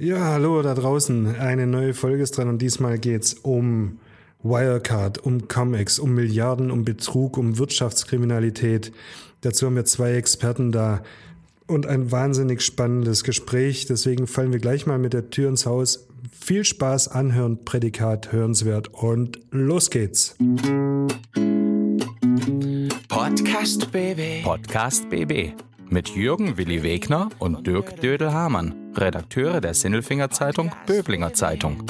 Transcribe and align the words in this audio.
Ja, 0.00 0.20
hallo 0.26 0.62
da 0.62 0.74
draußen. 0.74 1.34
Eine 1.40 1.66
neue 1.66 1.92
Folge 1.92 2.22
ist 2.22 2.36
dran 2.38 2.48
und 2.48 2.62
diesmal 2.62 3.00
geht's 3.00 3.34
um 3.34 3.98
Wirecard, 4.44 5.18
um 5.18 5.48
Comex, 5.48 5.98
um 5.98 6.14
Milliarden, 6.14 6.70
um 6.70 6.84
Betrug, 6.84 7.36
um 7.36 7.58
Wirtschaftskriminalität. 7.58 8.92
Dazu 9.40 9.66
haben 9.66 9.74
wir 9.74 9.84
zwei 9.86 10.12
Experten 10.12 10.70
da 10.70 11.02
und 11.66 11.88
ein 11.88 12.12
wahnsinnig 12.12 12.62
spannendes 12.62 13.24
Gespräch. 13.24 13.86
Deswegen 13.86 14.28
fallen 14.28 14.52
wir 14.52 14.60
gleich 14.60 14.86
mal 14.86 15.00
mit 15.00 15.14
der 15.14 15.30
Tür 15.30 15.48
ins 15.48 15.66
Haus. 15.66 16.06
Viel 16.30 16.64
Spaß, 16.64 17.08
anhören, 17.08 17.64
Prädikat, 17.64 18.30
hörenswert 18.30 18.94
und 18.94 19.40
los 19.50 19.90
geht's. 19.90 20.36
Podcast 23.08 23.90
BB. 23.90 24.44
Podcast 24.44 25.10
BB 25.10 25.54
mit 25.90 26.10
Jürgen 26.10 26.56
Willi 26.56 26.82
Wegner 26.82 27.30
und 27.38 27.66
Dirk 27.66 28.00
Dödel-Hamann, 28.00 28.87
Redakteure 29.00 29.60
der 29.60 29.74
Sinnelfinger 29.74 30.30
Zeitung 30.30 30.72
Böblinger 30.86 31.32
Zeitung. 31.32 31.84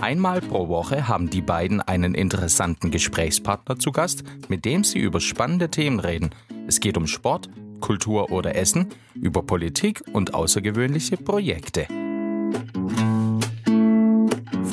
Einmal 0.00 0.40
pro 0.40 0.68
Woche 0.68 1.08
haben 1.08 1.28
die 1.28 1.42
beiden 1.42 1.80
einen 1.80 2.14
interessanten 2.14 2.90
Gesprächspartner 2.90 3.78
zu 3.78 3.92
Gast, 3.92 4.24
mit 4.48 4.64
dem 4.64 4.84
sie 4.84 4.98
über 4.98 5.20
spannende 5.20 5.70
Themen 5.70 6.00
reden. 6.00 6.30
Es 6.66 6.80
geht 6.80 6.96
um 6.96 7.06
Sport, 7.06 7.50
Kultur 7.80 8.30
oder 8.32 8.54
Essen, 8.54 8.88
über 9.14 9.42
Politik 9.42 10.02
und 10.12 10.34
außergewöhnliche 10.34 11.16
Projekte. 11.16 11.86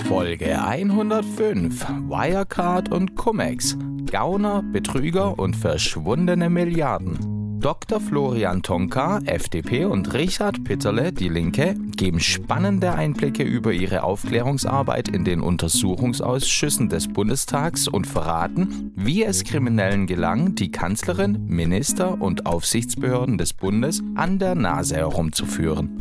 Folge 0.08 0.64
105 0.64 1.90
Wirecard 2.08 2.92
und 2.92 3.16
Cumex. 3.16 3.78
Gauner, 4.10 4.64
Betrüger 4.64 5.38
und 5.38 5.56
verschwundene 5.56 6.50
Milliarden. 6.50 7.37
Dr. 7.60 8.00
Florian 8.00 8.62
Tonka, 8.62 9.20
FDP 9.26 9.86
und 9.86 10.14
Richard 10.14 10.64
Pitterle, 10.64 11.12
die 11.12 11.28
Linke, 11.28 11.76
geben 11.96 12.20
spannende 12.20 12.94
Einblicke 12.94 13.44
über 13.44 13.74
ihre 13.74 14.04
Aufklärungsarbeit 14.04 15.08
in 15.08 15.26
den 15.26 15.42
Untersuchungsausschüssen 15.42 16.88
des 16.90 17.08
Bundestags 17.08 17.88
und 17.88 18.06
verraten, 18.06 18.92
wie 18.96 19.24
es 19.24 19.44
Kriminellen 19.44 20.06
gelang, 20.06 20.54
die 20.54 20.72
Kanzlerin, 20.72 21.46
Minister 21.48 22.22
und 22.22 22.46
Aufsichtsbehörden 22.46 23.40
des 23.40 23.54
Bundes 23.54 24.04
an 24.16 24.38
der 24.38 24.54
Nase 24.54 24.98
herumzuführen. 24.98 25.98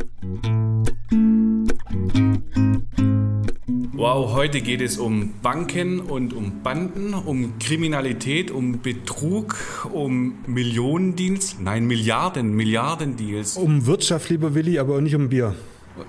Wow, 4.09 4.31
heute 4.31 4.61
geht 4.61 4.79
es 4.79 4.97
um 4.97 5.33
Banken 5.41 5.99
und 5.99 6.31
um 6.31 6.63
Banden, 6.63 7.13
um 7.13 7.59
Kriminalität, 7.59 8.51
um 8.51 8.79
Betrug, 8.79 9.57
um 9.91 10.35
Millionendeals, 10.47 11.57
nein, 11.59 11.85
Milliarden, 11.87 12.55
Milliardendeals. 12.55 13.57
Um 13.57 13.85
Wirtschaft, 13.85 14.29
lieber 14.29 14.55
Willi, 14.55 14.79
aber 14.79 14.95
auch 14.95 15.01
nicht 15.01 15.15
um 15.15 15.27
Bier. 15.27 15.55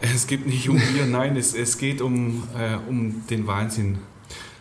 Es 0.00 0.28
geht 0.28 0.46
nicht 0.46 0.68
um 0.68 0.76
Bier, 0.76 1.06
nein, 1.06 1.36
es, 1.36 1.56
es 1.56 1.76
geht 1.76 2.00
um, 2.00 2.44
äh, 2.56 2.76
um 2.88 3.26
den 3.28 3.48
Wahnsinn. 3.48 3.98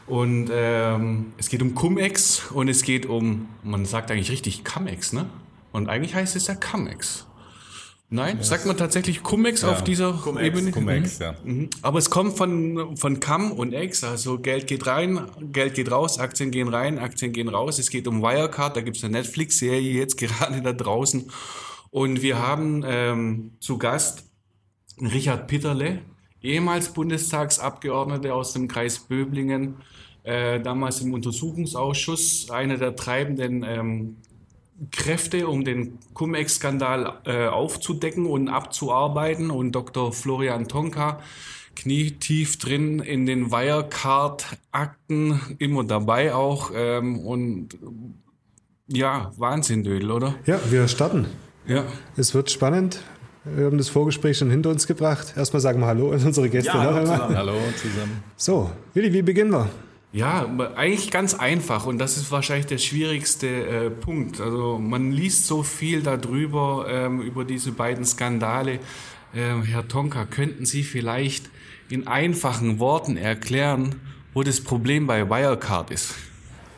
Und 0.07 0.49
ähm, 0.51 1.27
es 1.38 1.49
geht 1.49 1.61
um 1.61 1.75
Cum-Ex 1.75 2.47
und 2.51 2.69
es 2.69 2.81
geht 2.81 3.05
um, 3.05 3.49
man 3.61 3.85
sagt 3.85 4.09
eigentlich 4.09 4.31
richtig 4.31 4.66
Cum-Ex, 4.66 5.13
ne? 5.13 5.27
Und 5.72 5.89
eigentlich 5.89 6.16
heißt 6.16 6.35
es 6.35 6.47
ja 6.47 6.55
Cum-Ex. 6.55 7.27
Nein, 8.09 8.41
sagt 8.41 8.66
man 8.66 8.77
tatsächlich 8.77 9.22
Cum-Ex 9.22 9.63
Ja, 9.63 9.72
auf 9.72 9.83
dieser 9.83 10.13
Cum-Ex, 10.13 10.45
Ebene? 10.47 10.72
Cum-Ex, 10.72 11.19
Mhm. 11.19 11.23
ja. 11.25 11.36
Mhm. 11.44 11.69
Aber 11.81 12.00
es 12.00 12.09
kommt 12.09 12.38
von, 12.38 12.95
von 12.95 13.19
Cum 13.19 13.52
und 13.52 13.73
Ex, 13.73 14.03
also 14.05 14.39
Geld 14.39 14.66
geht 14.67 14.88
rein, 14.88 15.19
Geld 15.52 15.73
geht 15.75 15.91
raus, 15.91 16.17
Aktien 16.17 16.52
gehen 16.52 16.69
rein, 16.69 17.00
Aktien 17.00 17.33
gehen 17.33 17.50
raus. 17.50 17.80
Es 17.80 17.89
geht 17.89 18.08
um 18.08 18.22
Wirecard, 18.22 18.78
da 18.78 18.81
gibt 18.81 18.95
es 18.95 19.03
eine 19.03 19.17
Netflix-Serie 19.17 19.91
jetzt 19.91 20.17
gerade 20.17 20.61
da 20.61 20.72
draußen. 20.72 21.30
Und 21.89 22.22
wir 22.22 22.39
haben 22.39 22.83
ähm, 22.85 23.52
zu 23.59 23.78
Gast 23.78 24.23
Richard 25.02 25.47
Pitterle, 25.47 26.00
ehemals 26.41 26.89
Bundestagsabgeordneter 26.94 28.33
aus 28.33 28.53
dem 28.53 28.69
Kreis 28.69 29.00
Böblingen, 29.00 29.75
äh, 30.23 30.59
damals 30.61 31.02
im 31.02 31.13
Untersuchungsausschuss, 31.13 32.50
einer 32.52 32.78
der 32.78 32.95
treibenden 32.95 33.63
ähm, 33.68 34.18
Kräfte, 34.91 35.47
um 35.47 35.63
den 35.63 35.97
Cum-Ex-Skandal 36.13 37.13
äh, 37.25 37.47
aufzudecken 37.47 38.25
und 38.25 38.49
abzuarbeiten. 38.49 39.49
Und 39.51 39.71
Dr. 39.71 40.13
Florian 40.13 40.67
Tonka, 40.67 41.19
knietief 41.75 42.57
drin 42.57 42.99
in 42.99 43.25
den 43.25 43.51
Wirecard-Akten, 43.51 45.39
immer 45.59 45.83
dabei 45.83 46.33
auch. 46.33 46.71
Ähm, 46.75 47.19
und 47.19 47.77
ja, 48.88 49.31
Wahnsinn, 49.38 49.83
Dödel, 49.83 50.11
oder? 50.11 50.35
Ja, 50.45 50.59
wir 50.69 50.88
starten. 50.88 51.25
Ja. 51.65 51.83
Es 52.15 52.33
wird 52.33 52.49
spannend. 52.49 53.01
Wir 53.44 53.65
haben 53.65 53.77
das 53.77 53.89
Vorgespräch 53.89 54.38
schon 54.38 54.49
hinter 54.49 54.69
uns 54.69 54.88
gebracht. 54.88 55.33
Erstmal 55.38 55.61
sagen 55.61 55.79
wir 55.79 55.88
Hallo 55.88 56.11
an 56.11 56.23
unsere 56.23 56.49
Gäste. 56.49 56.75
noch 56.75 56.95
einmal. 56.95 57.35
Hallo 57.35 57.53
zusammen. 57.75 58.23
So, 58.35 58.71
Willi, 58.94 59.13
wie 59.13 59.21
beginnen 59.21 59.51
wir? 59.51 59.69
Ja, 60.13 60.47
eigentlich 60.75 61.12
ganz 61.12 61.34
einfach 61.34 61.85
und 61.85 61.97
das 62.00 62.18
ist 62.18 62.31
wahrscheinlich 62.31 62.66
der 62.66 62.78
schwierigste 62.78 63.47
äh, 63.47 63.90
Punkt. 63.90 64.40
Also 64.40 64.79
man 64.79 65.12
liest 65.12 65.47
so 65.47 65.63
viel 65.63 66.01
darüber, 66.01 66.88
ähm, 66.90 67.22
über 67.22 67.44
diese 67.44 67.73
beiden 67.73 68.06
Skandale. 68.06 68.79
Ähm, 69.35 69.63
Herr 69.63 69.88
Tonka, 69.88 70.25
könnten 70.25 70.66
Sie 70.66 70.84
vielleicht 70.84 71.50
in 71.90 72.07
einfachen 72.07 72.79
Worten 72.79 73.18
erklären, 73.18 73.95
wo 74.34 74.44
das 74.44 74.62
Problem 74.62 75.07
bei 75.07 75.29
Wirecard 75.29 75.91
ist? 75.91 76.16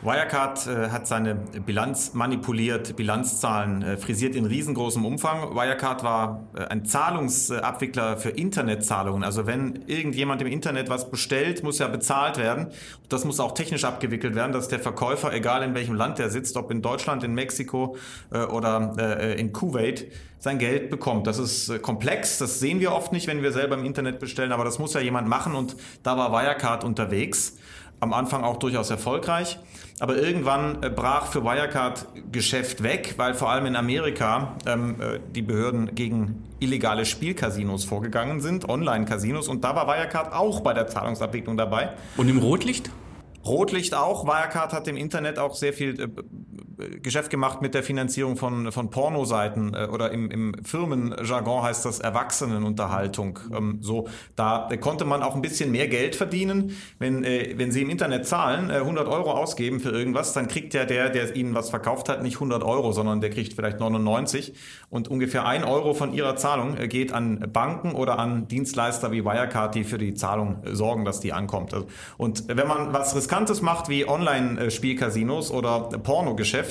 Wirecard 0.02 0.66
äh, 0.66 0.88
hat 0.88 1.06
seine 1.06 1.34
Bilanz 1.34 2.14
manipuliert, 2.14 2.96
Bilanzzahlen 2.96 3.82
äh, 3.82 3.96
frisiert 3.98 4.34
in 4.34 4.46
riesengroßem 4.46 5.04
Umfang. 5.04 5.54
Wirecard 5.54 6.02
war 6.02 6.48
äh, 6.54 6.64
ein 6.64 6.86
Zahlungsabwickler 6.86 8.16
für 8.16 8.30
Internetzahlungen. 8.30 9.22
Also 9.22 9.46
wenn 9.46 9.84
irgendjemand 9.86 10.40
im 10.40 10.48
Internet 10.48 10.88
was 10.88 11.10
bestellt, 11.10 11.62
muss 11.62 11.80
ja 11.80 11.88
bezahlt 11.88 12.38
werden. 12.38 12.68
Das 13.10 13.26
muss 13.26 13.40
auch 13.40 13.52
technisch 13.52 13.84
abgewickelt 13.84 14.34
werden, 14.34 14.52
dass 14.52 14.68
der 14.68 14.80
Verkäufer, 14.80 15.34
egal 15.34 15.62
in 15.62 15.74
welchem 15.74 15.94
Land 15.94 16.18
er 16.18 16.30
sitzt, 16.30 16.56
ob 16.56 16.70
in 16.70 16.80
Deutschland, 16.80 17.22
in 17.22 17.34
Mexiko 17.34 17.96
äh, 18.32 18.38
oder 18.38 18.94
äh, 18.98 19.38
in 19.38 19.52
Kuwait, 19.52 20.10
sein 20.38 20.58
Geld 20.58 20.88
bekommt. 20.88 21.26
Das 21.26 21.38
ist 21.38 21.68
äh, 21.68 21.78
komplex, 21.78 22.38
das 22.38 22.58
sehen 22.58 22.80
wir 22.80 22.92
oft 22.92 23.12
nicht, 23.12 23.26
wenn 23.26 23.42
wir 23.42 23.52
selber 23.52 23.76
im 23.76 23.84
Internet 23.84 24.18
bestellen, 24.18 24.52
aber 24.52 24.64
das 24.64 24.78
muss 24.78 24.94
ja 24.94 25.00
jemand 25.00 25.28
machen 25.28 25.54
und 25.54 25.76
da 26.02 26.16
war 26.16 26.32
Wirecard 26.32 26.84
unterwegs 26.84 27.58
am 28.00 28.14
Anfang 28.14 28.42
auch 28.42 28.56
durchaus 28.56 28.90
erfolgreich. 28.90 29.58
Aber 30.00 30.16
irgendwann 30.16 30.82
äh, 30.82 30.88
brach 30.88 31.26
für 31.26 31.44
Wirecard 31.44 32.06
Geschäft 32.32 32.82
weg, 32.82 33.14
weil 33.18 33.34
vor 33.34 33.50
allem 33.50 33.66
in 33.66 33.76
Amerika 33.76 34.56
ähm, 34.66 34.96
äh, 34.98 35.20
die 35.34 35.42
Behörden 35.42 35.94
gegen 35.94 36.42
illegale 36.58 37.04
Spielcasinos 37.04 37.84
vorgegangen 37.84 38.40
sind, 38.40 38.66
Online-Casinos. 38.66 39.48
Und 39.48 39.62
da 39.62 39.76
war 39.76 39.86
Wirecard 39.86 40.32
auch 40.32 40.60
bei 40.60 40.72
der 40.72 40.86
Zahlungsabwicklung 40.86 41.58
dabei. 41.58 41.90
Und 42.16 42.28
im 42.28 42.38
Rotlicht? 42.38 42.90
Rotlicht 43.44 43.94
auch. 43.94 44.24
Wirecard 44.26 44.72
hat 44.72 44.88
im 44.88 44.96
Internet 44.96 45.38
auch 45.38 45.54
sehr 45.54 45.74
viel 45.74 46.00
äh, 46.00 46.08
Geschäft 47.02 47.30
gemacht 47.30 47.62
mit 47.62 47.74
der 47.74 47.82
Finanzierung 47.82 48.36
von, 48.36 48.72
von 48.72 48.90
Pornoseiten 48.90 49.74
äh, 49.74 49.86
oder 49.86 50.10
im, 50.10 50.30
im 50.30 50.54
Firmenjargon 50.64 51.62
heißt 51.62 51.84
das 51.84 52.00
Erwachsenenunterhaltung. 52.00 53.38
Ähm, 53.54 53.78
so, 53.80 54.08
da 54.36 54.68
äh, 54.70 54.76
konnte 54.76 55.04
man 55.04 55.22
auch 55.22 55.34
ein 55.34 55.42
bisschen 55.42 55.70
mehr 55.70 55.88
Geld 55.88 56.16
verdienen. 56.16 56.76
Wenn, 56.98 57.24
äh, 57.24 57.54
wenn 57.56 57.72
Sie 57.72 57.82
im 57.82 57.90
Internet 57.90 58.26
zahlen, 58.26 58.70
äh, 58.70 58.74
100 58.74 59.08
Euro 59.08 59.32
ausgeben 59.32 59.80
für 59.80 59.90
irgendwas, 59.90 60.32
dann 60.32 60.48
kriegt 60.48 60.74
ja 60.74 60.84
der, 60.84 61.10
der 61.10 61.34
Ihnen 61.36 61.54
was 61.54 61.70
verkauft 61.70 62.08
hat, 62.08 62.22
nicht 62.22 62.34
100 62.36 62.62
Euro, 62.62 62.92
sondern 62.92 63.20
der 63.20 63.30
kriegt 63.30 63.52
vielleicht 63.52 63.80
99 63.80 64.54
und 64.88 65.08
ungefähr 65.08 65.46
ein 65.46 65.64
Euro 65.64 65.94
von 65.94 66.12
Ihrer 66.12 66.36
Zahlung 66.36 66.76
äh, 66.76 66.88
geht 66.88 67.12
an 67.12 67.40
Banken 67.52 67.92
oder 67.92 68.18
an 68.18 68.48
Dienstleister 68.48 69.12
wie 69.12 69.24
Wirecard, 69.24 69.74
die 69.74 69.84
für 69.84 69.98
die 69.98 70.14
Zahlung 70.14 70.62
äh, 70.64 70.74
sorgen, 70.74 71.04
dass 71.04 71.20
die 71.20 71.32
ankommt. 71.32 71.74
Also, 71.74 71.86
und 72.16 72.48
wenn 72.48 72.66
man 72.66 72.92
was 72.92 73.14
Riskantes 73.14 73.62
macht 73.62 73.88
wie 73.88 74.08
Online-Spielcasinos 74.08 75.50
oder 75.50 75.80
Pornogeschäft, 75.80 76.69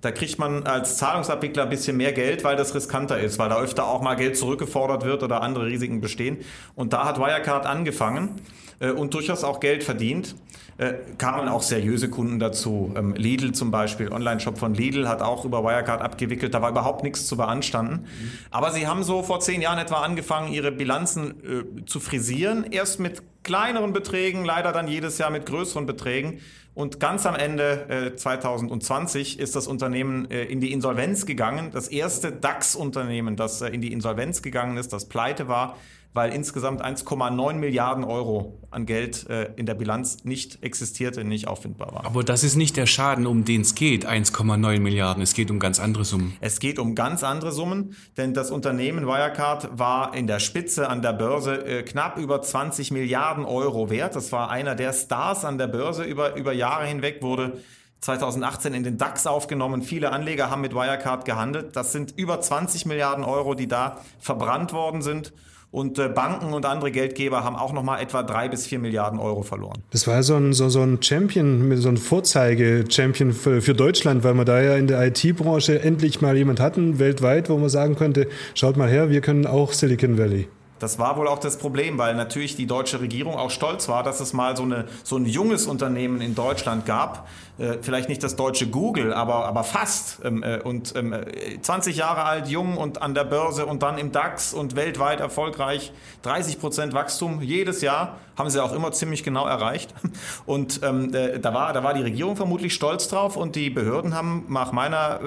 da 0.00 0.12
kriegt 0.12 0.38
man 0.38 0.64
als 0.64 0.96
Zahlungsabwickler 0.96 1.64
ein 1.64 1.70
bisschen 1.70 1.96
mehr 1.96 2.12
Geld, 2.12 2.44
weil 2.44 2.56
das 2.56 2.74
riskanter 2.74 3.18
ist, 3.18 3.38
weil 3.38 3.48
da 3.48 3.60
öfter 3.60 3.86
auch 3.86 4.00
mal 4.00 4.14
Geld 4.14 4.36
zurückgefordert 4.36 5.04
wird 5.04 5.22
oder 5.22 5.42
andere 5.42 5.66
Risiken 5.66 6.00
bestehen. 6.00 6.38
Und 6.76 6.92
da 6.92 7.04
hat 7.04 7.18
Wirecard 7.18 7.66
angefangen 7.66 8.36
äh, 8.78 8.90
und 8.90 9.14
durchaus 9.14 9.42
auch 9.42 9.60
Geld 9.60 9.82
verdient. 9.82 10.36
Äh, 10.76 10.94
kamen 11.18 11.48
auch 11.48 11.62
seriöse 11.62 12.08
Kunden 12.08 12.38
dazu. 12.38 12.94
Ähm, 12.96 13.14
Lidl 13.14 13.50
zum 13.50 13.72
Beispiel, 13.72 14.12
Online-Shop 14.12 14.58
von 14.58 14.74
Lidl 14.74 15.08
hat 15.08 15.22
auch 15.22 15.44
über 15.44 15.64
Wirecard 15.64 16.00
abgewickelt. 16.00 16.54
Da 16.54 16.62
war 16.62 16.70
überhaupt 16.70 17.02
nichts 17.02 17.26
zu 17.26 17.36
beanstanden. 17.36 18.06
Aber 18.52 18.70
sie 18.70 18.86
haben 18.86 19.02
so 19.02 19.24
vor 19.24 19.40
zehn 19.40 19.60
Jahren 19.60 19.78
etwa 19.78 20.02
angefangen, 20.02 20.52
ihre 20.52 20.70
Bilanzen 20.70 21.30
äh, 21.42 21.84
zu 21.86 21.98
frisieren. 21.98 22.64
Erst 22.70 23.00
mit 23.00 23.22
kleineren 23.42 23.92
Beträgen, 23.92 24.44
leider 24.44 24.70
dann 24.70 24.86
jedes 24.86 25.18
Jahr 25.18 25.30
mit 25.30 25.46
größeren 25.46 25.86
Beträgen. 25.86 26.40
Und 26.78 27.00
ganz 27.00 27.26
am 27.26 27.34
Ende 27.34 28.12
äh, 28.12 28.14
2020 28.14 29.40
ist 29.40 29.56
das 29.56 29.66
Unternehmen 29.66 30.30
äh, 30.30 30.44
in 30.44 30.60
die 30.60 30.72
Insolvenz 30.72 31.26
gegangen. 31.26 31.72
Das 31.72 31.88
erste 31.88 32.30
DAX-Unternehmen, 32.30 33.34
das 33.34 33.62
äh, 33.62 33.70
in 33.70 33.80
die 33.80 33.92
Insolvenz 33.92 34.42
gegangen 34.42 34.76
ist, 34.76 34.92
das 34.92 35.06
pleite 35.06 35.48
war, 35.48 35.76
weil 36.14 36.32
insgesamt 36.32 36.84
1,9 36.84 37.54
Milliarden 37.54 38.04
Euro 38.04 38.58
an 38.70 38.86
Geld 38.86 39.28
äh, 39.28 39.52
in 39.56 39.66
der 39.66 39.74
Bilanz 39.74 40.24
nicht 40.24 40.62
existierte, 40.62 41.24
nicht 41.24 41.48
auffindbar 41.48 41.92
war. 41.92 42.04
Aber 42.04 42.24
das 42.24 42.44
ist 42.44 42.56
nicht 42.56 42.76
der 42.76 42.86
Schaden, 42.86 43.26
um 43.26 43.44
den 43.44 43.60
es 43.60 43.74
geht, 43.74 44.06
1,9 44.06 44.80
Milliarden. 44.80 45.22
Es 45.22 45.34
geht 45.34 45.50
um 45.50 45.58
ganz 45.58 45.80
andere 45.80 46.04
Summen. 46.04 46.36
Es 46.40 46.60
geht 46.60 46.78
um 46.78 46.94
ganz 46.94 47.22
andere 47.22 47.52
Summen, 47.52 47.94
denn 48.16 48.34
das 48.34 48.50
Unternehmen 48.50 49.06
Wirecard 49.06 49.78
war 49.78 50.14
in 50.14 50.26
der 50.26 50.40
Spitze 50.40 50.88
an 50.88 51.02
der 51.02 51.12
Börse 51.12 51.64
äh, 51.66 51.82
knapp 51.82 52.18
über 52.18 52.42
20 52.42 52.90
Milliarden 52.90 53.44
Euro 53.44 53.90
wert. 53.90 54.16
Das 54.16 54.32
war 54.32 54.50
einer 54.50 54.74
der 54.74 54.92
Stars 54.92 55.44
an 55.44 55.58
der 55.58 55.68
Börse 55.68 56.04
über, 56.04 56.36
über 56.36 56.52
Jahre 56.52 56.86
hinweg, 56.86 57.22
wurde 57.22 57.58
2018 58.00 58.74
in 58.74 58.84
den 58.84 58.96
DAX 58.96 59.26
aufgenommen. 59.26 59.82
Viele 59.82 60.12
Anleger 60.12 60.50
haben 60.50 60.62
mit 60.62 60.74
Wirecard 60.74 61.24
gehandelt. 61.24 61.74
Das 61.74 61.92
sind 61.92 62.14
über 62.16 62.40
20 62.40 62.86
Milliarden 62.86 63.24
Euro, 63.24 63.54
die 63.54 63.66
da 63.66 63.98
verbrannt 64.20 64.72
worden 64.72 65.02
sind. 65.02 65.32
Und 65.70 65.98
äh, 65.98 66.08
Banken 66.08 66.54
und 66.54 66.64
andere 66.64 66.90
Geldgeber 66.90 67.44
haben 67.44 67.54
auch 67.54 67.74
nochmal 67.74 68.00
etwa 68.00 68.22
drei 68.22 68.48
bis 68.48 68.66
vier 68.66 68.78
Milliarden 68.78 69.18
Euro 69.18 69.42
verloren. 69.42 69.82
Das 69.90 70.06
war 70.06 70.22
so 70.22 70.36
ein, 70.36 70.54
so, 70.54 70.70
so 70.70 70.80
ein 70.80 71.02
Champion, 71.02 71.76
so 71.76 71.90
ein 71.90 71.98
Vorzeige-Champion 71.98 73.32
für, 73.32 73.60
für 73.60 73.74
Deutschland, 73.74 74.24
weil 74.24 74.34
wir 74.34 74.46
da 74.46 74.62
ja 74.62 74.76
in 74.76 74.86
der 74.86 75.06
IT-Branche 75.06 75.82
endlich 75.82 76.22
mal 76.22 76.36
jemand 76.36 76.58
hatten, 76.58 76.98
weltweit, 76.98 77.50
wo 77.50 77.58
man 77.58 77.68
sagen 77.68 77.96
könnte, 77.96 78.28
schaut 78.54 78.78
mal 78.78 78.88
her, 78.88 79.10
wir 79.10 79.20
können 79.20 79.46
auch 79.46 79.72
Silicon 79.72 80.16
Valley. 80.16 80.48
Das 80.78 80.98
war 80.98 81.16
wohl 81.16 81.28
auch 81.28 81.38
das 81.38 81.58
Problem, 81.58 81.98
weil 81.98 82.14
natürlich 82.14 82.56
die 82.56 82.66
deutsche 82.66 83.00
Regierung 83.00 83.34
auch 83.34 83.50
stolz 83.50 83.88
war, 83.88 84.02
dass 84.02 84.20
es 84.20 84.32
mal 84.32 84.56
so, 84.56 84.62
eine, 84.62 84.86
so 85.04 85.16
ein 85.16 85.26
junges 85.26 85.66
Unternehmen 85.66 86.20
in 86.20 86.34
Deutschland 86.34 86.86
gab. 86.86 87.28
Äh, 87.58 87.78
vielleicht 87.80 88.08
nicht 88.08 88.22
das 88.22 88.36
deutsche 88.36 88.68
Google, 88.68 89.12
aber, 89.12 89.46
aber 89.46 89.64
fast. 89.64 90.20
Ähm, 90.24 90.42
äh, 90.42 90.60
und 90.60 90.94
ähm, 90.96 91.14
20 91.60 91.96
Jahre 91.96 92.22
alt, 92.22 92.48
jung 92.48 92.76
und 92.76 93.02
an 93.02 93.14
der 93.14 93.24
Börse 93.24 93.66
und 93.66 93.82
dann 93.82 93.98
im 93.98 94.12
DAX 94.12 94.54
und 94.54 94.76
weltweit 94.76 95.20
erfolgreich. 95.20 95.92
30 96.22 96.60
Prozent 96.60 96.92
Wachstum 96.94 97.42
jedes 97.42 97.80
Jahr 97.80 98.18
haben 98.36 98.50
sie 98.50 98.62
auch 98.62 98.72
immer 98.72 98.92
ziemlich 98.92 99.24
genau 99.24 99.46
erreicht. 99.46 99.92
Und 100.46 100.80
ähm, 100.84 101.12
äh, 101.12 101.40
da, 101.40 101.52
war, 101.52 101.72
da 101.72 101.82
war 101.82 101.92
die 101.92 102.02
Regierung 102.02 102.36
vermutlich 102.36 102.72
stolz 102.72 103.08
drauf 103.08 103.36
und 103.36 103.56
die 103.56 103.68
Behörden 103.68 104.14
haben 104.14 104.46
nach 104.48 104.70
meiner 104.70 105.20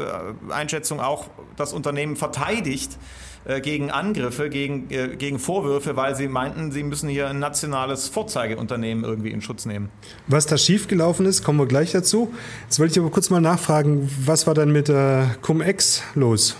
äh, 0.50 0.54
Einschätzung 0.54 1.01
auch 1.01 1.25
das 1.57 1.74
Unternehmen 1.74 2.15
verteidigt 2.15 2.97
äh, 3.46 3.60
gegen 3.62 3.90
Angriffe, 3.90 4.50
gegen, 4.50 4.90
äh, 4.92 5.16
gegen 5.16 5.40
Vorwürfe, 5.40 5.96
weil 5.96 6.16
sie 6.16 6.28
meinten, 6.28 6.72
sie 6.72 6.84
müssen 6.84 7.10
hier 7.10 7.28
ein 7.28 7.40
nationales 7.40 8.08
Vorzeigeunternehmen 8.08 9.04
irgendwie 9.04 9.32
in 9.32 9.42
Schutz 9.42 9.66
nehmen. 9.66 9.90
Was 10.28 10.46
da 10.46 10.58
schiefgelaufen 10.58 11.26
ist, 11.26 11.44
kommen 11.44 11.58
wir 11.60 11.66
gleich 11.66 11.92
dazu. 11.92 12.34
Jetzt 12.64 12.80
wollte 12.80 12.94
ich 12.94 13.00
aber 13.00 13.10
kurz 13.10 13.30
mal 13.30 13.42
nachfragen, 13.42 14.10
was 14.26 14.46
war 14.46 14.54
dann 14.54 14.72
mit 14.72 14.90
der 14.90 15.36
Cum-Ex 15.42 16.04
los? 16.14 16.56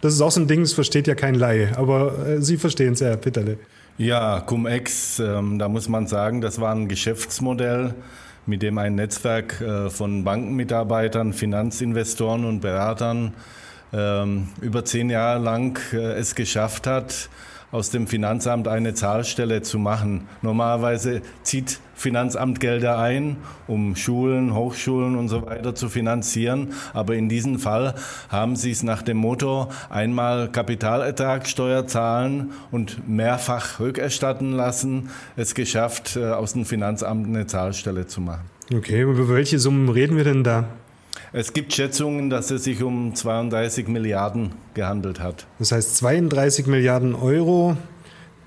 Das 0.00 0.12
ist 0.12 0.20
auch 0.20 0.32
so 0.32 0.40
ein 0.40 0.48
Ding, 0.48 0.60
das 0.60 0.72
versteht 0.72 1.06
ja 1.06 1.14
kein 1.14 1.34
Laie, 1.34 1.78
aber 1.78 2.26
äh, 2.26 2.42
Sie 2.42 2.56
verstehen 2.56 2.94
es 2.94 3.00
ja, 3.00 3.16
Bitterle. 3.16 3.58
Ja, 3.96 4.40
Cum-Ex, 4.40 5.20
ähm, 5.20 5.58
da 5.58 5.68
muss 5.68 5.88
man 5.88 6.08
sagen, 6.08 6.40
das 6.40 6.60
war 6.60 6.74
ein 6.74 6.88
Geschäftsmodell, 6.88 7.94
mit 8.44 8.62
dem 8.62 8.76
ein 8.76 8.96
Netzwerk 8.96 9.60
äh, 9.60 9.88
von 9.88 10.24
Bankenmitarbeitern, 10.24 11.32
Finanzinvestoren 11.32 12.44
und 12.44 12.60
Beratern 12.60 13.34
ähm, 13.94 14.48
über 14.60 14.84
zehn 14.84 15.10
Jahre 15.10 15.42
lang 15.42 15.78
äh, 15.92 16.14
es 16.14 16.34
geschafft 16.34 16.86
hat, 16.86 17.28
aus 17.70 17.90
dem 17.90 18.06
Finanzamt 18.06 18.68
eine 18.68 18.94
Zahlstelle 18.94 19.62
zu 19.62 19.78
machen. 19.78 20.28
Normalerweise 20.42 21.22
zieht 21.42 21.80
Finanzamt 21.96 22.60
Gelder 22.60 22.98
ein, 22.98 23.36
um 23.66 23.96
Schulen, 23.96 24.54
Hochschulen 24.54 25.16
und 25.16 25.28
so 25.28 25.46
weiter 25.46 25.74
zu 25.74 25.88
finanzieren. 25.88 26.72
Aber 26.92 27.14
in 27.14 27.28
diesem 27.28 27.58
Fall 27.58 27.94
haben 28.28 28.56
sie 28.56 28.70
es 28.70 28.82
nach 28.82 29.02
dem 29.02 29.16
Motto 29.16 29.68
einmal 29.90 30.50
Kapitalertragssteuer 30.50 31.86
zahlen 31.86 32.52
und 32.70 33.08
mehrfach 33.08 33.80
rückerstatten 33.80 34.52
lassen, 34.52 35.10
es 35.36 35.54
geschafft, 35.54 36.16
äh, 36.16 36.26
aus 36.26 36.52
dem 36.52 36.64
Finanzamt 36.64 37.26
eine 37.26 37.46
Zahlstelle 37.46 38.06
zu 38.06 38.20
machen. 38.20 38.42
Okay, 38.72 39.02
über 39.02 39.28
welche 39.28 39.58
Summen 39.58 39.88
reden 39.88 40.16
wir 40.16 40.24
denn 40.24 40.42
da? 40.42 40.64
Es 41.32 41.52
gibt 41.52 41.72
Schätzungen, 41.72 42.30
dass 42.30 42.50
es 42.50 42.64
sich 42.64 42.82
um 42.82 43.14
32 43.14 43.88
Milliarden 43.88 44.52
gehandelt 44.74 45.20
hat. 45.20 45.46
Das 45.58 45.72
heißt 45.72 45.96
32 45.96 46.66
Milliarden 46.66 47.14
Euro, 47.14 47.76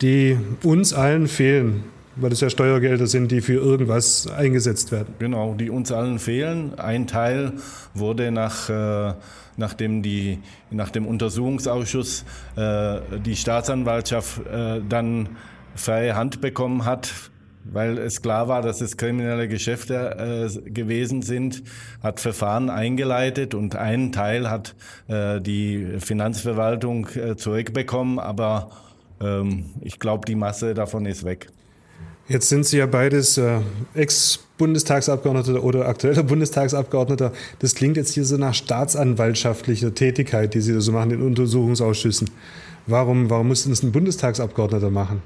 die 0.01 0.37
uns 0.63 0.93
allen 0.93 1.27
fehlen, 1.27 1.83
weil 2.15 2.31
es 2.31 2.41
ja 2.41 2.49
Steuergelder 2.49 3.07
sind, 3.07 3.31
die 3.31 3.41
für 3.41 3.53
irgendwas 3.53 4.27
eingesetzt 4.27 4.91
werden. 4.91 5.15
Genau, 5.19 5.53
die 5.53 5.69
uns 5.69 5.91
allen 5.91 6.19
fehlen. 6.19 6.77
Ein 6.79 7.07
Teil 7.07 7.53
wurde 7.93 8.31
nach, 8.31 8.69
äh, 8.69 9.13
nachdem 9.55 10.01
die, 10.01 10.39
nach 10.69 10.89
dem 10.89 11.05
Untersuchungsausschuss 11.05 12.25
äh, 12.55 12.99
die 13.25 13.35
Staatsanwaltschaft 13.35 14.45
äh, 14.47 14.81
dann 14.87 15.29
freie 15.75 16.15
Hand 16.15 16.41
bekommen 16.41 16.85
hat, 16.85 17.11
weil 17.71 17.97
es 17.97 18.21
klar 18.21 18.47
war, 18.47 18.61
dass 18.61 18.81
es 18.81 18.97
kriminelle 18.97 19.47
Geschäfte 19.47 20.49
äh, 20.55 20.69
gewesen 20.69 21.21
sind, 21.21 21.63
hat 22.01 22.19
Verfahren 22.19 22.69
eingeleitet 22.69 23.53
und 23.53 23.75
einen 23.75 24.11
Teil 24.11 24.49
hat 24.49 24.75
äh, 25.07 25.39
die 25.41 25.97
Finanzverwaltung 25.99 27.07
äh, 27.15 27.35
zurückbekommen, 27.35 28.19
aber 28.19 28.71
ähm, 29.21 29.65
ich 29.81 29.99
glaube, 29.99 30.25
die 30.25 30.35
Masse 30.35 30.73
davon 30.73 31.05
ist 31.05 31.23
weg. 31.23 31.47
Jetzt 32.29 32.49
sind 32.49 32.65
Sie 32.65 32.77
ja 32.77 32.85
beides 32.85 33.37
äh, 33.37 33.59
Ex-Bundestagsabgeordneter 33.93 35.63
oder 35.63 35.87
aktueller 35.87 36.23
Bundestagsabgeordneter. 36.23 37.31
Das 37.59 37.73
klingt 37.73 37.95
jetzt 37.95 38.13
hier 38.13 38.25
so 38.25 38.35
nach 38.35 38.53
staatsanwaltschaftlicher 38.53 39.93
Tätigkeit, 39.93 40.53
die 40.53 40.59
Sie 40.59 40.73
da 40.73 40.81
so 40.81 40.91
machen 40.91 41.11
in 41.11 41.21
Untersuchungsausschüssen. 41.21 42.29
Warum, 42.85 43.29
warum 43.29 43.47
muss 43.47 43.67
das 43.67 43.81
ein 43.81 43.93
Bundestagsabgeordneter 43.93 44.89
machen? 44.89 45.21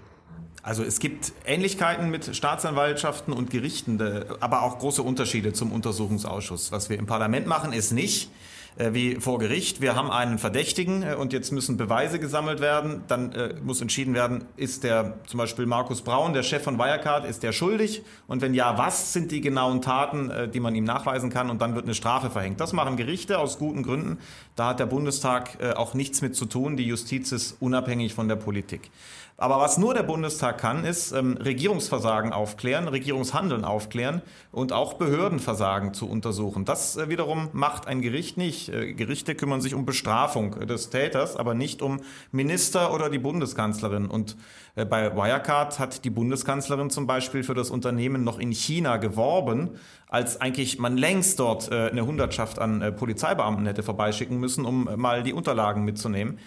Also 0.63 0.83
es 0.83 0.99
gibt 0.99 1.33
Ähnlichkeiten 1.45 2.09
mit 2.09 2.35
Staatsanwaltschaften 2.35 3.33
und 3.33 3.49
Gerichten, 3.49 3.99
aber 4.39 4.61
auch 4.61 4.77
große 4.79 5.01
Unterschiede 5.01 5.53
zum 5.53 5.71
Untersuchungsausschuss. 5.71 6.71
Was 6.71 6.89
wir 6.89 6.99
im 6.99 7.07
Parlament 7.07 7.47
machen, 7.47 7.73
ist 7.73 7.91
nicht 7.91 8.29
äh, 8.77 8.93
wie 8.93 9.15
vor 9.15 9.37
Gericht. 9.39 9.81
Wir 9.81 9.95
haben 9.95 10.09
einen 10.09 10.37
Verdächtigen 10.37 11.03
äh, 11.03 11.15
und 11.15 11.33
jetzt 11.33 11.51
müssen 11.51 11.75
Beweise 11.75 12.19
gesammelt 12.19 12.61
werden. 12.61 13.03
Dann 13.07 13.33
äh, 13.33 13.55
muss 13.61 13.81
entschieden 13.81 14.13
werden, 14.13 14.45
ist 14.55 14.83
der 14.85 15.17
zum 15.27 15.39
Beispiel 15.39 15.65
Markus 15.65 16.01
Braun, 16.01 16.33
der 16.33 16.43
Chef 16.43 16.63
von 16.63 16.77
Wirecard, 16.77 17.25
ist 17.25 17.43
der 17.43 17.51
schuldig? 17.51 18.03
Und 18.27 18.41
wenn 18.41 18.53
ja, 18.53 18.77
was 18.77 19.11
sind 19.11 19.31
die 19.31 19.41
genauen 19.41 19.81
Taten, 19.81 20.31
die 20.53 20.59
man 20.59 20.73
ihm 20.75 20.83
nachweisen 20.83 21.29
kann? 21.29 21.49
Und 21.49 21.61
dann 21.61 21.75
wird 21.75 21.85
eine 21.85 21.93
Strafe 21.93 22.29
verhängt. 22.29 22.59
Das 22.59 22.71
machen 22.71 22.95
Gerichte 22.95 23.39
aus 23.39 23.57
guten 23.57 23.83
Gründen. 23.83 24.19
Da 24.55 24.69
hat 24.69 24.79
der 24.79 24.85
Bundestag 24.85 25.57
auch 25.75 25.93
nichts 25.93 26.21
mit 26.21 26.35
zu 26.35 26.45
tun. 26.45 26.77
Die 26.77 26.85
Justiz 26.85 27.31
ist 27.31 27.57
unabhängig 27.59 28.13
von 28.13 28.27
der 28.27 28.35
Politik. 28.35 28.89
Aber 29.41 29.57
was 29.57 29.79
nur 29.79 29.95
der 29.95 30.03
Bundestag 30.03 30.59
kann, 30.59 30.85
ist 30.85 31.13
ähm, 31.13 31.35
Regierungsversagen 31.35 32.31
aufklären, 32.31 32.87
Regierungshandeln 32.87 33.65
aufklären 33.65 34.21
und 34.51 34.71
auch 34.71 34.93
Behördenversagen 34.93 35.95
zu 35.95 36.07
untersuchen. 36.07 36.63
Das 36.63 36.95
äh, 36.95 37.09
wiederum 37.09 37.49
macht 37.51 37.87
ein 37.87 38.03
Gericht 38.03 38.37
nicht. 38.37 38.69
Äh, 38.69 38.93
Gerichte 38.93 39.33
kümmern 39.33 39.59
sich 39.59 39.73
um 39.73 39.83
Bestrafung 39.83 40.67
des 40.67 40.91
Täters, 40.91 41.37
aber 41.37 41.55
nicht 41.55 41.81
um 41.81 42.01
Minister 42.31 42.93
oder 42.93 43.09
die 43.09 43.17
Bundeskanzlerin. 43.17 44.05
Und 44.05 44.37
äh, 44.75 44.85
bei 44.85 45.15
Wirecard 45.15 45.79
hat 45.79 46.05
die 46.05 46.11
Bundeskanzlerin 46.11 46.91
zum 46.91 47.07
Beispiel 47.07 47.41
für 47.41 47.55
das 47.55 47.71
Unternehmen 47.71 48.23
noch 48.23 48.37
in 48.37 48.51
China 48.51 48.97
geworben, 48.97 49.71
als 50.11 50.41
eigentlich 50.41 50.77
man 50.77 50.97
längst 50.97 51.39
dort 51.39 51.71
äh, 51.71 51.89
eine 51.89 52.05
Hundertschaft 52.05 52.59
an 52.59 52.81
äh, 52.81 52.91
Polizeibeamten 52.91 53.65
hätte 53.65 53.81
vorbeischicken 53.81 54.37
müssen, 54.37 54.65
um 54.65 54.87
äh, 54.87 54.97
mal 54.97 55.23
die 55.23 55.31
Unterlagen 55.31 55.85
mitzunehmen. 55.85 56.37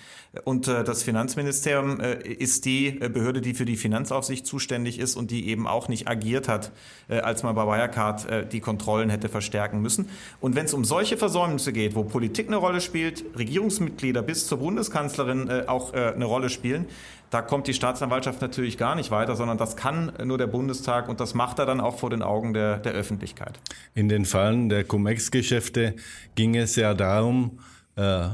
Und 0.45 0.69
äh, 0.69 0.85
das 0.85 1.03
Finanzministerium 1.03 1.99
äh, 1.99 2.19
ist 2.21 2.67
die 2.67 2.89
äh, 2.89 3.09
Behörde, 3.09 3.41
die 3.41 3.55
für 3.55 3.65
die 3.65 3.77
Finanzaufsicht 3.77 4.47
zuständig 4.47 4.99
ist 4.99 5.17
und 5.17 5.31
die 5.31 5.49
eben 5.49 5.67
auch 5.67 5.89
nicht 5.89 6.09
agiert 6.09 6.47
hat, 6.47 6.73
äh, 7.09 7.21
als 7.21 7.43
man 7.43 7.55
bei 7.55 7.67
Wirecard 7.67 8.29
äh, 8.29 8.47
die 8.47 8.61
Kontrollen 8.61 9.09
hätte 9.09 9.31
verstärken 9.31 9.81
müssen. 9.81 10.11
Und 10.43 10.57
wenn 10.57 10.67
es 10.67 10.75
um 10.75 10.85
solche 10.85 11.17
Versäumnisse 11.17 11.73
geht, 11.73 11.95
wo 11.95 12.05
Politik 12.05 12.49
eine 12.49 12.57
Rolle 12.57 12.83
spielt, 12.83 13.25
Regierungsmitglieder 13.39 14.21
bis 14.21 14.47
zur 14.47 14.59
Bundeskanzlerin 14.59 15.49
äh, 15.49 15.65
auch 15.69 15.95
äh, 15.95 16.13
eine 16.15 16.27
Rolle 16.27 16.51
spielen, 16.51 16.85
da 17.35 17.43
kommt 17.43 17.67
die 17.67 17.75
Staatsanwaltschaft 17.75 18.41
natürlich 18.41 18.79
gar 18.79 18.95
nicht 18.95 19.11
weiter, 19.11 19.35
sondern 19.35 19.59
das 19.59 19.77
kann 19.77 20.13
nur 20.23 20.39
der 20.39 20.47
Bundestag 20.47 21.09
und 21.09 21.19
das 21.19 21.35
macht 21.35 21.59
er 21.59 21.67
dann 21.67 21.81
auch 21.81 21.99
vor 21.99 22.09
den 22.09 22.23
Augen 22.23 22.55
der, 22.55 22.79
der 22.79 22.93
Öffentlichkeit. 22.93 23.59
In 23.93 24.09
den 24.09 24.25
Fallen 24.25 24.69
der 24.69 24.85
Cum-Ex-Geschäfte 24.85 25.97
ging 26.37 26.55
es 26.55 26.77
ja 26.77 26.95
darum, 26.95 27.59
äh, 27.97 28.29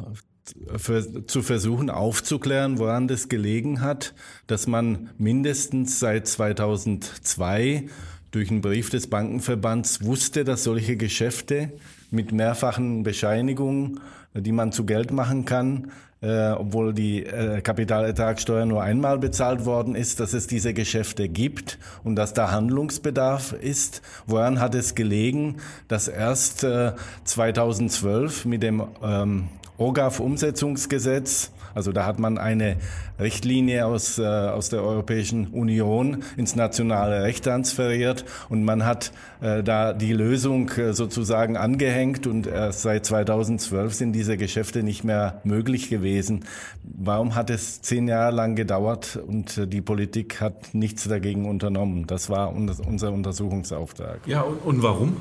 für, 0.77 1.27
zu 1.27 1.41
versuchen 1.41 1.89
aufzuklären, 1.89 2.79
woran 2.79 3.09
das 3.09 3.31
gelegen 3.31 3.81
hat, 3.81 4.15
dass 4.47 4.67
man 4.67 5.09
mindestens 5.17 5.99
seit 5.99 6.27
2002 6.27 7.89
durch 8.33 8.51
einen 8.51 8.61
Brief 8.61 8.91
des 8.91 9.09
Bankenverbands 9.09 10.05
wusste, 10.05 10.45
dass 10.45 10.65
solche 10.65 10.99
Geschäfte 10.99 11.73
mit 12.11 12.33
mehrfachen 12.33 13.03
Bescheinigungen, 13.03 14.01
die 14.35 14.53
man 14.53 14.73
zu 14.73 14.85
Geld 14.85 15.11
machen 15.11 15.47
kann, 15.47 15.91
äh, 16.23 16.51
obwohl 16.51 16.93
die 16.93 17.25
äh, 17.25 17.61
Kapitalertragssteuer 17.61 18.67
nur 18.67 18.83
einmal 18.83 19.19
bezahlt 19.19 19.65
worden 19.65 19.95
ist, 19.95 20.21
dass 20.21 20.35
es 20.35 20.47
diese 20.47 20.75
Geschäfte 20.75 21.29
gibt 21.29 21.79
und 22.05 22.17
dass 22.17 22.35
da 22.35 22.51
Handlungsbedarf 22.51 23.53
ist. 23.53 24.03
Woran 24.27 24.61
hat 24.61 24.75
es 24.75 24.95
gelegen, 24.95 25.57
dass 25.89 26.09
erst 26.09 26.65
äh, 26.65 26.93
2012 27.25 28.45
mit 28.45 28.63
dem 28.63 28.83
ähm, 29.03 29.49
OGAF-Umsetzungsgesetz 29.79 31.53
Also 31.75 31.93
da 31.93 32.07
hat 32.07 32.19
man 32.19 32.39
eine 32.39 32.77
Richtlinie 33.19 33.87
aus, 33.87 34.19
äh, 34.19 34.25
aus 34.25 34.69
der 34.69 34.83
Europäischen 34.83 35.49
Union 35.49 36.25
ins 36.37 36.57
nationale 36.57 37.23
Recht 37.23 37.45
transferiert 37.45 38.25
und 38.49 38.65
man 38.65 38.85
hat 38.85 39.13
äh, 39.41 39.63
da 39.63 39.93
die 39.93 40.13
Lösung 40.13 40.69
äh, 40.71 40.93
sozusagen 40.93 41.57
angehängt 41.57 42.27
und 42.27 42.47
erst 42.47 42.83
seit 42.83 43.07
2012 43.07 43.95
sind 43.95 44.13
diese 44.13 44.37
Geschäfte 44.37 44.83
nicht 44.83 45.05
mehr 45.05 45.41
möglich 45.45 45.91
gewesen. 45.91 46.45
Warum 46.83 47.35
hat 47.35 47.51
es 47.51 47.83
zehn 47.83 48.09
Jahre 48.09 48.35
lang 48.35 48.57
gedauert 48.57 49.19
und 49.27 49.59
äh, 49.59 49.67
die 49.67 49.81
Politik 49.81 50.41
hat 50.41 50.75
nichts 50.75 51.09
dagegen 51.09 51.49
unternommen? 51.49 52.07
Das 52.07 52.31
war 52.31 52.55
unser 52.55 53.13
Untersuchungsauftrag. 53.13 54.21
Ja, 54.27 54.43
und, 54.43 54.65
und 54.65 54.83
warum? 54.83 55.17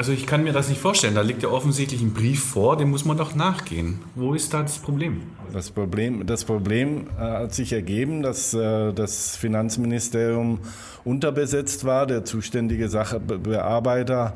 Also 0.00 0.12
ich 0.12 0.26
kann 0.26 0.42
mir 0.42 0.54
das 0.54 0.70
nicht 0.70 0.80
vorstellen. 0.80 1.14
Da 1.14 1.20
liegt 1.20 1.42
ja 1.42 1.50
offensichtlich 1.50 2.00
ein 2.00 2.14
Brief 2.14 2.42
vor, 2.42 2.78
dem 2.78 2.88
muss 2.88 3.04
man 3.04 3.18
doch 3.18 3.34
nachgehen. 3.34 3.98
Wo 4.14 4.32
ist 4.32 4.54
da 4.54 4.62
das 4.62 4.78
Problem? 4.78 5.24
Das 5.52 5.70
Problem, 5.70 6.24
das 6.24 6.46
Problem 6.46 7.08
äh, 7.18 7.20
hat 7.20 7.52
sich 7.52 7.74
ergeben, 7.74 8.22
dass 8.22 8.54
äh, 8.54 8.94
das 8.94 9.36
Finanzministerium 9.36 10.60
unterbesetzt 11.04 11.84
war. 11.84 12.06
Der 12.06 12.24
zuständige 12.24 12.88
Sachbearbeiter 12.88 14.32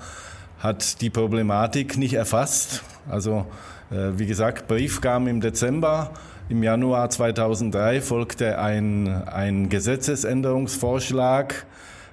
hat 0.59 1.01
die 1.01 1.09
Problematik 1.09 1.97
nicht 1.97 2.13
erfasst. 2.13 2.85
Also 3.09 3.47
äh, 3.91 4.19
wie 4.19 4.27
gesagt, 4.27 4.69
Brief 4.69 5.01
kam 5.01 5.27
im 5.29 5.41
Dezember. 5.41 6.11
Im 6.51 6.63
Januar 6.63 7.09
2003 7.09 8.03
folgte 8.03 8.59
ein, 8.59 9.09
ein 9.09 9.71
Gesetzesänderungsvorschlag 9.71 11.65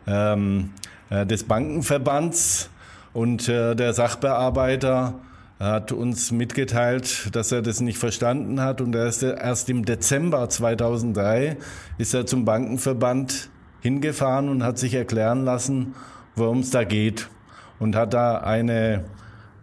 ähm, 0.07 0.69
des 1.09 1.43
Bankenverbands 1.43 2.70
und 3.13 3.49
äh, 3.49 3.75
der 3.75 3.93
Sachbearbeiter 3.93 5.15
hat 5.59 5.91
uns 5.91 6.31
mitgeteilt, 6.31 7.35
dass 7.35 7.51
er 7.51 7.61
das 7.61 7.81
nicht 7.81 7.99
verstanden 7.99 8.61
hat. 8.61 8.81
Und 8.81 8.95
erst, 8.95 9.21
erst 9.21 9.69
im 9.69 9.85
Dezember 9.85 10.49
2003 10.49 11.57
ist 11.99 12.15
er 12.15 12.25
zum 12.25 12.45
Bankenverband 12.45 13.51
hingefahren 13.81 14.49
und 14.49 14.63
hat 14.63 14.79
sich 14.79 14.95
erklären 14.95 15.45
lassen, 15.45 15.93
worum 16.35 16.59
es 16.59 16.71
da 16.71 16.83
geht. 16.83 17.29
Und 17.79 17.95
hat 17.95 18.13
da 18.13 18.39
eine 18.39 19.05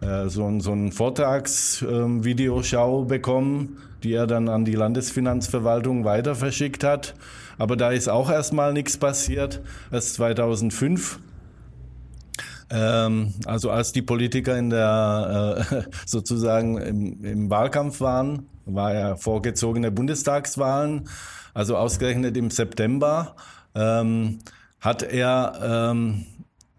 äh, 0.01 0.27
so, 0.29 0.59
so 0.59 0.71
ein 0.71 0.91
Vortragsvideoschau 0.91 3.03
äh, 3.03 3.05
bekommen, 3.05 3.77
die 4.03 4.13
er 4.13 4.27
dann 4.27 4.47
an 4.47 4.63
die 4.63 4.75
Landesfinanzverwaltung 4.75 6.05
weiter 6.05 6.35
verschickt 6.35 6.85
hat. 6.85 7.15
Aber 7.57 7.75
da 7.75 7.91
ist 7.91 8.07
auch 8.07 8.31
erstmal 8.31 8.71
nichts 8.71 8.97
passiert. 8.97 9.59
Erst 9.91 10.13
2005 10.13 11.19
ähm, 12.71 13.33
also 13.45 13.71
als 13.71 13.91
die 13.91 14.01
Politiker 14.01 14.57
in 14.57 14.69
der 14.69 15.65
äh, 15.71 15.81
sozusagen 16.05 16.77
im, 16.77 17.25
im 17.25 17.49
Wahlkampf 17.49 18.01
waren, 18.01 18.47
war 18.65 18.93
ja 18.93 19.15
vorgezogene 19.15 19.91
Bundestagswahlen, 19.91 21.09
also 21.53 21.77
ausgerechnet 21.77 22.37
im 22.37 22.51
September, 22.51 23.35
ähm, 23.75 24.39
hat 24.79 25.03
er 25.03 25.91
ähm, 25.91 26.25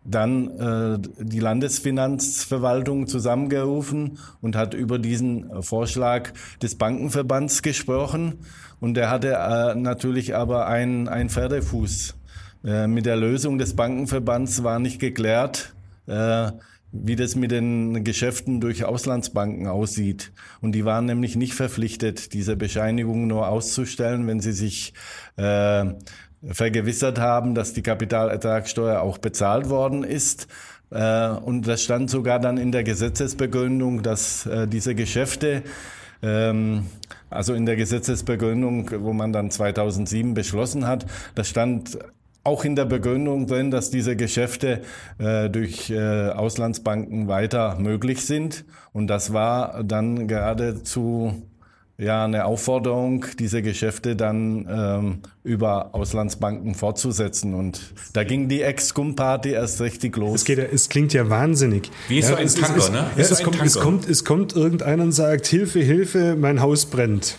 dann 0.04 0.48
äh, 0.58 0.98
die 1.18 1.40
Landesfinanzverwaltung 1.40 3.06
zusammengerufen 3.06 4.18
und 4.40 4.56
hat 4.56 4.74
über 4.74 4.98
diesen 4.98 5.62
Vorschlag 5.62 6.32
des 6.62 6.76
Bankenverbands 6.76 7.62
gesprochen. 7.62 8.38
Und 8.80 8.96
er 8.96 9.10
hatte 9.10 9.34
äh, 9.34 9.74
natürlich 9.74 10.34
aber 10.34 10.66
einen, 10.66 11.28
Pferdefuß. 11.28 12.14
Äh, 12.64 12.86
mit 12.86 13.06
der 13.06 13.16
Lösung 13.16 13.58
des 13.58 13.76
Bankenverbands 13.76 14.62
war 14.62 14.78
nicht 14.78 15.00
geklärt, 15.00 15.74
äh, 16.06 16.50
wie 16.92 17.16
das 17.16 17.36
mit 17.36 17.50
den 17.50 18.02
Geschäften 18.04 18.60
durch 18.60 18.84
Auslandsbanken 18.84 19.68
aussieht. 19.68 20.32
Und 20.60 20.72
die 20.72 20.84
waren 20.84 21.06
nämlich 21.06 21.36
nicht 21.36 21.54
verpflichtet, 21.54 22.32
diese 22.32 22.56
Bescheinigung 22.56 23.26
nur 23.26 23.48
auszustellen, 23.48 24.26
wenn 24.26 24.40
sie 24.40 24.52
sich 24.52 24.92
äh, 25.36 25.84
vergewissert 26.44 27.18
haben, 27.18 27.54
dass 27.54 27.72
die 27.72 27.82
Kapitalertragssteuer 27.82 29.00
auch 29.00 29.18
bezahlt 29.18 29.68
worden 29.68 30.02
ist. 30.02 30.48
Äh, 30.90 31.28
und 31.28 31.68
das 31.68 31.84
stand 31.84 32.10
sogar 32.10 32.40
dann 32.40 32.58
in 32.58 32.72
der 32.72 32.82
Gesetzesbegründung, 32.82 34.02
dass 34.02 34.46
äh, 34.46 34.66
diese 34.66 34.94
Geschäfte 34.96 35.62
ähm, 36.22 36.86
also 37.30 37.54
in 37.54 37.64
der 37.64 37.76
Gesetzesbegründung, 37.76 38.90
wo 39.04 39.12
man 39.12 39.32
dann 39.32 39.50
2007 39.50 40.34
beschlossen 40.34 40.86
hat, 40.86 41.06
da 41.34 41.44
stand 41.44 41.98
auch 42.50 42.64
in 42.64 42.74
der 42.74 42.84
Begründung 42.84 43.46
drin, 43.46 43.70
dass 43.70 43.90
diese 43.90 44.16
Geschäfte 44.16 44.80
äh, 45.18 45.48
durch 45.48 45.88
äh, 45.88 46.30
Auslandsbanken 46.30 47.28
weiter 47.28 47.76
möglich 47.78 48.26
sind. 48.26 48.64
Und 48.92 49.06
das 49.06 49.32
war 49.32 49.84
dann 49.84 50.26
geradezu 50.26 51.42
ja 51.96 52.24
eine 52.24 52.46
Aufforderung, 52.46 53.26
diese 53.38 53.62
Geschäfte 53.62 54.16
dann 54.16 54.66
ähm, 54.68 55.18
über 55.44 55.94
Auslandsbanken 55.94 56.74
fortzusetzen. 56.74 57.54
Und 57.54 57.94
da 58.14 58.24
ging 58.24 58.48
die 58.48 58.62
Ex-Cum-Party 58.62 59.50
erst 59.50 59.80
richtig 59.80 60.16
los. 60.16 60.40
Es, 60.40 60.44
geht, 60.44 60.58
es 60.58 60.88
klingt 60.88 61.12
ja 61.12 61.30
wahnsinnig. 61.30 61.88
Wie 62.08 62.18
ja, 62.18 62.26
so 62.26 62.34
ein 62.34 62.46
es, 62.46 62.54
Tanker, 62.56 62.78
es, 62.78 62.90
ne? 62.90 63.06
Ja, 63.16 63.24
so 63.24 63.34
es, 63.34 63.38
ein 63.38 63.44
kommt, 63.44 63.56
Tanker. 63.58 63.66
es, 63.66 63.78
kommt, 63.78 64.08
es 64.08 64.24
kommt 64.24 64.56
irgendeiner 64.56 65.04
und 65.04 65.12
sagt, 65.12 65.46
Hilfe, 65.46 65.80
Hilfe, 65.80 66.34
mein 66.36 66.60
Haus 66.60 66.86
brennt. 66.86 67.38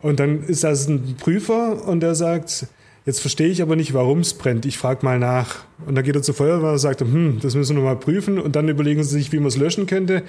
Und 0.00 0.20
dann 0.20 0.44
ist 0.44 0.62
das 0.62 0.86
ein 0.86 1.16
Prüfer 1.18 1.88
und 1.88 2.00
der 2.00 2.14
sagt, 2.14 2.66
Jetzt 3.06 3.20
verstehe 3.20 3.48
ich 3.48 3.60
aber 3.60 3.76
nicht, 3.76 3.92
warum 3.92 4.20
es 4.20 4.32
brennt. 4.34 4.64
Ich 4.64 4.78
frage 4.78 5.04
mal 5.04 5.18
nach. 5.18 5.64
Und 5.86 5.94
dann 5.94 6.04
geht 6.04 6.16
er 6.16 6.22
zur 6.22 6.34
Feuerwehr 6.34 6.72
und 6.72 6.78
sagt, 6.78 7.02
hm, 7.02 7.38
das 7.42 7.54
müssen 7.54 7.76
wir 7.76 7.82
mal 7.82 7.98
prüfen. 7.98 8.38
Und 8.38 8.56
dann 8.56 8.68
überlegen 8.68 9.04
sie 9.04 9.10
sich, 9.10 9.30
wie 9.32 9.38
man 9.38 9.48
es 9.48 9.58
löschen 9.58 9.86
könnte. 9.86 10.22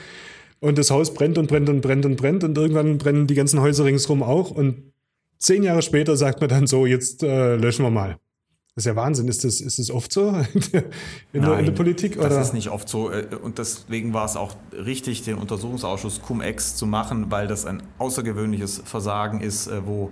Und 0.60 0.78
das 0.78 0.92
Haus 0.92 1.14
brennt 1.14 1.38
und 1.38 1.48
brennt 1.48 1.70
und 1.70 1.82
brennt 1.82 2.06
und 2.06 2.18
brennt. 2.18 2.44
Und 2.44 2.58
irgendwann 2.58 2.98
brennen 2.98 3.28
die 3.28 3.36
ganzen 3.36 3.62
Häuser 3.62 3.86
ringsherum 3.86 4.24
auch. 4.24 4.52
Und 4.52 4.92
zehn 5.38 5.64
Jahre 5.64 5.82
später 5.82 6.18
sagt 6.18 6.42
man 6.42 6.50
dann 6.50 6.68
so, 6.68 6.86
jetzt 6.86 7.24
äh, 7.24 7.56
löschen 7.56 7.86
wir 7.86 7.92
mal. 7.92 8.18
Das 8.76 8.84
ist 8.84 8.88
ja 8.88 8.96
Wahnsinn. 8.98 9.30
Ist 9.30 9.46
das, 9.46 9.62
ist 9.62 9.80
das 9.80 9.90
oft 9.90 10.12
so 10.12 10.28
in 10.54 10.62
der, 10.74 10.84
in 11.32 11.42
der, 11.44 11.60
in 11.60 11.66
der 11.66 11.72
Politik? 11.72 12.18
Oder? 12.18 12.28
Das 12.28 12.48
ist 12.48 12.54
nicht 12.54 12.70
oft 12.72 12.90
so. 12.90 13.10
äh, 13.10 13.26
Und 13.42 13.58
deswegen 13.58 14.14
war 14.14 14.26
es 14.26 14.36
auch 14.36 14.54
richtig, 14.74 15.24
den 15.24 15.36
Untersuchungsausschuss 15.36 16.22
Cum-Ex 16.22 16.76
zu 16.76 16.86
machen, 16.86 17.32
weil 17.32 17.48
das 17.48 17.66
ein 17.66 17.84
außergewöhnliches 18.00 18.82
Versagen 18.84 19.40
ist, 19.40 19.68
äh, 19.68 19.86
wo 19.86 20.12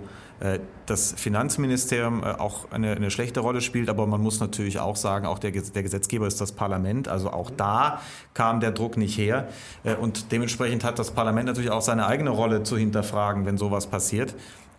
das 0.86 1.12
Finanzministerium 1.12 2.22
äh, 2.22 2.26
auch 2.26 2.70
eine, 2.70 2.92
eine, 2.92 3.10
schlechte 3.10 3.40
Rolle 3.40 3.60
spielt, 3.60 3.88
aber 3.88 4.06
man 4.06 4.20
muss 4.20 4.40
natürlich 4.40 4.78
auch 4.78 4.96
sagen, 4.96 5.26
auch 5.26 5.38
der, 5.38 5.50
der, 5.50 5.82
Gesetzgeber 5.82 6.26
ist 6.26 6.40
das 6.40 6.52
Parlament, 6.52 7.08
also 7.08 7.30
auch 7.30 7.50
da 7.50 8.00
kam 8.34 8.60
der 8.60 8.70
Druck 8.70 8.96
nicht 8.96 9.16
her. 9.16 9.48
Äh, 9.84 9.94
und 9.94 10.32
dementsprechend 10.32 10.84
hat 10.84 10.98
das 10.98 11.12
Parlament 11.12 11.46
natürlich 11.46 11.70
auch 11.70 11.82
seine 11.82 12.06
eigene 12.06 12.30
Rolle 12.30 12.62
zu 12.62 12.76
hinterfragen, 12.76 13.46
wenn 13.46 13.58
sowas 13.58 13.86
passiert. 13.86 14.34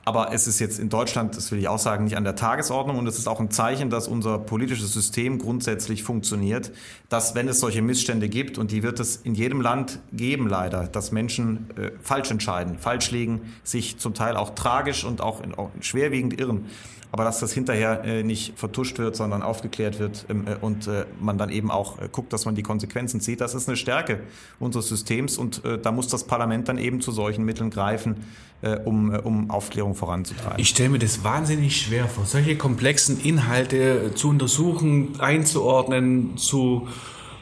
Aber 0.07 0.31
es 0.31 0.45
ist 0.45 0.59
jetzt 0.59 0.79
in 0.79 0.89
Deutschland, 0.89 1.35
das 1.35 1.51
will 1.51 1.57
ich 1.57 1.67
auch 1.67 1.79
sagen, 1.79 2.03
nicht 2.03 2.15
an 2.15 2.23
der 2.23 2.35
Tagesordnung. 2.35 2.99
Und 2.99 3.07
es 3.07 3.17
ist 3.17 3.27
auch 3.27 3.39
ein 3.39 3.49
Zeichen, 3.49 3.89
dass 3.89 4.07
unser 4.07 4.37
politisches 4.37 4.93
System 4.93 5.39
grundsätzlich 5.39 6.03
funktioniert, 6.03 6.71
dass 7.09 7.33
wenn 7.33 7.47
es 7.47 7.59
solche 7.59 7.81
Missstände 7.81 8.29
gibt, 8.29 8.59
und 8.59 8.69
die 8.69 8.83
wird 8.83 8.99
es 8.99 9.15
in 9.15 9.33
jedem 9.33 9.61
Land 9.61 9.99
geben 10.13 10.47
leider, 10.47 10.87
dass 10.87 11.11
Menschen 11.11 11.71
äh, 11.75 11.89
falsch 12.03 12.29
entscheiden, 12.29 12.77
falsch 12.77 13.09
liegen, 13.09 13.53
sich 13.63 13.97
zum 13.97 14.13
Teil 14.13 14.37
auch 14.37 14.53
tragisch 14.53 15.03
und 15.03 15.21
auch, 15.21 15.41
in, 15.41 15.55
auch 15.55 15.71
schwerwiegend 15.81 16.39
irren, 16.39 16.65
aber 17.11 17.23
dass 17.23 17.39
das 17.39 17.53
hinterher 17.53 18.03
äh, 18.03 18.23
nicht 18.23 18.57
vertuscht 18.57 18.97
wird, 18.97 19.15
sondern 19.15 19.41
aufgeklärt 19.41 19.99
wird 19.99 20.25
ähm, 20.29 20.45
äh, 20.47 20.55
und 20.59 20.87
äh, 20.87 21.05
man 21.19 21.37
dann 21.37 21.49
eben 21.49 21.71
auch 21.71 21.99
äh, 21.99 22.09
guckt, 22.11 22.33
dass 22.33 22.45
man 22.45 22.55
die 22.55 22.63
Konsequenzen 22.63 23.21
zieht. 23.21 23.41
Das 23.41 23.55
ist 23.55 23.67
eine 23.67 23.77
Stärke 23.77 24.21
unseres 24.59 24.89
Systems 24.89 25.37
und 25.37 25.63
äh, 25.65 25.77
da 25.77 25.91
muss 25.91 26.07
das 26.07 26.25
Parlament 26.25 26.67
dann 26.67 26.77
eben 26.77 27.01
zu 27.01 27.11
solchen 27.11 27.45
Mitteln 27.45 27.69
greifen, 27.69 28.17
äh, 28.61 28.77
um, 28.77 29.09
um 29.11 29.49
Aufklärung 29.49 29.95
voranzutreiben. 29.95 30.59
Ich 30.59 30.69
stelle 30.69 30.89
mir 30.89 30.99
das 30.99 31.23
wahnsinnig 31.23 31.81
schwer 31.81 32.07
vor, 32.07 32.25
solche 32.25 32.57
komplexen 32.57 33.21
Inhalte 33.21 34.11
zu 34.15 34.29
untersuchen, 34.29 35.19
einzuordnen, 35.19 36.37
zu 36.37 36.87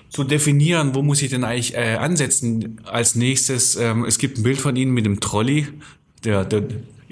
zu 0.10 0.24
definieren, 0.24 0.93
wo 0.93 1.01
muss 1.01 1.24
ich 1.24 1.32
denn 1.32 1.43
eigentlich 1.43 1.75
ansetzen 1.75 2.79
als 2.86 3.15
nächstes. 3.15 3.75
Ähm, 3.77 4.05
es 4.05 4.20
gibt 4.20 4.38
ein 4.38 4.43
Bild 4.43 4.62
von 4.62 4.75
Ihnen 4.75 4.91
mit 4.91 5.08
dem 5.08 5.20
Trolley, 5.20 5.67
der, 6.24 6.46
der 6.46 6.62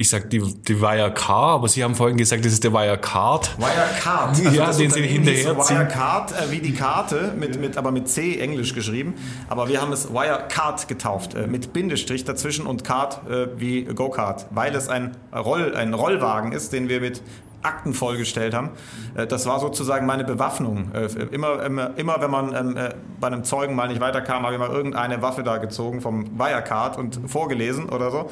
ich 0.01 0.10
sag 0.10 0.29
die, 0.29 0.39
die 0.39 0.81
Wirecard, 0.81 1.55
aber 1.55 1.67
Sie 1.67 1.84
haben 1.84 1.96
vorhin 1.96 2.17
gesagt, 2.17 2.43
das 2.43 2.53
ist 2.53 2.63
der 2.63 2.74
Wirecard. 2.74 3.58
Wirecard, 3.58 4.29
also 4.29 4.50
ja, 4.50 4.72
den 4.72 4.89
Sie 4.89 5.01
hinterher 5.01 5.60
ziehen. 5.60 5.77
Wirecard, 5.77 6.31
äh, 6.31 6.51
wie 6.51 6.60
die 6.60 6.74
Karte, 6.74 7.34
mit, 7.38 7.60
mit, 7.60 7.77
aber 7.77 7.91
mit 7.91 8.10
C 8.10 8.39
englisch 8.39 8.74
geschrieben. 8.74 9.13
Aber 9.48 9.70
wir 9.70 9.81
haben 9.81 9.93
es 9.93 10.12
Wirecard 10.12 10.88
getauft, 10.88 11.36
äh, 11.36 11.48
mit 11.48 11.72
Bindestrich 11.74 12.25
dazwischen 12.25 12.65
und 12.65 12.84
Card 12.84 13.22
äh, 13.29 13.48
wie 13.58 13.84
Go-Kart, 13.84 14.48
weil 14.50 14.75
es 14.75 14.89
ein, 14.89 15.15
Roll, 15.34 15.75
ein 15.75 15.93
Rollwagen 15.93 16.51
ist, 16.51 16.74
den 16.74 16.89
wir 16.89 17.00
mit 17.00 17.22
Akten 17.62 17.94
vollgestellt 17.94 18.53
haben. 18.53 18.70
Äh, 19.15 19.27
das 19.27 19.46
war 19.46 19.60
sozusagen 19.60 20.06
meine 20.06 20.24
Bewaffnung. 20.24 20.91
Äh, 20.94 21.08
immer, 21.32 21.63
immer, 21.63 21.98
immer 21.98 22.22
wenn 22.22 22.32
man 22.32 22.56
ähm, 22.56 22.77
äh, 22.77 22.94
bei 23.20 23.27
einem 23.27 23.44
Zeugen 23.44 23.75
mal 23.75 23.88
nicht 23.88 24.01
weiterkam, 24.01 24.44
habe 24.44 24.53
ich 24.53 24.60
mal 24.60 24.70
irgendeine 24.70 25.22
Waffe 25.22 25.44
da 25.44 25.58
gezogen 25.58 26.01
vom 26.01 26.39
Wirecard 26.39 26.98
und 26.98 27.20
vorgelesen 27.27 27.89
oder 27.89 28.10
so, 28.10 28.30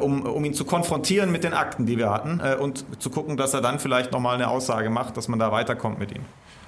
um, 0.00 0.22
um 0.22 0.44
ihn 0.44 0.54
zu 0.54 0.64
konfrontieren 0.64 1.30
mit 1.30 1.44
den 1.44 1.52
Akten, 1.52 1.84
die 1.84 1.98
wir 1.98 2.10
hatten 2.10 2.40
und 2.58 2.84
zu 3.02 3.10
gucken, 3.10 3.36
dass 3.36 3.52
er 3.52 3.60
dann 3.60 3.78
vielleicht 3.78 4.12
nochmal 4.12 4.36
eine 4.36 4.48
Aussage 4.48 4.88
macht, 4.88 5.16
dass 5.16 5.28
man 5.28 5.38
da 5.38 5.52
weiterkommt 5.52 5.98
mit 5.98 6.12
ihm. 6.12 6.22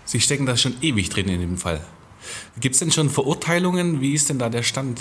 Sie 0.04 0.20
stecken 0.20 0.44
da 0.44 0.56
schon 0.56 0.74
ewig 0.82 1.08
drin 1.08 1.28
in 1.28 1.40
dem 1.40 1.56
Fall. 1.56 1.80
Gibt 2.60 2.74
es 2.74 2.80
denn 2.80 2.90
schon 2.90 3.10
Verurteilungen? 3.10 4.00
Wie 4.00 4.14
ist 4.14 4.28
denn 4.28 4.38
da 4.38 4.48
der 4.48 4.62
Stand? 4.62 5.00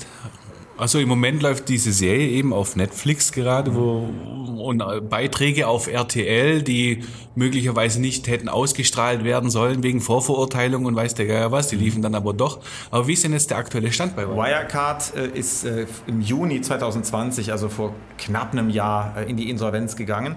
Also 0.82 0.98
im 0.98 1.10
Moment 1.10 1.44
läuft 1.44 1.70
diese 1.70 1.92
Serie 1.92 2.28
eben 2.30 2.54
auf 2.54 2.76
Netflix 2.76 3.32
gerade, 3.32 3.76
wo 3.76 4.10
und 4.58 4.82
Beiträge 5.12 5.68
auf 5.68 5.86
RTL, 5.86 6.64
die 6.64 7.04
möglicherweise 7.36 8.02
nicht 8.02 8.28
hätten 8.28 8.50
ausgestrahlt 8.50 9.24
werden 9.24 9.52
sollen 9.52 9.84
wegen 9.84 10.02
Vorverurteilung 10.02 10.86
und 10.86 10.96
weiß 10.96 11.14
der 11.14 11.28
Geier 11.28 11.52
was, 11.52 11.68
die 11.68 11.76
liefen 11.76 12.02
dann 12.02 12.16
aber 12.16 12.34
doch. 12.34 12.62
Aber 12.90 13.06
wie 13.06 13.14
ist 13.14 13.24
denn 13.24 13.34
jetzt 13.34 13.52
der 13.52 13.58
aktuelle 13.58 13.92
Stand 13.92 14.16
bei 14.16 14.24
Wirecard? 14.28 15.14
Wirecard 15.14 15.36
äh, 15.36 15.38
ist 15.38 15.66
äh, 15.66 15.86
im 16.08 16.20
Juni 16.20 16.62
2020, 16.62 17.52
also 17.52 17.70
vor 17.70 17.94
knapp 18.18 18.52
einem 18.52 18.72
Jahr, 18.72 19.16
äh, 19.18 19.30
in 19.30 19.38
die 19.38 19.52
Insolvenz 19.52 19.96
gegangen. 19.96 20.36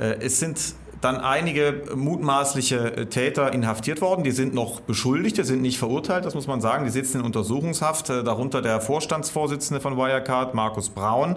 Äh, 0.00 0.16
es 0.20 0.40
sind 0.40 0.58
dann 1.02 1.16
einige 1.16 1.82
mutmaßliche 1.94 2.96
äh, 2.96 3.06
Täter 3.06 3.52
inhaftiert 3.52 4.00
worden. 4.00 4.22
Die 4.22 4.30
sind 4.30 4.54
noch 4.54 4.80
beschuldigt, 4.80 5.36
die 5.36 5.42
sind 5.42 5.60
nicht 5.60 5.78
verurteilt, 5.78 6.24
das 6.24 6.34
muss 6.34 6.46
man 6.46 6.60
sagen. 6.60 6.84
Die 6.84 6.90
sitzen 6.90 7.18
in 7.18 7.26
Untersuchungshaft, 7.26 8.08
äh, 8.08 8.22
darunter 8.22 8.62
der 8.62 8.80
Vorstandsvorsitzende 8.80 9.80
von 9.80 9.96
Wirecard, 9.96 10.54
Markus 10.54 10.90
Braun, 10.90 11.36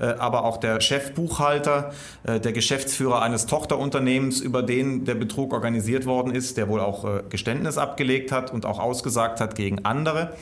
äh, 0.00 0.06
aber 0.06 0.44
auch 0.44 0.56
der 0.56 0.80
Chefbuchhalter, 0.80 1.92
der 2.24 2.52
Geschäftsführer 2.52 3.20
eines 3.20 3.46
Tochterunternehmens, 3.46 4.40
über 4.40 4.62
den 4.62 5.04
der 5.04 5.14
Betrug 5.14 5.52
organisiert 5.52 6.06
worden 6.06 6.34
ist, 6.34 6.56
der 6.56 6.68
wohl 6.68 6.80
auch 6.80 7.28
Geständnis 7.28 7.76
abgelegt 7.78 8.32
hat 8.32 8.52
und 8.52 8.64
auch 8.64 8.78
ausgesagt 8.78 9.40
hat 9.40 9.54
gegen 9.54 9.84
andere. 9.84 10.32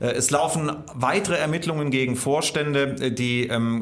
Äh, 0.00 0.06
es 0.12 0.30
laufen 0.30 0.72
weitere 0.94 1.36
Ermittlungen 1.36 1.90
gegen 1.90 2.16
Vorstände, 2.16 2.96
äh, 3.00 3.12
die 3.12 3.46
ähm, 3.46 3.80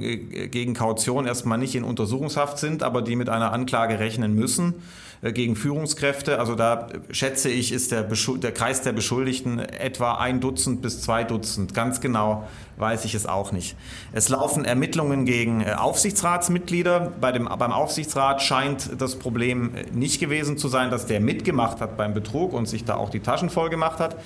gegen 0.50 0.75
Kaution 0.75 1.26
erstmal 1.26 1.58
nicht 1.58 1.75
in 1.75 1.84
Untersuchungshaft 1.84 2.58
sind, 2.58 2.82
aber 2.82 3.02
die 3.02 3.16
mit 3.16 3.28
einer 3.28 3.52
Anklage 3.52 3.98
rechnen 3.98 4.34
müssen. 4.34 4.75
Äh, 5.22 5.32
gegen 5.32 5.56
Führungskräfte. 5.56 6.38
Also 6.38 6.54
da 6.54 6.88
schätze 7.10 7.48
ich, 7.48 7.72
ist 7.72 7.92
der, 7.92 8.04
der, 8.04 8.52
Kreis 8.52 8.82
der 8.82 8.92
Beschuldigten 8.92 9.58
etwa 9.58 10.14
ein 10.14 10.40
Dutzend 10.40 10.82
bis 10.82 11.02
zwei 11.02 11.25
Dutzend. 11.25 11.75
Ganz 11.75 12.00
genau 12.00 12.46
weiß 12.78 13.04
ich 13.04 13.14
es 13.14 13.26
auch 13.26 13.52
nicht. 13.52 13.76
Es 14.12 14.28
laufen 14.28 14.64
Ermittlungen 14.64 15.25
gegen 15.25 15.61
äh, 15.61 15.75
Aufsichtsratsmitglieder. 15.75 17.12
Bei 17.20 17.32
dem, 17.32 17.49
beim 17.58 17.73
Aufsichtsrat 17.73 18.42
scheint 18.42 19.00
das 19.00 19.16
Problem 19.16 19.75
äh, 19.75 19.85
nicht 19.92 20.20
gewesen 20.20 20.58
zu 20.58 20.68
sein, 20.68 20.90
dass 20.90 21.06
der 21.06 21.20
mitgemacht 21.20 21.80
hat 21.80 21.97
beim 21.97 22.14
Betrug 22.14 22.52
und 22.52 22.66
sich 22.66 22.85
da 22.85 22.97
auch 22.97 23.11
die 23.11 23.20
Taschen 23.20 23.50
voll 23.50 23.70
gemacht 23.70 24.00
hat. 24.00 24.16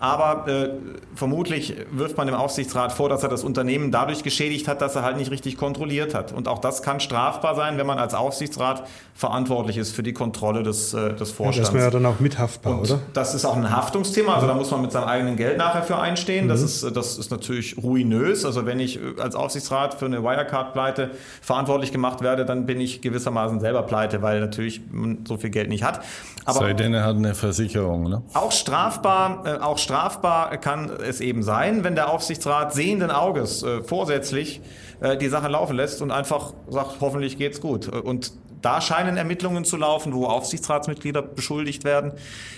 Aber 0.00 0.48
äh, 0.48 0.70
vermutlich 1.14 1.76
wirft 1.90 2.16
man 2.16 2.26
dem 2.26 2.36
Aufsichtsrat 2.36 2.92
vor, 2.92 3.10
dass 3.10 3.22
er 3.22 3.28
das 3.28 3.44
Unternehmen 3.44 3.90
dadurch 3.90 4.22
geschädigt 4.22 4.66
hat, 4.66 4.80
dass 4.80 4.96
er 4.96 5.02
halt 5.02 5.18
nicht 5.18 5.30
richtig 5.30 5.58
kontrolliert 5.58 6.14
hat. 6.14 6.32
Und 6.32 6.48
auch 6.48 6.58
das 6.58 6.82
kann 6.82 7.00
strafbar 7.00 7.54
sein, 7.54 7.76
wenn 7.76 7.86
man 7.86 7.98
als 7.98 8.14
Aufsichtsrat 8.14 8.86
verantwortlich 9.14 9.76
ist 9.76 9.94
für 9.94 10.02
die 10.02 10.14
Kontrolle 10.14 10.62
des, 10.62 10.94
äh, 10.94 11.14
des 11.14 11.30
Vorstands. 11.30 11.56
Ja, 11.56 11.62
das 11.64 11.74
wäre 11.74 11.84
ja 11.84 11.90
dann 11.90 12.06
auch 12.06 12.18
mithaftbar, 12.20 12.78
und 12.78 12.90
oder? 12.90 13.00
Das 13.12 13.34
ist 13.34 13.44
auch 13.44 13.56
ein 13.56 13.70
Haftungsthema, 13.70 14.34
also 14.34 14.46
da 14.46 14.54
muss 14.54 14.70
man 14.70 14.80
mit 14.80 14.92
seinem 14.92 15.08
eigenen 15.08 15.36
Geld 15.36 15.58
nachher 15.58 15.82
für 15.82 15.98
einstehen. 15.98 16.46
Mhm. 16.46 16.48
Das, 16.48 16.62
ist, 16.62 16.96
das 16.96 17.18
ist 17.18 17.30
natürlich 17.30 17.76
ruinös. 18.00 18.44
Also 18.44 18.66
wenn 18.66 18.80
ich 18.80 18.98
als 19.18 19.34
Aufsichtsrat 19.34 19.94
für 19.94 20.06
eine 20.06 20.22
Wirecard-Pleite 20.22 21.10
verantwortlich 21.40 21.92
gemacht 21.92 22.22
werde, 22.22 22.44
dann 22.44 22.66
bin 22.66 22.80
ich 22.80 23.00
gewissermaßen 23.00 23.60
selber 23.60 23.82
pleite, 23.82 24.22
weil 24.22 24.40
natürlich 24.40 24.80
man 24.90 25.24
so 25.26 25.36
viel 25.36 25.50
Geld 25.50 25.68
nicht 25.68 25.82
hat. 25.82 26.00
Aber 26.44 26.60
Sei 26.60 26.72
denn, 26.72 26.94
er 26.94 27.04
hat 27.04 27.16
eine 27.16 27.34
Versicherung, 27.34 28.08
ne? 28.08 28.22
Auch 28.34 28.52
strafbar, 28.52 29.42
äh, 29.46 29.58
auch 29.58 29.78
strafbar 29.78 30.56
kann 30.58 30.90
es 30.90 31.20
eben 31.20 31.42
sein, 31.42 31.84
wenn 31.84 31.94
der 31.94 32.10
Aufsichtsrat 32.10 32.72
sehenden 32.72 33.10
Auges 33.10 33.62
äh, 33.62 33.82
vorsätzlich 33.82 34.60
äh, 35.00 35.16
die 35.16 35.28
Sache 35.28 35.48
laufen 35.48 35.76
lässt 35.76 36.02
und 36.02 36.10
einfach 36.10 36.52
sagt, 36.68 36.96
hoffentlich 37.00 37.38
geht's 37.38 37.60
gut. 37.60 37.88
Und 37.88 38.32
da 38.62 38.80
scheinen 38.80 39.16
Ermittlungen 39.16 39.64
zu 39.64 39.76
laufen, 39.76 40.14
wo 40.14 40.26
Aufsichtsratsmitglieder 40.26 41.22
beschuldigt 41.22 41.84
werden. 41.84 42.12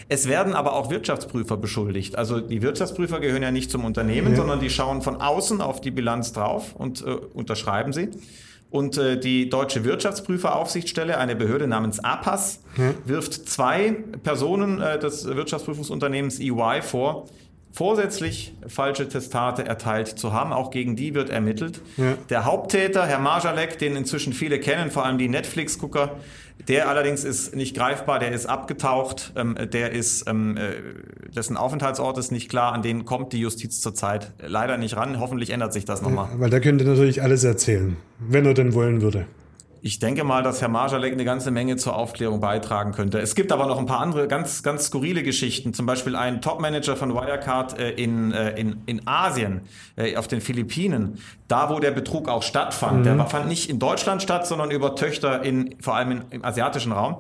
Es 0.09 0.29
werden 0.29 0.55
aber 0.55 0.75
auch 0.75 0.91
Wirtschaftsprüfer 0.91 1.57
beschuldigt. 1.57 2.17
Also 2.17 2.41
die 2.41 2.63
Wirtschaftsprüfer 2.63 3.21
gehören 3.21 3.43
ja 3.43 3.51
nicht 3.51 3.71
zum 3.71 3.85
Unternehmen, 3.85 4.31
ja. 4.33 4.37
sondern 4.37 4.61
die 4.61 4.71
schauen 4.71 5.03
von 5.03 5.17
außen 5.17 5.61
auf 5.61 5.81
die 5.81 5.91
Bilanz 5.91 6.33
drauf 6.33 6.75
und 6.75 7.03
äh, 7.03 7.11
unterschreiben 7.11 7.93
sie. 7.93 8.11
Und 8.71 8.97
äh, 8.97 9.21
die 9.21 9.51
Deutsche 9.51 9.85
Wirtschaftsprüferaufsichtsstelle, 9.85 11.19
eine 11.19 11.37
Behörde 11.37 11.67
namens 11.67 12.01
APAS, 12.01 12.61
wirft 13.05 13.49
zwei 13.49 13.97
Personen 14.23 14.81
äh, 14.81 14.99
des 14.99 15.27
Wirtschaftsprüfungsunternehmens 15.27 16.41
EY 16.41 16.81
vor, 16.81 17.27
vorsätzlich 17.73 18.55
falsche 18.67 19.09
Testate 19.09 19.65
erteilt 19.65 20.09
zu 20.09 20.33
haben. 20.33 20.53
Auch 20.53 20.71
gegen 20.71 20.95
die 20.95 21.15
wird 21.15 21.31
ermittelt. 21.31 21.81
Ja. 21.97 22.15
Der 22.29 22.45
Haupttäter, 22.45 23.07
Herr 23.07 23.19
Marjalek, 23.19 23.79
den 23.79 23.97
inzwischen 23.97 24.35
viele 24.35 24.61
kennen, 24.61 24.91
vor 24.91 25.05
allem 25.05 25.19
die 25.19 25.29
Netflix-Gucker, 25.29 26.17
der 26.69 26.89
allerdings 26.89 27.25
ist 27.25 27.57
nicht 27.57 27.75
greifbar, 27.75 28.19
der 28.19 28.31
ist 28.33 28.47
abgetaucht, 28.47 29.33
ähm, 29.37 29.57
der 29.73 29.93
ist, 29.93 30.29
ähm, 30.29 30.57
äh, 30.57 30.75
dessen 31.35 31.57
Aufenthaltsort 31.57 32.19
ist 32.19 32.31
nicht 32.31 32.49
klar, 32.49 32.73
an 32.73 32.83
den 32.83 33.05
kommt 33.05 33.33
die 33.33 33.41
Justiz 33.41 33.81
zurzeit 33.81 34.33
leider 34.39 34.77
nicht 34.77 34.97
ran. 34.97 35.19
Hoffentlich 35.19 35.51
ändert 35.51 35.73
sich 35.73 35.87
das 35.87 36.03
nochmal. 36.03 36.29
Ja, 36.33 36.41
weil 36.41 36.51
da 36.51 36.61
könnte 36.61 36.85
natürlich 36.85 37.23
alles 37.23 37.43
erzählen, 37.43 37.97
wenn 38.19 38.45
er 38.45 38.55
denn 38.55 38.75
wollen 38.75 39.01
würde. 39.01 39.27
Ich 39.85 39.99
denke 39.99 40.23
mal, 40.23 40.45
dass 40.45 40.61
Herr 40.61 40.69
Marjalek 40.69 41.13
eine 41.13 41.25
ganze 41.25 41.51
Menge 41.51 41.75
zur 41.75 41.97
Aufklärung 41.97 42.39
beitragen 42.39 42.93
könnte. 42.93 43.19
Es 43.19 43.35
gibt 43.35 43.51
aber 43.51 43.67
noch 43.67 43.79
ein 43.79 43.87
paar 43.87 43.99
andere 43.99 44.29
ganz, 44.29 44.63
ganz 44.63 44.87
skurrile 44.87 45.25
Geschichten. 45.25 45.75
Zum 45.75 45.87
Beispiel 45.87 46.15
ein 46.15 46.41
Topmanager 46.41 46.95
von 46.95 47.13
Wirecard 47.13 47.81
äh, 47.81 47.91
in, 47.91 48.31
äh, 48.31 48.51
in, 48.53 48.83
in 48.87 49.09
Asien, 49.09 49.63
äh, 49.97 50.15
auf 50.17 50.29
den 50.29 50.41
Philippinen, 50.41 51.19
da 51.49 51.69
wo 51.69 51.81
der 51.81 51.91
Betrug 51.91 52.29
auch 52.29 52.45
stattfand. 52.45 53.01
Mhm. 53.01 53.05
Der 53.05 53.27
fand 53.27 53.49
nicht 53.49 53.69
in 53.69 53.81
Deutschland 53.81 54.23
statt, 54.23 54.47
sondern 54.47 54.71
über 54.71 54.95
Töchter 54.95 55.43
in, 55.43 55.75
vor 55.81 55.97
allem 55.97 56.13
in, 56.13 56.23
im 56.31 56.45
asiatischen 56.45 56.93
Raum 56.93 57.17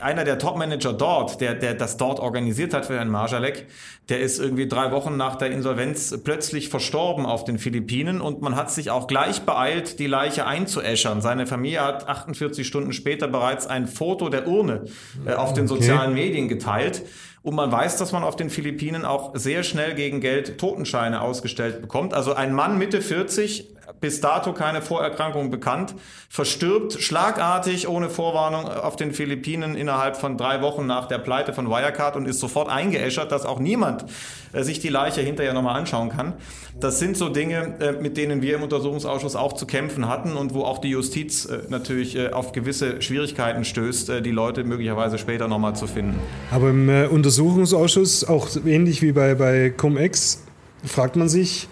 einer 0.00 0.24
der 0.24 0.38
Top-Manager 0.38 0.92
dort, 0.92 1.40
der, 1.40 1.54
der 1.54 1.74
das 1.74 1.96
dort 1.96 2.20
organisiert 2.20 2.74
hat 2.74 2.86
für 2.86 2.96
Herrn 2.96 3.08
Marjalek, 3.08 3.66
der 4.08 4.20
ist 4.20 4.38
irgendwie 4.38 4.68
drei 4.68 4.92
Wochen 4.92 5.16
nach 5.16 5.36
der 5.36 5.50
Insolvenz 5.50 6.18
plötzlich 6.24 6.68
verstorben 6.68 7.26
auf 7.26 7.44
den 7.44 7.58
Philippinen 7.58 8.20
und 8.20 8.42
man 8.42 8.56
hat 8.56 8.70
sich 8.70 8.90
auch 8.90 9.06
gleich 9.06 9.42
beeilt, 9.42 9.98
die 9.98 10.06
Leiche 10.06 10.46
einzuäschern. 10.46 11.20
Seine 11.20 11.46
Familie 11.46 11.82
hat 11.82 12.08
48 12.08 12.66
Stunden 12.66 12.92
später 12.92 13.28
bereits 13.28 13.66
ein 13.66 13.86
Foto 13.86 14.28
der 14.28 14.46
Urne 14.46 14.84
äh, 15.26 15.34
auf 15.34 15.52
den 15.54 15.66
sozialen 15.66 16.12
okay. 16.12 16.26
Medien 16.26 16.48
geteilt. 16.48 17.02
Und 17.42 17.54
man 17.54 17.72
weiß, 17.72 17.96
dass 17.96 18.12
man 18.12 18.22
auf 18.22 18.36
den 18.36 18.50
Philippinen 18.50 19.06
auch 19.06 19.34
sehr 19.34 19.62
schnell 19.62 19.94
gegen 19.94 20.20
Geld 20.20 20.58
Totenscheine 20.58 21.22
ausgestellt 21.22 21.80
bekommt. 21.80 22.12
Also 22.12 22.34
ein 22.34 22.52
Mann 22.52 22.76
Mitte 22.76 23.00
40 23.00 23.66
bis 24.00 24.20
dato 24.20 24.52
keine 24.52 24.82
Vorerkrankung 24.82 25.50
bekannt, 25.50 25.94
verstirbt 26.28 26.94
schlagartig 26.94 27.88
ohne 27.88 28.08
Vorwarnung 28.08 28.66
auf 28.66 28.96
den 28.96 29.12
Philippinen 29.12 29.76
innerhalb 29.76 30.16
von 30.16 30.36
drei 30.36 30.62
Wochen 30.62 30.86
nach 30.86 31.06
der 31.06 31.18
Pleite 31.18 31.52
von 31.52 31.68
Wirecard 31.68 32.16
und 32.16 32.26
ist 32.26 32.40
sofort 32.40 32.68
eingeäschert, 32.68 33.30
dass 33.32 33.44
auch 33.44 33.58
niemand 33.58 34.06
äh, 34.52 34.62
sich 34.62 34.80
die 34.80 34.88
Leiche 34.88 35.20
hinterher 35.20 35.52
nochmal 35.52 35.78
anschauen 35.78 36.08
kann. 36.08 36.34
Das 36.78 36.98
sind 36.98 37.16
so 37.16 37.28
Dinge, 37.28 37.74
äh, 37.80 37.92
mit 37.92 38.16
denen 38.16 38.42
wir 38.42 38.56
im 38.56 38.62
Untersuchungsausschuss 38.62 39.36
auch 39.36 39.52
zu 39.52 39.66
kämpfen 39.66 40.08
hatten 40.08 40.36
und 40.36 40.54
wo 40.54 40.62
auch 40.64 40.78
die 40.78 40.88
Justiz 40.88 41.44
äh, 41.44 41.60
natürlich 41.68 42.32
auf 42.32 42.52
gewisse 42.52 43.02
Schwierigkeiten 43.02 43.64
stößt, 43.64 44.24
die 44.24 44.30
Leute 44.30 44.64
möglicherweise 44.64 45.18
später 45.18 45.48
nochmal 45.48 45.76
zu 45.76 45.86
finden. 45.86 46.18
Aber 46.50 46.70
im 46.70 46.88
Untersuchungsausschuss, 47.10 48.24
auch 48.24 48.48
ähnlich 48.64 49.02
wie 49.02 49.12
bei, 49.12 49.34
bei 49.34 49.70
Cum-Ex, 49.70 50.42
fragt 50.84 51.16
man 51.16 51.28
sich, 51.28 51.68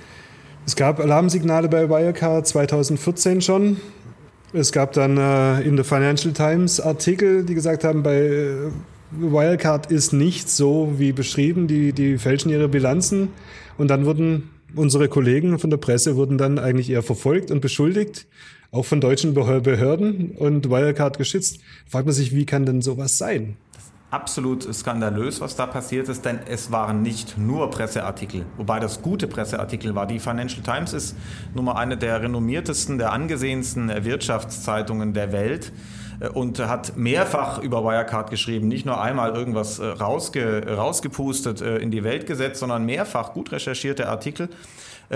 es 0.69 0.77
gab 0.77 1.01
Alarmsignale 1.01 1.67
bei 1.71 1.89
Wirecard 1.89 2.47
2014 2.47 3.41
schon. 3.41 3.79
Es 4.53 4.71
gab 4.71 4.93
dann 4.93 5.17
äh, 5.17 5.63
in 5.63 5.77
der 5.77 5.85
Financial 5.87 6.35
Times 6.35 6.79
Artikel, 6.79 7.43
die 7.47 7.55
gesagt 7.55 7.85
haben, 7.85 8.03
bei 8.03 8.17
äh, 8.17 8.55
Wirecard 9.13 9.91
ist 9.91 10.13
nicht 10.13 10.51
so 10.51 10.93
wie 10.99 11.13
beschrieben, 11.13 11.69
die, 11.69 11.95
die 11.95 12.19
fälschen 12.19 12.51
ihre 12.51 12.69
Bilanzen. 12.69 13.31
Und 13.79 13.89
dann 13.89 14.05
wurden 14.05 14.51
unsere 14.75 15.09
Kollegen 15.09 15.59
von 15.59 15.71
der 15.71 15.79
Presse 15.79 16.17
wurden 16.17 16.37
dann 16.37 16.59
eigentlich 16.59 16.91
eher 16.91 17.03
verfolgt 17.03 17.51
und 17.51 17.63
beschuldigt, 17.63 18.27
auch 18.71 18.85
von 18.85 19.01
deutschen 19.01 19.33
Behörden 19.33 20.33
und 20.33 20.69
Wirecard 20.69 21.17
geschützt. 21.17 21.61
Fragt 21.87 22.05
man 22.05 22.15
sich, 22.15 22.35
wie 22.35 22.45
kann 22.45 22.67
denn 22.67 22.83
sowas 22.83 23.17
sein? 23.17 23.57
Absolut 24.11 24.63
skandalös, 24.75 25.41
was 25.41 25.57
da 25.57 25.67
passiert 25.67 26.09
ist, 26.09 26.25
denn 26.25 26.41
es 26.49 26.73
waren 26.73 27.03
nicht 27.03 27.37
nur 27.37 27.71
Presseartikel, 27.71 28.47
wobei 28.57 28.81
das 28.81 29.03
gute 29.03 29.27
Presseartikel 29.27 29.95
war. 29.95 30.07
Die 30.07 30.19
Financial 30.19 30.63
Times 30.63 30.95
ist 30.95 31.17
nun 31.55 31.67
mal 31.67 31.75
eine 31.75 31.99
der 31.99 32.23
renommiertesten, 32.23 32.97
der 32.97 33.13
angesehensten 33.13 34.05
Wirtschaftszeitungen 34.05 35.13
der 35.13 35.33
Welt 35.33 35.73
äh, 36.21 36.29
und 36.29 36.59
hat 36.59 36.97
mehrfach 36.97 37.63
über 37.63 37.85
Wirecard 37.85 38.31
geschrieben, 38.31 38.69
nicht 38.69 38.87
nur 38.87 39.01
einmal 39.01 39.35
irgendwas 39.35 39.79
äh, 39.79 39.87
rausge, 39.87 40.67
rausgepustet 40.67 41.61
äh, 41.61 41.77
in 41.77 41.91
die 41.91 42.03
Welt 42.03 42.27
gesetzt, 42.27 42.61
sondern 42.61 42.87
mehrfach 42.87 43.35
gut 43.35 43.53
recherchierte 43.53 44.09
Artikel. 44.09 44.49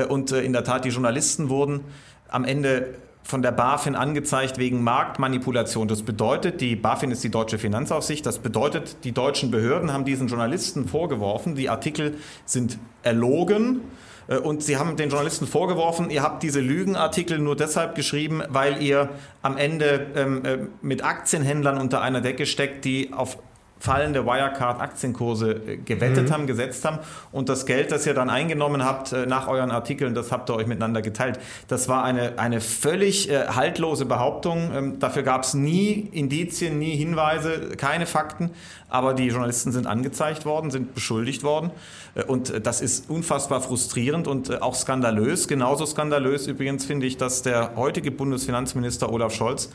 Und 0.08 0.32
in 0.32 0.54
der 0.54 0.64
Tat, 0.64 0.86
die 0.86 0.88
Journalisten 0.88 1.50
wurden 1.50 1.80
am 2.26 2.46
Ende 2.46 2.94
von 3.22 3.42
der 3.42 3.52
BaFin 3.52 3.94
angezeigt 3.94 4.58
wegen 4.58 4.82
Marktmanipulation. 4.82 5.88
Das 5.88 6.02
bedeutet, 6.02 6.60
die 6.60 6.76
BaFin 6.76 7.10
ist 7.10 7.22
die 7.24 7.30
deutsche 7.30 7.58
Finanzaufsicht, 7.58 8.26
das 8.26 8.38
bedeutet, 8.38 9.04
die 9.04 9.12
deutschen 9.12 9.50
Behörden 9.50 9.92
haben 9.92 10.04
diesen 10.04 10.28
Journalisten 10.28 10.88
vorgeworfen, 10.88 11.54
die 11.54 11.70
Artikel 11.70 12.16
sind 12.44 12.78
erlogen. 13.02 13.80
Äh, 14.28 14.38
und 14.38 14.62
sie 14.62 14.76
haben 14.76 14.96
den 14.96 15.10
Journalisten 15.10 15.46
vorgeworfen, 15.46 16.10
ihr 16.10 16.22
habt 16.22 16.42
diese 16.42 16.60
Lügenartikel 16.60 17.38
nur 17.38 17.56
deshalb 17.56 17.94
geschrieben, 17.94 18.42
weil 18.48 18.82
ihr 18.82 19.08
am 19.42 19.56
Ende 19.56 20.06
ähm, 20.14 20.44
äh, 20.44 20.58
mit 20.80 21.04
Aktienhändlern 21.04 21.78
unter 21.78 22.02
einer 22.02 22.20
Decke 22.20 22.46
steckt, 22.46 22.84
die 22.84 23.12
auf 23.12 23.38
fallende 23.82 24.24
Wirecard-Aktienkurse 24.24 25.50
äh, 25.50 25.76
gewettet 25.78 26.28
mhm. 26.28 26.32
haben, 26.32 26.46
gesetzt 26.46 26.84
haben. 26.84 27.00
Und 27.32 27.48
das 27.48 27.66
Geld, 27.66 27.90
das 27.90 28.06
ihr 28.06 28.14
dann 28.14 28.30
eingenommen 28.30 28.84
habt 28.84 29.12
äh, 29.12 29.26
nach 29.26 29.48
euren 29.48 29.72
Artikeln, 29.72 30.14
das 30.14 30.30
habt 30.30 30.48
ihr 30.50 30.54
euch 30.54 30.68
miteinander 30.68 31.02
geteilt. 31.02 31.40
Das 31.66 31.88
war 31.88 32.04
eine, 32.04 32.38
eine 32.38 32.60
völlig 32.60 33.28
äh, 33.28 33.48
haltlose 33.48 34.04
Behauptung. 34.06 34.70
Ähm, 34.72 34.98
dafür 35.00 35.24
gab 35.24 35.42
es 35.42 35.54
nie 35.54 36.08
Indizien, 36.12 36.78
nie 36.78 36.94
Hinweise, 36.96 37.70
keine 37.76 38.06
Fakten. 38.06 38.50
Aber 38.88 39.14
die 39.14 39.26
Journalisten 39.26 39.72
sind 39.72 39.88
angezeigt 39.88 40.44
worden, 40.44 40.70
sind 40.70 40.94
beschuldigt 40.94 41.42
worden. 41.42 41.72
Äh, 42.14 42.22
und 42.22 42.64
das 42.64 42.80
ist 42.80 43.10
unfassbar 43.10 43.62
frustrierend 43.62 44.28
und 44.28 44.48
äh, 44.48 44.58
auch 44.60 44.76
skandalös. 44.76 45.48
Genauso 45.48 45.86
skandalös 45.86 46.46
übrigens 46.46 46.84
finde 46.84 47.06
ich, 47.06 47.16
dass 47.16 47.42
der 47.42 47.72
heutige 47.74 48.12
Bundesfinanzminister 48.12 49.12
Olaf 49.12 49.34
Scholz 49.34 49.70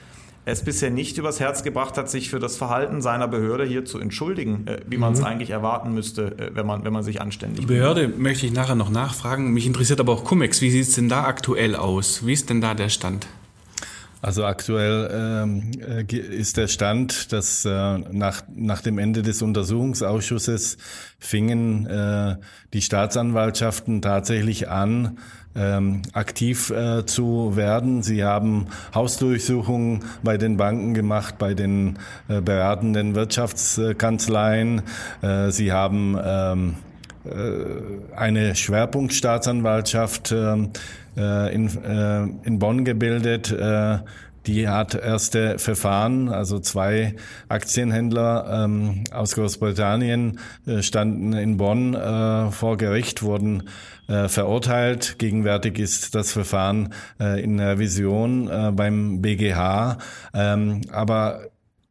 es 0.47 0.63
bisher 0.63 0.89
nicht 0.89 1.17
übers 1.17 1.41
Herz 1.41 1.62
gebracht 1.62 1.97
hat, 1.97 2.10
sich 2.10 2.29
für 2.29 2.39
das 2.39 2.55
Verhalten 2.55 3.01
seiner 3.01 3.27
Behörde 3.27 3.65
hier 3.65 3.83
zu 3.83 3.99
entschuldigen, 3.99 4.65
äh, 4.65 4.79
wie 4.88 4.97
man 4.97 5.12
es 5.12 5.19
mhm. 5.19 5.25
eigentlich 5.25 5.49
erwarten 5.49 5.93
müsste, 5.93 6.38
äh, 6.38 6.51
wenn, 6.55 6.65
man, 6.65 6.86
wenn 6.86 6.93
man 6.93 7.03
sich 7.03 7.19
anständig. 7.19 7.65
Die 7.65 7.73
Behörde 7.73 8.07
möchte 8.07 8.45
ich 8.45 8.53
nachher 8.53 8.75
noch 8.75 8.89
nachfragen. 8.89 9.51
Mich 9.51 9.67
interessiert 9.67 9.99
aber 9.99 10.13
auch 10.13 10.23
Cum-Ex. 10.23 10.62
Wie 10.62 10.71
sieht 10.71 10.83
es 10.83 10.95
denn 10.95 11.10
da 11.10 11.25
aktuell 11.25 11.75
aus? 11.75 12.25
Wie 12.25 12.31
ist 12.31 12.49
denn 12.49 12.62
da 12.62 12.73
der 12.75 12.88
Stand? 12.88 13.27
Also 14.21 14.45
aktuell 14.45 15.10
ähm, 15.13 15.71
äh, 15.80 16.15
ist 16.15 16.58
der 16.58 16.67
Stand, 16.67 17.32
dass 17.34 17.65
äh, 17.65 17.97
nach, 17.97 18.43
nach 18.56 18.82
dem 18.82 18.97
Ende 18.97 19.21
des 19.21 19.41
Untersuchungsausschusses 19.41 20.77
fingen 21.19 21.86
äh, 21.86 22.38
die 22.73 22.82
Staatsanwaltschaften 22.82 24.01
tatsächlich 24.01 24.69
an, 24.69 25.19
ähm, 25.56 26.01
aktiv 26.13 26.69
äh, 26.69 27.06
zu 27.06 27.56
werden. 27.56 28.03
Sie 28.03 28.23
haben 28.23 28.67
Hausdurchsuchungen 28.93 30.03
bei 30.23 30.38
den 30.38 30.58
Banken 30.58 30.93
gemacht, 30.93 31.38
bei 31.38 31.53
den 31.53 31.97
äh, 32.27 32.41
beratenden 32.41 33.15
Wirtschaftskanzleien. 33.15 34.84
Äh, 35.21 35.51
sie 35.51 35.71
haben 35.71 36.17
ähm, 36.23 36.75
äh, 36.75 36.87
eine 38.15 38.55
Schwerpunktstaatsanwaltschaft 38.55 40.31
ähm, 40.31 40.69
äh, 41.15 41.53
in, 41.53 41.67
äh, 41.83 42.23
in 42.47 42.59
Bonn 42.59 42.85
gebildet. 42.85 43.53
Die 44.47 44.69
hat 44.69 44.95
erste 44.95 45.59
Verfahren, 45.59 46.29
also 46.29 46.59
zwei 46.59 47.15
Aktienhändler 47.49 48.63
ähm, 48.63 49.03
aus 49.11 49.35
Großbritannien 49.35 50.39
äh, 50.65 50.81
standen 50.81 51.33
in 51.33 51.57
Bonn 51.57 51.93
äh, 51.93 52.49
vor 52.51 52.77
Gericht, 52.77 53.23
wurden 53.23 53.63
äh, 54.07 54.29
verurteilt. 54.29 55.19
Gegenwärtig 55.19 55.79
ist 55.79 56.15
das 56.15 56.31
Verfahren 56.31 56.93
äh, 57.19 57.43
in 57.43 57.59
Revision 57.59 58.49
äh, 58.49 58.71
beim 58.73 59.21
BGH. 59.21 59.97
Ähm, 60.33 60.81
aber 60.93 61.41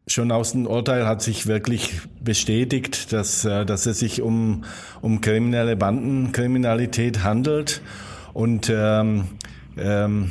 schon 0.09 0.31
aus 0.31 0.53
dem 0.53 0.67
Urteil 0.67 1.05
hat 1.05 1.21
sich 1.21 1.49
wirklich 1.49 2.01
bestätigt, 2.23 3.13
dass, 3.13 3.45
äh, 3.45 3.67
dass 3.67 3.87
es 3.87 3.99
sich 3.99 4.23
um, 4.23 4.65
um 5.01 5.21
kriminelle 5.21 5.77
Bandenkriminalität 5.77 7.25
handelt. 7.25 7.83
Und 8.33 8.71
ähm, 8.73 9.25
ähm, 9.77 10.31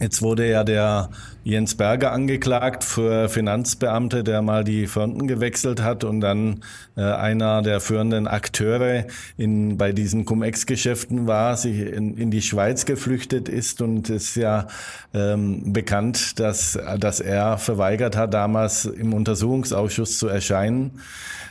Jetzt 0.00 0.22
wurde 0.22 0.48
ja 0.48 0.62
der 0.62 1.10
Jens 1.42 1.74
Berger 1.74 2.12
angeklagt 2.12 2.84
für 2.84 3.28
Finanzbeamte, 3.28 4.22
der 4.22 4.42
mal 4.42 4.62
die 4.62 4.86
Fronten 4.86 5.26
gewechselt 5.26 5.82
hat 5.82 6.04
und 6.04 6.20
dann 6.20 6.60
äh, 6.96 7.02
einer 7.02 7.62
der 7.62 7.80
führenden 7.80 8.28
Akteure 8.28 9.06
in, 9.36 9.76
bei 9.76 9.92
diesen 9.92 10.24
Cum-Ex-Geschäften 10.24 11.26
war, 11.26 11.56
sich 11.56 11.80
in, 11.80 12.16
in, 12.16 12.30
die 12.30 12.42
Schweiz 12.42 12.84
geflüchtet 12.84 13.48
ist 13.48 13.82
und 13.82 14.08
es 14.08 14.28
ist 14.28 14.36
ja 14.36 14.68
ähm, 15.14 15.72
bekannt, 15.72 16.38
dass, 16.38 16.78
dass 16.98 17.18
er 17.18 17.58
verweigert 17.58 18.16
hat, 18.16 18.34
damals 18.34 18.84
im 18.84 19.12
Untersuchungsausschuss 19.14 20.18
zu 20.18 20.28
erscheinen. 20.28 21.00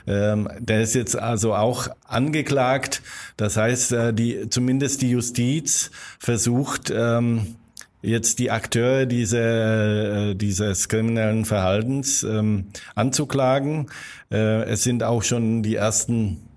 Ähm, 0.06 0.48
der 0.60 0.82
ist 0.82 0.96
jetzt 0.96 1.18
also 1.18 1.54
auch 1.54 1.90
angeklagt. 2.08 3.02
Das 3.36 3.58
heißt, 3.58 3.92
äh, 3.92 4.14
die, 4.14 4.50
zumindest 4.50 5.02
die 5.02 5.10
Justiz 5.10 5.92
versucht, 6.20 6.94
ähm, 6.96 7.56
jetzt 8.08 8.40
die 8.40 8.52
Akteure 8.52 9.06
diese, 9.06 9.40
äh, 9.40 10.36
dieses 10.36 10.90
kriminellen 10.90 11.46
Verhaltens 11.46 12.24
ähm, 12.24 12.68
anzuklagen. 12.96 13.88
Äh, 14.32 14.64
es 14.64 14.84
sind 14.84 15.04
auch 15.04 15.24
schon 15.24 15.62
die 15.62 15.76
ersten 15.76 16.48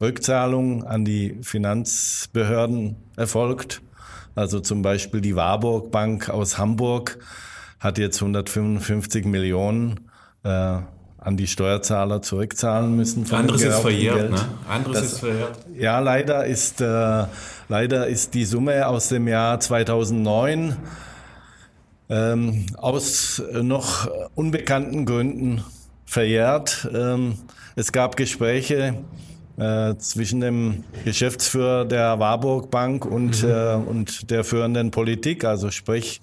Rückzahlungen 0.00 0.84
an 0.84 1.04
die 1.04 1.38
Finanzbehörden 1.42 2.96
erfolgt. 3.16 3.82
Also 4.34 4.60
zum 4.60 4.82
Beispiel 4.82 5.20
die 5.20 5.34
Warburg 5.34 5.90
Bank 5.90 6.28
aus 6.28 6.58
Hamburg 6.58 7.18
hat 7.80 7.98
jetzt 7.98 8.20
155 8.20 9.24
Millionen 9.24 10.08
äh, 10.44 10.78
an 11.18 11.36
die 11.36 11.46
Steuerzahler 11.46 12.22
zurückzahlen 12.22 12.94
müssen. 12.96 13.30
Anderes 13.32 13.62
ist 13.62 13.80
verjährt, 13.80 14.16
Geld. 14.16 14.30
ne? 14.30 14.48
Anderes 14.68 15.00
das, 15.00 15.12
ist 15.12 15.18
verjährt. 15.18 15.58
Ja, 15.76 15.98
leider 15.98 16.46
ist, 16.46 16.80
äh, 16.80 17.24
leider 17.68 18.06
ist 18.06 18.34
die 18.34 18.44
Summe 18.44 18.86
aus 18.86 19.08
dem 19.08 19.26
Jahr 19.28 19.60
2009 19.60 20.76
ähm, 22.08 22.66
aus 22.76 23.42
noch 23.52 24.08
unbekannten 24.34 25.04
Gründen 25.04 25.62
verjährt. 26.06 26.88
Ähm, 26.94 27.34
es 27.76 27.92
gab 27.92 28.16
Gespräche 28.16 28.94
äh, 29.58 29.96
zwischen 29.96 30.40
dem 30.40 30.84
Geschäftsführer 31.04 31.84
der 31.84 32.18
Warburg 32.18 32.70
Bank 32.70 33.04
und, 33.04 33.42
mhm. 33.42 33.50
äh, 33.50 33.74
und 33.74 34.30
der 34.30 34.44
führenden 34.44 34.90
Politik, 34.90 35.44
also 35.44 35.70
sprich 35.70 36.20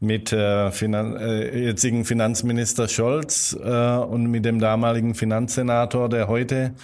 mit 0.00 0.32
äh, 0.32 0.70
Finan 0.70 1.16
äh, 1.16 1.66
jetzigen 1.66 2.04
Finanzminister 2.04 2.88
Scholz 2.88 3.56
äh, 3.58 3.96
und 3.96 4.26
mit 4.26 4.44
dem 4.44 4.58
damaligen 4.58 5.14
Finanzsenator, 5.14 6.08
der 6.08 6.28
heute, 6.28 6.74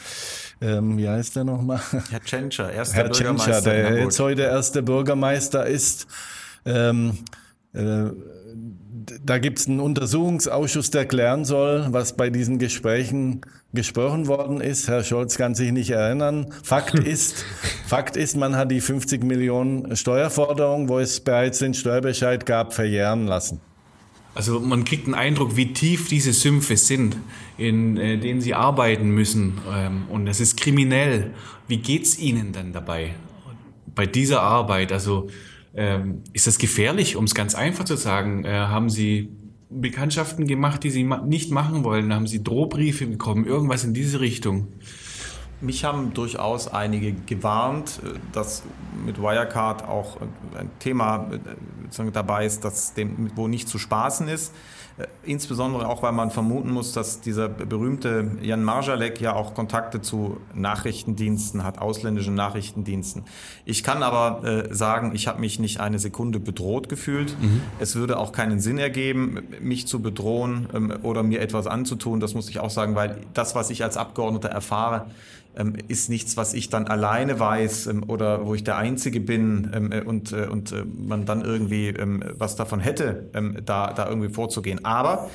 ähm, 0.61 0.97
wie 0.99 1.09
heißt 1.09 1.37
der 1.37 1.45
nochmal? 1.45 1.81
Herr 2.11 2.21
Tschentscher, 2.23 2.73
erster 2.73 2.97
Herr 2.97 3.05
Bürgermeister. 3.09 3.53
Tschentscher, 3.53 3.71
der 3.71 3.99
jetzt 3.99 4.21
heute 4.21 4.43
erste 4.43 4.83
Bürgermeister 4.83 5.67
ist. 5.67 6.07
Ähm, 6.65 7.19
äh, 7.73 8.11
da 9.25 9.39
gibt 9.39 9.59
es 9.59 9.69
einen 9.69 9.81
Untersuchungsausschuss, 9.81 10.91
der 10.91 11.07
klären 11.07 11.45
soll, 11.45 11.87
was 11.91 12.17
bei 12.17 12.31
diesen 12.31 12.59
Gesprächen 12.59 13.41
gesprochen 13.73 14.27
worden 14.27 14.61
ist. 14.61 14.89
Herr 14.89 15.05
Scholz 15.05 15.37
kann 15.37 15.55
sich 15.55 15.73
nicht 15.73 15.91
erinnern. 15.91 16.53
Fakt 16.63 16.99
ist, 16.99 17.45
Fakt 17.87 18.17
ist, 18.17 18.37
man 18.37 18.57
hat 18.57 18.71
die 18.71 18.81
50 18.81 19.23
Millionen 19.25 19.97
Steuerforderung, 19.97 20.89
wo 20.89 20.99
es 20.99 21.21
bereits 21.21 21.59
den 21.59 21.75
Steuerbescheid 21.75 22.47
gab, 22.47 22.73
verjähren 22.75 23.27
lassen. 23.27 23.61
Also 24.35 24.61
man 24.61 24.85
kriegt 24.85 25.07
einen 25.07 25.15
Eindruck, 25.15 25.57
wie 25.57 25.73
tief 25.73 26.09
diese 26.09 26.33
Sümpfe 26.33 26.77
sind, 26.77 27.17
in 27.59 27.97
äh, 27.97 28.17
denen 28.17 28.41
sie 28.41 28.55
arbeiten 28.55 29.11
müssen. 29.11 29.59
Ähm, 29.73 30.05
und 30.09 30.27
es 30.29 30.41
ist 30.41 30.57
kriminell. 30.57 31.33
Wie 31.67 31.79
geht's 31.79 32.19
Ihnen 32.19 32.53
denn 32.53 32.73
dabei 32.73 33.15
bei 33.95 34.07
dieser 34.07 34.43
Arbeit? 34.43 34.93
Also 34.93 35.29
ähm, 35.75 36.23
ist 36.33 36.47
das 36.47 36.59
gefährlich, 36.59 37.17
um 37.17 37.25
es 37.25 37.35
ganz 37.35 37.55
einfach 37.55 37.85
zu 37.85 37.97
sagen? 37.97 38.45
Äh, 38.45 38.51
haben 38.51 38.91
Sie 38.91 39.31
Bekanntschaften 39.71 40.47
gemacht, 40.47 40.83
die 40.83 40.91
Sie 40.91 41.05
ma 41.05 41.19
nicht 41.19 41.53
machen 41.53 41.85
wollen? 41.85 42.13
Haben 42.13 42.27
Sie 42.27 42.43
Drohbriefe 42.43 43.07
bekommen? 43.07 43.45
Irgendwas 43.45 43.85
in 43.85 43.95
diese 43.95 44.21
Richtung? 44.21 44.69
Mich 45.61 45.85
haben 45.85 46.15
durchaus 46.15 46.69
einige 46.69 47.13
gewarnt, 47.13 48.01
äh, 48.05 48.19
dass 48.33 48.65
mit 49.05 49.21
Wirecard 49.21 49.87
auch 49.87 50.19
ein 50.59 50.71
Thema 50.81 51.31
äh, 51.33 52.11
dabei 52.13 52.47
ist, 52.47 52.65
das 52.65 52.95
dem, 52.95 53.31
wo 53.37 53.47
nicht 53.47 53.69
zu 53.69 53.79
spaßen 53.79 54.29
ist. 54.29 54.53
Äh, 55.01 55.07
insbesondere 55.25 55.89
auch, 55.89 56.03
weil 56.03 56.13
man 56.13 56.31
vermuten 56.31 56.71
muss, 56.71 56.93
dass 56.93 57.21
dieser 57.21 57.49
berühmte 57.49 58.31
Jan 58.43 58.65
Marjalek 58.65 59.21
ja 59.21 59.35
auch 59.35 59.55
Kontakte 59.55 60.01
zu 60.01 60.39
Nachrichtendiensten 60.55 61.63
hat, 61.63 61.79
ausländischen 61.79 62.35
Nachrichtendiensten. 62.35 63.25
Ich 63.65 63.83
kann 63.85 64.03
aber 64.03 64.45
äh, 64.45 64.75
sagen, 64.75 65.13
ich 65.15 65.29
habe 65.29 65.41
mich 65.41 65.59
nicht 65.59 65.81
eine 65.81 65.99
Sekunde 65.99 66.41
bedroht 66.41 66.89
gefühlt. 66.89 67.37
Mhm. 67.41 67.63
Es 67.79 67.97
würde 67.97 68.19
auch 68.19 68.33
keinen 68.33 68.61
Sinn 68.61 68.79
ergeben, 68.79 69.39
mich 69.61 69.87
zu 69.87 70.01
bedrohen 70.01 70.69
ähm, 70.75 70.93
oder 71.03 71.23
mir 71.23 71.41
etwas 71.41 71.67
anzutun. 71.67 72.21
Das 72.21 72.35
muss 72.35 72.49
ich 72.49 72.61
auch 72.61 72.71
sagen, 72.71 72.95
weil 72.95 73.21
das, 73.35 73.55
was 73.55 73.71
ich 73.71 73.85
als 73.85 73.97
Abgeordneter 73.97 74.49
erfahre, 74.49 75.07
ist 75.89 76.09
nichts, 76.09 76.37
was 76.37 76.55
ich 76.55 76.69
dann 76.69 76.87
alleine 76.87 77.39
weiß 77.41 77.89
ähm, 77.89 78.05
oder 78.07 78.47
wo 78.47 78.55
ich 78.55 78.65
der 78.65 78.77
Einzige 78.77 79.21
bin 79.21 79.71
ähm, 79.75 79.93
äh, 79.93 80.01
und, 80.01 80.33
äh, 80.33 80.47
und 80.47 80.73
äh, 80.73 80.85
man 80.85 81.27
dann 81.27 81.43
irgendwie 81.43 81.89
ähm, 81.89 82.23
was 82.39 82.57
davon 82.57 82.81
hätte, 82.81 83.31
ähm, 83.35 83.59
da, 83.65 83.93
da 83.93 84.09
irgendwie 84.09 84.29
vorzugehen. 84.29 84.85
Aber 84.85 85.29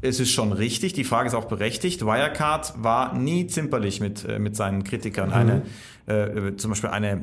es 0.00 0.20
ist 0.20 0.30
schon 0.30 0.52
richtig, 0.52 0.94
die 0.94 1.04
Frage 1.04 1.28
ist 1.28 1.34
auch 1.34 1.46
berechtigt. 1.46 2.04
Wirecard 2.04 2.74
war 2.78 3.14
nie 3.14 3.46
zimperlich 3.46 4.00
mit, 4.00 4.26
mit 4.38 4.56
seinen 4.56 4.84
Kritikern. 4.84 5.30
Mhm. 5.30 5.34
Eine, 5.34 5.62
äh, 6.08 6.56
zum 6.56 6.70
Beispiel 6.70 6.90
eine 6.90 7.12
äh, 7.12 7.20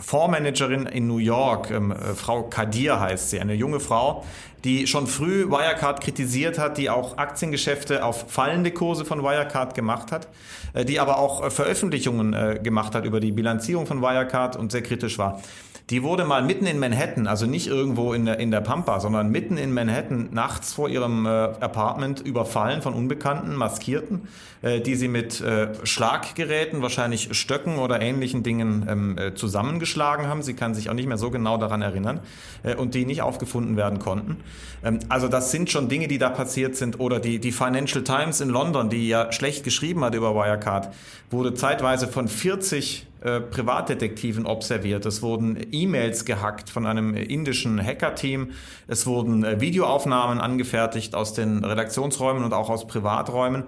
Fondsmanagerin 0.00 0.86
in 0.86 1.06
New 1.06 1.18
York, 1.18 1.70
ähm, 1.70 1.92
äh, 1.92 2.14
Frau 2.14 2.44
Kadir 2.44 3.00
heißt 3.00 3.30
sie, 3.30 3.40
eine 3.40 3.54
junge 3.54 3.80
Frau, 3.80 4.24
die 4.64 4.86
schon 4.86 5.06
früh 5.06 5.50
Wirecard 5.50 6.00
kritisiert 6.00 6.58
hat, 6.58 6.78
die 6.78 6.88
auch 6.88 7.18
Aktiengeschäfte 7.18 8.04
auf 8.04 8.30
fallende 8.30 8.70
Kurse 8.70 9.04
von 9.04 9.22
Wirecard 9.22 9.74
gemacht 9.74 10.10
hat, 10.10 10.28
äh, 10.72 10.84
die 10.84 10.98
aber 11.00 11.18
auch 11.18 11.44
äh, 11.44 11.50
Veröffentlichungen 11.50 12.32
äh, 12.32 12.60
gemacht 12.62 12.94
hat 12.94 13.04
über 13.04 13.20
die 13.20 13.32
Bilanzierung 13.32 13.86
von 13.86 14.00
Wirecard 14.00 14.56
und 14.56 14.72
sehr 14.72 14.82
kritisch 14.82 15.18
war. 15.18 15.42
Die 15.90 16.02
wurde 16.02 16.24
mal 16.24 16.42
mitten 16.42 16.64
in 16.64 16.78
Manhattan, 16.78 17.26
also 17.26 17.44
nicht 17.44 17.66
irgendwo 17.66 18.14
in 18.14 18.24
der, 18.24 18.38
in 18.40 18.50
der 18.50 18.62
Pampa, 18.62 19.00
sondern 19.00 19.30
mitten 19.30 19.58
in 19.58 19.74
Manhattan 19.74 20.30
nachts 20.32 20.72
vor 20.72 20.88
ihrem 20.88 21.26
äh, 21.26 21.28
Apartment 21.28 22.20
überfallen 22.20 22.80
von 22.80 22.94
Unbekannten, 22.94 23.54
Maskierten, 23.54 24.28
äh, 24.62 24.80
die 24.80 24.94
sie 24.94 25.08
mit 25.08 25.42
äh, 25.42 25.74
Schlaggeräten, 25.84 26.80
wahrscheinlich 26.80 27.36
Stöcken 27.36 27.76
oder 27.76 28.00
ähnlichen 28.00 28.42
Dingen 28.42 28.86
ähm, 28.88 29.18
äh, 29.18 29.34
zusammengeschlagen 29.34 30.26
haben. 30.26 30.42
Sie 30.42 30.54
kann 30.54 30.74
sich 30.74 30.88
auch 30.88 30.94
nicht 30.94 31.06
mehr 31.06 31.18
so 31.18 31.30
genau 31.30 31.58
daran 31.58 31.82
erinnern 31.82 32.20
äh, 32.62 32.74
und 32.76 32.94
die 32.94 33.04
nicht 33.04 33.20
aufgefunden 33.20 33.76
werden 33.76 33.98
konnten. 33.98 34.38
Ähm, 34.82 35.00
also 35.10 35.28
das 35.28 35.50
sind 35.50 35.70
schon 35.70 35.90
Dinge, 35.90 36.08
die 36.08 36.16
da 36.16 36.30
passiert 36.30 36.76
sind. 36.76 36.98
Oder 36.98 37.20
die, 37.20 37.40
die 37.40 37.52
Financial 37.52 38.02
Times 38.02 38.40
in 38.40 38.48
London, 38.48 38.88
die 38.88 39.06
ja 39.06 39.30
schlecht 39.32 39.64
geschrieben 39.64 40.02
hat 40.02 40.14
über 40.14 40.34
Wirecard, 40.34 40.94
wurde 41.30 41.52
zeitweise 41.52 42.08
von 42.08 42.26
40 42.26 43.06
äh, 43.24 43.40
Privatdetektiven 43.40 44.44
observiert. 44.44 45.06
Es 45.06 45.22
wurden 45.22 45.58
E-Mails 45.72 46.26
gehackt 46.26 46.68
von 46.68 46.84
einem 46.84 47.14
indischen 47.14 47.82
Hacker-Team. 47.82 48.50
Es 48.86 49.06
wurden 49.06 49.44
äh, 49.44 49.60
Videoaufnahmen 49.62 50.40
angefertigt 50.40 51.14
aus 51.14 51.32
den 51.32 51.64
Redaktionsräumen 51.64 52.44
und 52.44 52.52
auch 52.52 52.68
aus 52.68 52.86
Privaträumen. 52.86 53.64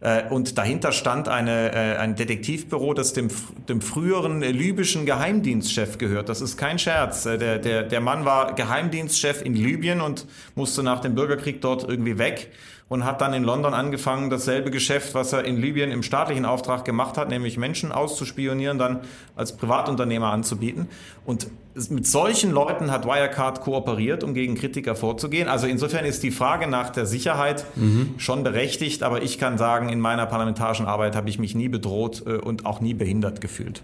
Äh, 0.00 0.28
und 0.30 0.56
dahinter 0.58 0.92
stand 0.92 1.28
eine, 1.28 1.72
äh, 1.72 1.96
ein 1.96 2.14
Detektivbüro, 2.14 2.94
das 2.94 3.12
dem, 3.12 3.28
dem 3.68 3.80
früheren 3.80 4.42
libyschen 4.42 5.06
Geheimdienstchef 5.06 5.98
gehört. 5.98 6.28
Das 6.28 6.40
ist 6.40 6.56
kein 6.56 6.78
Scherz. 6.78 7.24
Der, 7.24 7.58
der, 7.58 7.82
der 7.82 8.00
Mann 8.00 8.24
war 8.24 8.54
Geheimdienstchef 8.54 9.42
in 9.42 9.54
Libyen 9.56 10.00
und 10.00 10.26
musste 10.54 10.84
nach 10.84 11.00
dem 11.00 11.16
Bürgerkrieg 11.16 11.60
dort 11.60 11.88
irgendwie 11.88 12.16
weg 12.18 12.52
und 12.90 13.04
hat 13.04 13.20
dann 13.20 13.32
in 13.32 13.44
London 13.44 13.72
angefangen, 13.72 14.30
dasselbe 14.30 14.72
Geschäft, 14.72 15.14
was 15.14 15.32
er 15.32 15.44
in 15.44 15.56
Libyen 15.56 15.92
im 15.92 16.02
staatlichen 16.02 16.44
Auftrag 16.44 16.84
gemacht 16.84 17.16
hat, 17.16 17.28
nämlich 17.28 17.56
Menschen 17.56 17.92
auszuspionieren, 17.92 18.78
dann 18.78 18.98
als 19.36 19.56
Privatunternehmer 19.56 20.32
anzubieten. 20.32 20.88
Und 21.24 21.46
mit 21.88 22.04
solchen 22.08 22.50
Leuten 22.50 22.90
hat 22.90 23.06
Wirecard 23.06 23.60
kooperiert, 23.60 24.24
um 24.24 24.34
gegen 24.34 24.56
Kritiker 24.56 24.96
vorzugehen. 24.96 25.48
Also 25.48 25.68
insofern 25.68 26.04
ist 26.04 26.24
die 26.24 26.32
Frage 26.32 26.66
nach 26.66 26.90
der 26.90 27.06
Sicherheit 27.06 27.64
mhm. 27.76 28.14
schon 28.18 28.42
berechtigt, 28.42 29.04
aber 29.04 29.22
ich 29.22 29.38
kann 29.38 29.56
sagen, 29.56 29.88
in 29.88 30.00
meiner 30.00 30.26
parlamentarischen 30.26 30.86
Arbeit 30.86 31.14
habe 31.14 31.30
ich 31.30 31.38
mich 31.38 31.54
nie 31.54 31.68
bedroht 31.68 32.24
äh, 32.26 32.38
und 32.38 32.66
auch 32.66 32.80
nie 32.80 32.94
behindert 32.94 33.40
gefühlt. 33.40 33.82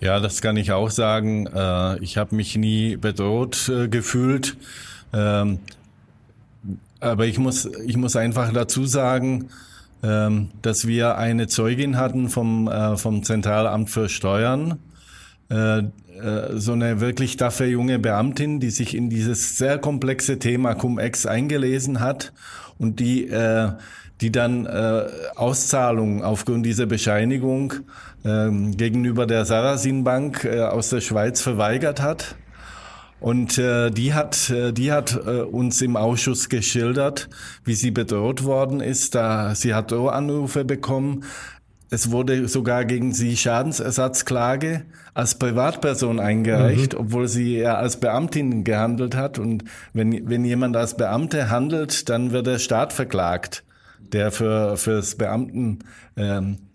Ja, 0.00 0.20
das 0.20 0.40
kann 0.40 0.56
ich 0.56 0.70
auch 0.70 0.90
sagen. 0.90 1.48
Äh, 1.48 1.98
ich 1.98 2.18
habe 2.18 2.36
mich 2.36 2.54
nie 2.54 2.96
bedroht 2.96 3.68
äh, 3.68 3.88
gefühlt. 3.88 4.56
Aber 7.02 7.26
ich 7.26 7.38
muss, 7.38 7.68
ich 7.84 7.96
muss 7.96 8.14
einfach 8.14 8.52
dazu 8.52 8.86
sagen, 8.86 9.48
ähm, 10.04 10.50
dass 10.62 10.86
wir 10.86 11.18
eine 11.18 11.48
Zeugin 11.48 11.96
hatten 11.96 12.28
vom, 12.28 12.68
äh, 12.68 12.96
vom 12.96 13.24
Zentralamt 13.24 13.90
für 13.90 14.08
Steuern, 14.08 14.78
äh, 15.50 15.78
äh, 15.78 15.84
so 16.54 16.72
eine 16.72 17.00
wirklich 17.00 17.36
daffe 17.36 17.64
junge 17.64 17.98
Beamtin, 17.98 18.60
die 18.60 18.70
sich 18.70 18.94
in 18.94 19.10
dieses 19.10 19.58
sehr 19.58 19.78
komplexe 19.78 20.38
Thema 20.38 20.74
Cum-Ex 20.74 21.26
eingelesen 21.26 21.98
hat 21.98 22.32
und 22.78 23.00
die, 23.00 23.26
äh, 23.26 23.72
die 24.20 24.30
dann 24.30 24.66
äh, 24.66 25.06
Auszahlungen 25.34 26.22
aufgrund 26.22 26.64
dieser 26.64 26.86
Bescheinigung 26.86 27.74
äh, 28.24 28.48
gegenüber 28.76 29.26
der 29.26 29.44
Sarasin 29.44 30.04
Bank 30.04 30.44
äh, 30.44 30.60
aus 30.60 30.90
der 30.90 31.00
Schweiz 31.00 31.40
verweigert 31.40 32.00
hat. 32.00 32.36
Und 33.22 33.56
äh, 33.56 33.90
die 33.90 34.14
hat, 34.14 34.50
äh, 34.50 34.72
die 34.72 34.90
hat 34.90 35.14
äh, 35.14 35.42
uns 35.42 35.80
im 35.80 35.96
Ausschuss 35.96 36.48
geschildert, 36.48 37.28
wie 37.64 37.74
sie 37.74 37.92
bedroht 37.92 38.42
worden 38.42 38.80
ist. 38.80 39.14
Da, 39.14 39.54
sie 39.54 39.74
hat 39.74 39.92
Drohanrufe 39.92 40.64
bekommen. 40.64 41.22
Es 41.88 42.10
wurde 42.10 42.48
sogar 42.48 42.84
gegen 42.84 43.12
sie 43.12 43.36
Schadensersatzklage 43.36 44.82
als 45.14 45.38
Privatperson 45.38 46.18
eingereicht, 46.18 46.94
mhm. 46.94 46.98
obwohl 46.98 47.28
sie 47.28 47.58
ja 47.58 47.76
als 47.76 48.00
Beamtin 48.00 48.64
gehandelt 48.64 49.14
hat. 49.14 49.38
Und 49.38 49.64
wenn, 49.92 50.28
wenn 50.28 50.44
jemand 50.44 50.76
als 50.76 50.96
Beamte 50.96 51.48
handelt, 51.48 52.08
dann 52.08 52.32
wird 52.32 52.48
der 52.48 52.58
Staat 52.58 52.92
verklagt, 52.92 53.62
der 54.00 54.32
für 54.32 54.76
fürs 54.76 55.14
Beamten 55.14 55.78
ähm, 56.16 56.54
äh, 56.54 56.71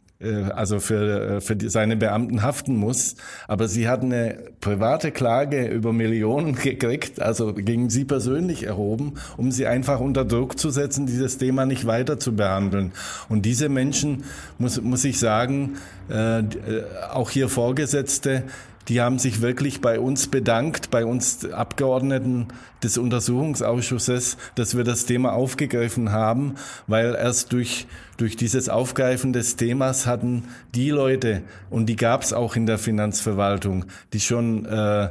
also 0.50 0.80
für, 0.80 1.38
äh, 1.38 1.42
für 1.42 1.58
seine 1.70 1.96
Beamten 1.96 2.42
haften 2.42 2.76
muss. 2.76 3.16
Aber 3.48 3.68
sie 3.68 3.88
hat 3.88 4.02
eine 4.02 4.38
private 4.62 5.12
Klage 5.12 5.68
über 5.68 5.94
Millionen 5.94 6.56
gekriegt, 6.64 7.22
also 7.22 7.54
gegen 7.54 7.90
sie 7.90 8.06
persönlich 8.06 8.64
erhoben, 8.64 9.14
um 9.38 9.52
sie 9.52 9.68
einfach 9.68 10.00
unter 10.00 10.26
Druck 10.26 10.58
zu 10.58 10.70
setzen, 10.70 11.06
dieses 11.06 11.38
Thema 11.38 11.66
nicht 11.66 11.86
weiter 11.86 12.20
zu 12.20 12.36
behandeln. 12.36 12.94
Und 13.30 13.46
diese 13.46 13.70
Menschen, 13.70 14.24
muss, 14.58 14.82
muss 14.82 15.06
ich 15.06 15.20
sagen, 15.20 15.78
äh, 16.10 16.44
auch 17.12 17.30
hier 17.30 17.50
Vorgesetzte, 17.50 18.44
die 18.88 19.02
haben 19.02 19.20
sich 19.20 19.42
wirklich 19.42 19.82
bei 19.82 20.00
uns 20.00 20.28
bedankt, 20.28 20.90
bei 20.90 21.06
uns 21.06 21.46
Abgeordneten 21.52 22.48
des 22.84 22.98
Untersuchungsausschusses, 22.98 24.38
dass 24.56 24.78
wir 24.78 24.84
das 24.84 25.06
Thema 25.06 25.34
aufgegriffen 25.34 26.12
haben, 26.12 26.56
weil 26.86 27.16
erst 27.16 27.52
durch, 27.52 27.88
durch 28.18 28.36
dieses 28.38 28.70
Aufgreifen 28.70 29.34
des 29.34 29.56
Themas 29.56 30.06
hatten 30.06 30.44
die 30.74 30.90
Leute, 30.90 31.42
und 31.70 31.88
die 31.88 31.96
gab 31.96 32.22
es 32.22 32.34
auch 32.34 32.56
in 32.56 32.66
der 32.66 32.78
Finanzverwaltung, 32.78 33.86
die 34.14 34.20
schon 34.20 34.66
äh, 34.66 35.10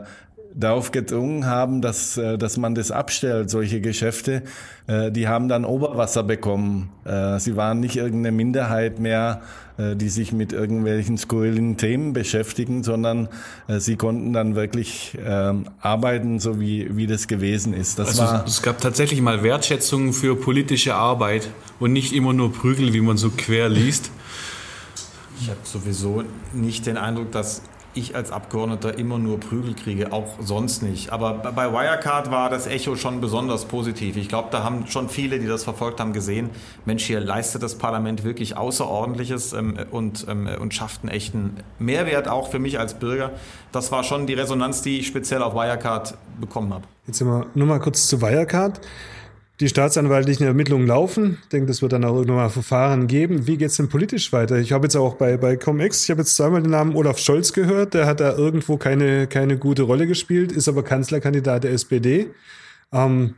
darauf 0.57 0.91
gedrungen 0.91 1.47
haben, 1.47 1.83
dass, 1.83 2.17
äh, 2.17 2.39
dass 2.39 2.57
man 2.57 2.75
das 2.75 2.91
abstellt, 2.91 3.51
solche 3.51 3.81
Geschäfte, 3.81 4.43
äh, 4.87 5.13
die 5.13 5.29
haben 5.29 5.49
dann 5.49 5.65
Oberwasser 5.65 6.23
bekommen. 6.23 6.89
Äh, 7.05 7.39
sie 7.39 7.57
waren 7.57 7.79
nicht 7.81 7.97
irgendeine 7.97 8.33
Minderheit 8.33 8.99
mehr, 8.99 9.43
die 9.79 10.09
sich 10.09 10.33
mit 10.33 10.55
irgendwelchen 10.55 11.19
skurrilen 11.19 11.77
Themen 11.77 12.15
beschäftigen, 12.15 12.83
sondern 12.83 13.29
sie 13.69 13.97
konnten 13.97 14.33
dann 14.33 14.55
wirklich 14.55 15.19
ähm, 15.23 15.67
arbeiten, 15.83 16.41
so 16.41 16.59
wie, 16.59 16.97
wie 16.97 17.07
das 17.07 17.29
gewesen 17.29 17.75
ist. 17.75 17.99
Das 17.99 18.09
also 18.09 18.23
war 18.23 18.45
es 18.47 18.63
gab 18.63 18.81
tatsächlich 18.81 19.21
mal 19.21 19.43
Wertschätzung 19.43 20.15
für 20.15 20.35
politische 20.35 20.95
Arbeit 20.95 21.51
und 21.79 21.93
nicht 21.93 22.15
immer 22.15 22.33
nur 22.33 22.55
Prügel, 22.55 22.95
wie 22.95 23.03
man 23.03 23.19
so 23.19 23.29
quer 23.29 23.69
liest. 23.69 24.11
Ich 25.43 25.51
habe 25.51 25.61
sowieso 25.63 26.25
nicht 26.55 26.87
den 26.87 26.97
Eindruck, 26.97 27.31
dass 27.33 27.61
ich 27.97 28.15
als 28.15 28.31
Abgeordneter 28.31 28.99
immer 28.99 29.19
nur 29.19 29.41
Prügel 29.41 29.75
kriege, 29.75 30.13
auch 30.13 30.35
sonst 30.41 30.83
nicht. 30.83 31.13
Aber 31.13 31.35
bei 31.35 31.73
Wirecard 31.73 32.31
war 32.31 32.51
das 32.51 32.67
Echo 32.67 32.97
schon 32.97 33.21
besonders 33.21 33.65
positiv. 33.65 34.17
Ich 34.17 34.29
glaube, 34.29 34.49
da 34.51 34.63
haben 34.63 34.87
schon 34.87 35.09
viele, 35.09 35.39
die 35.39 35.47
das 35.47 35.65
verfolgt 35.65 36.01
haben, 36.01 36.13
gesehen, 36.13 36.51
Mensch, 36.85 37.05
hier 37.05 37.21
leistet 37.21 37.63
das 37.63 37.77
Parlament 37.77 38.25
wirklich 38.25 38.57
Außerordentliches 38.57 39.53
ähm, 39.53 39.79
und, 39.91 40.27
ähm, 40.29 40.49
und 40.61 40.75
schafft 40.75 41.03
einen 41.03 41.11
echten 41.11 41.57
Mehrwert 41.79 42.29
auch 42.29 42.49
für 42.51 42.59
mich 42.59 42.79
als 42.79 42.95
Bürger. 42.95 43.33
Das 43.73 43.93
war 43.93 44.05
schon 44.05 44.27
die 44.27 44.35
Resonanz, 44.35 44.83
die 44.83 45.01
ich 45.01 45.07
speziell 45.07 45.43
auf 45.43 45.55
Wirecard 45.55 46.17
bekommen 46.41 46.73
habe. 46.73 46.85
Jetzt 47.07 47.25
wir 47.25 47.47
nur 47.55 47.67
mal 47.67 47.79
kurz 47.79 48.09
zu 48.09 48.21
Wirecard 48.21 48.81
die 49.61 49.69
staatsanwaltlichen 49.69 50.47
Ermittlungen 50.47 50.87
laufen. 50.87 51.39
Ich 51.43 51.49
denke, 51.49 51.67
das 51.67 51.81
wird 51.81 51.93
dann 51.93 52.05
auch 52.05 52.15
irgendwann 52.15 52.37
mal 52.37 52.49
Verfahren 52.51 53.07
geben. 53.07 53.47
Wie 53.47 53.57
geht 53.57 53.71
es 53.71 53.77
denn 53.77 53.89
politisch 53.89 54.33
weiter? 54.33 54.59
Ich 54.59 54.73
habe 54.73 54.85
jetzt 54.85 54.97
auch 54.97 55.15
bei, 55.15 55.37
bei 55.39 55.57
ComEx, 55.57 56.05
ich 56.05 56.11
habe 56.11 56.21
jetzt 56.21 56.37
zweimal 56.37 56.63
den 56.63 56.71
Namen 56.71 56.95
Olaf 56.95 57.19
Scholz 57.19 57.53
gehört. 57.53 57.95
Der 57.95 58.07
hat 58.07 58.21
da 58.21 58.37
irgendwo 58.37 58.77
keine, 58.77 59.27
keine 59.27 59.59
gute 59.59 59.85
Rolle 59.85 60.07
gespielt, 60.07 60.53
ist 60.53 60.69
aber 60.69 60.83
Kanzlerkandidat 60.83 61.65
der 61.65 61.73
SPD. 61.73 62.29
Ähm, 62.93 63.37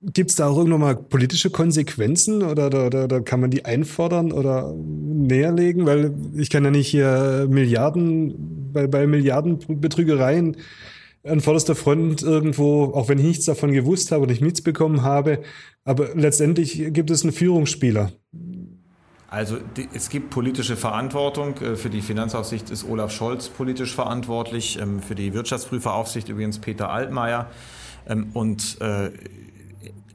Gibt 0.00 0.30
es 0.30 0.36
da 0.36 0.46
auch 0.46 0.58
irgendwann 0.58 0.80
mal 0.80 0.96
politische 0.96 1.50
Konsequenzen 1.50 2.44
oder, 2.44 2.68
oder, 2.68 3.04
oder, 3.04 3.20
kann 3.20 3.40
man 3.40 3.50
die 3.50 3.64
einfordern 3.64 4.30
oder 4.30 4.72
näherlegen? 4.72 5.86
Weil 5.86 6.14
ich 6.36 6.50
kann 6.50 6.64
ja 6.64 6.70
nicht 6.70 6.86
hier 6.86 7.48
Milliarden, 7.50 8.70
bei, 8.72 8.86
bei 8.86 9.08
Milliardenbetrügereien 9.08 10.56
an 11.28 11.40
vorderster 11.40 11.74
Front 11.74 12.22
irgendwo, 12.22 12.84
auch 12.94 13.08
wenn 13.08 13.18
ich 13.18 13.24
nichts 13.24 13.44
davon 13.44 13.72
gewusst 13.72 14.12
habe 14.12 14.24
und 14.24 14.30
ich 14.30 14.40
nichts 14.40 14.62
bekommen 14.62 15.02
habe. 15.02 15.40
Aber 15.84 16.14
letztendlich 16.14 16.92
gibt 16.92 17.10
es 17.10 17.22
einen 17.22 17.32
Führungsspieler. 17.32 18.12
Also 19.30 19.58
die, 19.76 19.88
es 19.92 20.08
gibt 20.08 20.30
politische 20.30 20.76
Verantwortung. 20.76 21.56
Äh, 21.58 21.76
für 21.76 21.90
die 21.90 22.00
Finanzaufsicht 22.00 22.70
ist 22.70 22.88
Olaf 22.88 23.12
Scholz 23.12 23.48
politisch 23.48 23.94
verantwortlich, 23.94 24.78
ähm, 24.80 25.00
für 25.02 25.14
die 25.14 25.34
Wirtschaftsprüferaufsicht 25.34 26.28
übrigens 26.30 26.58
Peter 26.58 26.90
Altmaier. 26.90 27.50
Ähm, 28.06 28.30
und 28.32 28.80
äh, 28.80 29.10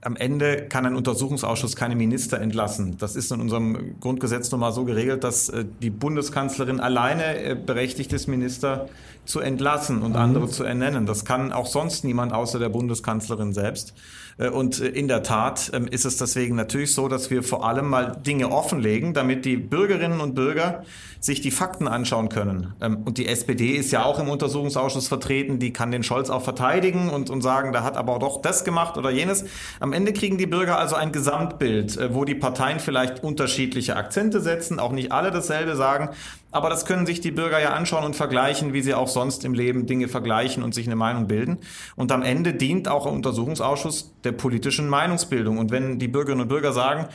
am 0.04 0.16
Ende 0.16 0.68
kann 0.68 0.86
ein 0.86 0.96
Untersuchungsausschuss 0.96 1.76
keine 1.76 1.96
Minister 1.96 2.39
entlassen. 2.39 2.98
Das 2.98 3.16
ist 3.16 3.32
in 3.32 3.39
unserem 3.39 4.00
Grundgesetz 4.00 4.52
nun 4.52 4.60
mal 4.60 4.72
so 4.72 4.86
geregelt, 4.86 5.24
dass 5.24 5.50
äh, 5.50 5.66
die 5.82 5.89
Bundeskanzlerin 5.89 6.80
alleine 6.80 7.38
äh, 7.38 7.56
berechtigt 7.56 8.12
ist, 8.12 8.28
Minister 8.28 8.89
zu 9.26 9.39
entlassen 9.39 10.02
und 10.02 10.12
mhm. 10.12 10.18
andere 10.18 10.50
zu 10.50 10.63
ernennen. 10.63 11.06
Das 11.06 11.24
kann 11.24 11.54
auch 11.54 11.68
sonst 11.68 12.04
niemand 12.04 12.34
außer 12.34 12.60
der 12.60 12.70
Bundeskanzlerin 12.70 13.54
selbst. 13.54 13.94
Äh, 14.38 14.50
und 14.50 14.80
in 14.80 15.08
der 15.08 15.24
Tat 15.24 15.72
ähm, 15.74 15.88
ist 15.88 16.06
es 16.06 16.17
deswegen 16.17 16.56
natürlich 16.56 16.93
so, 16.93 17.08
dass 17.08 17.30
wir 17.30 17.43
vor 17.43 17.65
allem 17.65 17.89
mal 17.89 18.17
Dinge 18.26 18.52
offenlegen, 18.52 19.13
damit 19.13 19.46
die 19.46 19.58
Bürgerinnen 19.58 20.22
und 20.22 20.36
Bürger 20.36 20.84
sich 21.19 21.39
die 21.39 21.52
Fakten 21.52 21.88
anschauen 21.88 22.30
können. 22.30 22.74
Ähm, 22.82 23.04
und 23.06 23.17
die 23.17 23.28
SPD 23.28 23.72
ist 23.72 23.91
ja 23.91 24.04
auch 24.04 24.19
im 24.19 24.30
Untersuchungsausschuss 24.30 25.08
vertreten, 25.08 25.60
die 25.60 25.72
kann 25.72 25.91
den 25.91 26.04
Scholz 26.04 26.30
auch 26.30 26.43
verteidigen 26.43 27.10
und, 27.10 27.30
und 27.30 27.41
sagen, 27.41 27.72
da 27.72 27.84
hat 27.84 27.96
aber 27.96 28.19
doch 28.19 28.41
das 28.41 28.63
gemacht 28.65 28.98
oder 28.98 29.10
jenes. 29.10 29.46
Am 29.80 29.93
Ende 29.93 30.13
kriegen 30.13 30.38
die 30.38 30.48
Bürger 30.48 30.78
also 30.78 30.96
ein 30.96 31.12
Gesamtbild, 31.12 31.98
äh, 31.98 32.13
wo 32.13 32.26
die 32.26 32.36
Parteien 32.36 32.80
vielleicht 32.80 33.24
unterschiedliche 33.24 33.96
Akzente 33.96 34.41
setzen, 34.41 34.80
auch 34.80 34.91
nicht 34.91 35.12
alle 35.12 35.32
dasselbe 35.32 35.76
sagen, 35.76 36.10
aber 36.54 36.70
das 36.70 36.86
können 36.86 37.06
sich 37.06 37.20
die 37.20 37.32
Bürger 37.32 37.60
ja 37.60 37.74
anschauen 37.74 38.04
und 38.04 38.16
vergleichen, 38.16 38.74
wie 38.74 38.82
sie 38.82 38.94
auch 38.94 39.08
sonst 39.08 39.44
im 39.44 39.54
Leben 39.54 39.86
Dinge 39.86 40.08
vergleichen 40.08 40.63
und 40.63 40.74
sich 40.74 40.86
eine 40.86 40.96
Meinung 40.96 41.28
bilden. 41.28 41.58
Und 41.96 42.12
am 42.12 42.22
Ende 42.22 42.54
dient 42.54 42.88
auch 42.88 43.06
ein 43.06 43.13
Untersuchungsausschuss 43.13 44.13
der 44.24 44.34
politischen 44.34 44.88
Meinungsbildung. 44.88 45.58
Und 45.58 45.72
wenn 45.72 46.00
die 46.00 46.08
Bürgerinnen 46.08 46.44
und 46.44 46.48
Bürger 46.48 46.72
sagen, 46.72 47.08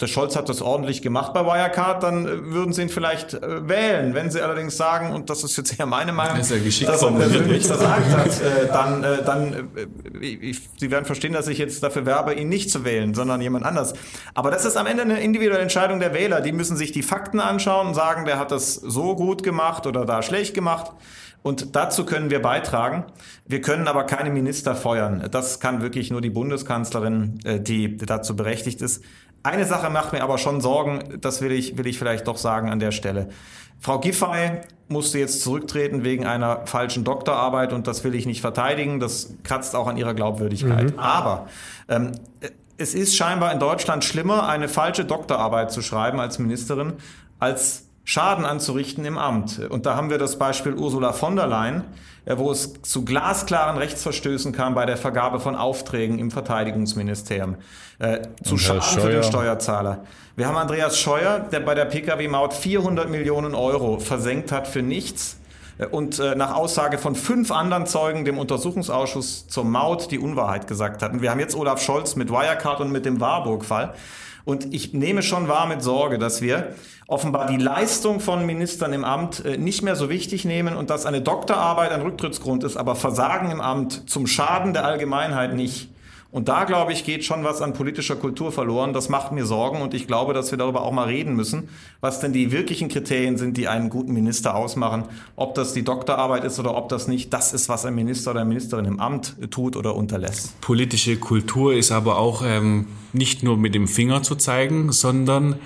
der 0.00 0.06
Scholz 0.08 0.34
hat 0.34 0.48
das 0.48 0.62
ordentlich 0.62 1.00
gemacht 1.00 1.32
bei 1.32 1.44
Wirecard, 1.44 2.02
dann 2.02 2.26
äh, 2.26 2.44
würden 2.52 2.72
sie 2.72 2.82
ihn 2.82 2.88
vielleicht 2.88 3.34
äh, 3.34 3.68
wählen. 3.68 4.14
Wenn 4.14 4.30
sie 4.30 4.40
allerdings 4.40 4.76
sagen, 4.76 5.12
und 5.12 5.30
das 5.30 5.44
ist 5.44 5.56
jetzt 5.56 5.78
eher 5.78 5.86
meine 5.86 6.12
Meinung, 6.12 6.38
das 6.38 6.50
ist 6.50 6.80
ja 6.80 6.90
dass 6.90 7.02
er 7.02 7.12
persönlich 7.12 7.66
versagt 7.66 8.10
hat, 8.16 8.40
äh, 8.40 8.66
dann, 8.68 9.04
äh, 9.04 9.22
dann 9.22 9.70
ich, 10.20 10.60
sie 10.78 10.90
werden 10.90 11.04
verstehen, 11.04 11.32
dass 11.32 11.48
ich 11.48 11.58
jetzt 11.58 11.82
dafür 11.82 12.04
werbe, 12.04 12.34
ihn 12.34 12.48
nicht 12.48 12.70
zu 12.70 12.84
wählen, 12.84 13.14
sondern 13.14 13.40
jemand 13.40 13.64
anders. 13.64 13.94
Aber 14.34 14.50
das 14.50 14.64
ist 14.64 14.76
am 14.76 14.86
Ende 14.86 15.02
eine 15.02 15.20
individuelle 15.20 15.62
Entscheidung 15.62 16.00
der 16.00 16.12
Wähler. 16.12 16.40
Die 16.40 16.52
müssen 16.52 16.76
sich 16.76 16.92
die 16.92 17.02
Fakten 17.02 17.40
anschauen 17.40 17.88
und 17.88 17.94
sagen, 17.94 18.24
der 18.24 18.38
hat 18.38 18.50
das 18.50 18.74
so 18.74 19.14
gut 19.14 19.42
gemacht 19.42 19.86
oder 19.86 20.04
da 20.04 20.22
schlecht 20.22 20.54
gemacht. 20.54 20.92
Und 21.42 21.76
dazu 21.76 22.04
können 22.04 22.28
wir 22.30 22.42
beitragen. 22.42 23.04
Wir 23.46 23.60
können 23.60 23.86
aber 23.86 24.02
keine 24.02 24.30
Minister 24.30 24.74
feuern. 24.74 25.28
Das 25.30 25.60
kann 25.60 25.80
wirklich 25.80 26.10
nur 26.10 26.20
die 26.20 26.30
Bundeskanzlerin, 26.30 27.38
die 27.60 27.96
dazu 27.98 28.34
berechtigt 28.34 28.82
ist. 28.82 29.04
Eine 29.42 29.64
Sache 29.64 29.90
macht 29.90 30.12
mir 30.12 30.22
aber 30.22 30.38
schon 30.38 30.60
Sorgen, 30.60 31.18
das 31.20 31.40
will 31.40 31.52
ich, 31.52 31.78
will 31.78 31.86
ich 31.86 31.98
vielleicht 31.98 32.26
doch 32.26 32.36
sagen 32.36 32.70
an 32.70 32.78
der 32.80 32.90
Stelle. 32.90 33.28
Frau 33.78 34.00
Giffey 34.00 34.60
musste 34.88 35.18
jetzt 35.18 35.42
zurücktreten 35.42 36.04
wegen 36.04 36.26
einer 36.26 36.66
falschen 36.66 37.04
Doktorarbeit 37.04 37.72
und 37.72 37.86
das 37.86 38.04
will 38.04 38.14
ich 38.14 38.26
nicht 38.26 38.40
verteidigen. 38.40 39.00
Das 39.00 39.34
kratzt 39.44 39.74
auch 39.76 39.86
an 39.86 39.96
ihrer 39.96 40.14
Glaubwürdigkeit. 40.14 40.92
Mhm. 40.92 40.98
Aber 40.98 41.46
ähm, 41.88 42.12
es 42.78 42.94
ist 42.94 43.16
scheinbar 43.16 43.52
in 43.52 43.58
Deutschland 43.58 44.04
schlimmer, 44.04 44.48
eine 44.48 44.68
falsche 44.68 45.04
Doktorarbeit 45.04 45.72
zu 45.72 45.82
schreiben 45.82 46.20
als 46.20 46.38
Ministerin, 46.38 46.94
als 47.38 47.86
Schaden 48.04 48.44
anzurichten 48.44 49.04
im 49.04 49.18
Amt. 49.18 49.58
Und 49.58 49.86
da 49.86 49.96
haben 49.96 50.10
wir 50.10 50.18
das 50.18 50.38
Beispiel 50.38 50.74
Ursula 50.74 51.12
von 51.12 51.34
der 51.36 51.46
Leyen, 51.48 51.84
wo 52.34 52.50
es 52.50 52.82
zu 52.82 53.04
glasklaren 53.04 53.78
Rechtsverstößen 53.78 54.52
kam 54.52 54.74
bei 54.74 54.84
der 54.84 54.96
Vergabe 54.96 55.38
von 55.38 55.54
Aufträgen 55.54 56.18
im 56.18 56.30
Verteidigungsministerium. 56.30 57.56
Äh, 57.98 58.22
zu 58.42 58.58
Schaden 58.58 58.82
Scheuer. 58.82 59.00
für 59.00 59.10
den 59.10 59.22
Steuerzahler. 59.22 60.04
Wir 60.34 60.48
haben 60.48 60.56
Andreas 60.56 60.98
Scheuer, 60.98 61.38
der 61.38 61.60
bei 61.60 61.74
der 61.74 61.86
Pkw-Maut 61.86 62.52
400 62.52 63.08
Millionen 63.08 63.54
Euro 63.54 64.00
versenkt 64.00 64.52
hat 64.52 64.66
für 64.66 64.82
nichts 64.82 65.38
äh, 65.78 65.86
und 65.86 66.18
äh, 66.18 66.34
nach 66.34 66.54
Aussage 66.54 66.98
von 66.98 67.14
fünf 67.14 67.52
anderen 67.52 67.86
Zeugen 67.86 68.24
dem 68.24 68.38
Untersuchungsausschuss 68.38 69.46
zur 69.48 69.64
Maut 69.64 70.10
die 70.10 70.18
Unwahrheit 70.18 70.66
gesagt 70.66 71.02
hat. 71.02 71.12
Und 71.12 71.22
wir 71.22 71.30
haben 71.30 71.40
jetzt 71.40 71.54
Olaf 71.54 71.80
Scholz 71.80 72.16
mit 72.16 72.30
Wirecard 72.30 72.80
und 72.80 72.90
mit 72.90 73.06
dem 73.06 73.20
Warburg-Fall. 73.20 73.94
Und 74.46 74.72
ich 74.72 74.94
nehme 74.94 75.24
schon 75.24 75.48
wahr 75.48 75.66
mit 75.66 75.82
Sorge, 75.82 76.18
dass 76.18 76.40
wir 76.40 76.76
offenbar 77.08 77.48
die 77.48 77.56
Leistung 77.56 78.20
von 78.20 78.46
Ministern 78.46 78.92
im 78.92 79.04
Amt 79.04 79.44
äh, 79.44 79.58
nicht 79.58 79.82
mehr 79.82 79.96
so 79.96 80.08
wichtig 80.08 80.44
nehmen 80.44 80.76
und 80.76 80.88
dass 80.88 81.04
eine 81.04 81.20
Doktorarbeit 81.20 81.90
ein 81.90 82.00
Rücktrittsgrund 82.00 82.62
ist, 82.62 82.76
aber 82.76 82.94
Versagen 82.94 83.50
im 83.50 83.60
Amt 83.60 84.08
zum 84.08 84.28
Schaden 84.28 84.72
der 84.72 84.84
Allgemeinheit 84.84 85.54
nicht. 85.54 85.90
Und 86.30 86.48
da, 86.48 86.64
glaube 86.64 86.92
ich, 86.92 87.04
geht 87.04 87.24
schon 87.24 87.44
was 87.44 87.62
an 87.62 87.72
politischer 87.72 88.16
Kultur 88.16 88.52
verloren. 88.52 88.92
Das 88.92 89.08
macht 89.08 89.32
mir 89.32 89.46
Sorgen 89.46 89.80
und 89.80 89.94
ich 89.94 90.06
glaube, 90.06 90.34
dass 90.34 90.50
wir 90.50 90.58
darüber 90.58 90.82
auch 90.82 90.92
mal 90.92 91.06
reden 91.06 91.34
müssen, 91.34 91.68
was 92.00 92.20
denn 92.20 92.32
die 92.32 92.52
wirklichen 92.52 92.88
Kriterien 92.88 93.38
sind, 93.38 93.56
die 93.56 93.68
einen 93.68 93.90
guten 93.90 94.12
Minister 94.12 94.54
ausmachen. 94.54 95.04
Ob 95.36 95.54
das 95.54 95.72
die 95.72 95.84
Doktorarbeit 95.84 96.44
ist 96.44 96.58
oder 96.58 96.76
ob 96.76 96.88
das 96.88 97.08
nicht 97.08 97.32
das 97.32 97.52
ist, 97.52 97.68
was 97.68 97.86
ein 97.86 97.94
Minister 97.94 98.32
oder 98.32 98.40
eine 98.40 98.48
Ministerin 98.48 98.86
im 98.86 99.00
Amt 99.00 99.36
tut 99.50 99.76
oder 99.76 99.94
unterlässt. 99.94 100.60
Politische 100.60 101.16
Kultur 101.16 101.74
ist 101.74 101.92
aber 101.92 102.18
auch 102.18 102.42
ähm, 102.44 102.86
nicht 103.12 103.42
nur 103.42 103.56
mit 103.56 103.74
dem 103.74 103.88
Finger 103.88 104.22
zu 104.22 104.34
zeigen, 104.34 104.92
sondern 104.92 105.56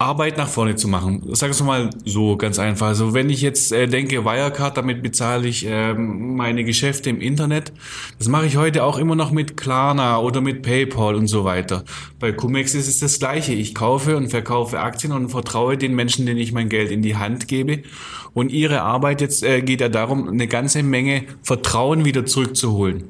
Arbeit 0.00 0.36
nach 0.36 0.48
vorne 0.48 0.76
zu 0.76 0.86
machen. 0.86 1.22
Sag 1.32 1.50
es 1.50 1.60
mal 1.60 1.90
so 2.04 2.36
ganz 2.36 2.60
einfach. 2.60 2.86
Also 2.86 3.14
wenn 3.14 3.30
ich 3.30 3.42
jetzt 3.42 3.72
äh, 3.72 3.88
denke, 3.88 4.24
Wirecard, 4.24 4.76
damit 4.76 5.02
bezahle 5.02 5.48
ich 5.48 5.66
ähm, 5.68 6.36
meine 6.36 6.62
Geschäfte 6.62 7.10
im 7.10 7.20
Internet. 7.20 7.72
Das 8.18 8.28
mache 8.28 8.46
ich 8.46 8.56
heute 8.56 8.84
auch 8.84 8.96
immer 8.96 9.16
noch 9.16 9.32
mit 9.32 9.56
Klarna 9.56 10.18
oder 10.20 10.40
mit 10.40 10.62
PayPal 10.62 11.16
und 11.16 11.26
so 11.26 11.44
weiter. 11.44 11.84
Bei 12.20 12.32
Cumex 12.32 12.74
ist 12.74 12.86
es 12.86 13.00
das 13.00 13.18
Gleiche. 13.18 13.52
Ich 13.54 13.74
kaufe 13.74 14.16
und 14.16 14.28
verkaufe 14.28 14.78
Aktien 14.78 15.12
und 15.12 15.30
vertraue 15.30 15.76
den 15.76 15.96
Menschen, 15.96 16.26
denen 16.26 16.38
ich 16.38 16.52
mein 16.52 16.68
Geld 16.68 16.92
in 16.92 17.02
die 17.02 17.16
Hand 17.16 17.48
gebe. 17.48 17.82
Und 18.34 18.52
ihre 18.52 18.82
Arbeit 18.82 19.20
jetzt 19.20 19.42
äh, 19.42 19.62
geht 19.62 19.80
ja 19.80 19.88
darum, 19.88 20.28
eine 20.28 20.46
ganze 20.46 20.84
Menge 20.84 21.24
Vertrauen 21.42 22.04
wieder 22.04 22.24
zurückzuholen. 22.24 23.04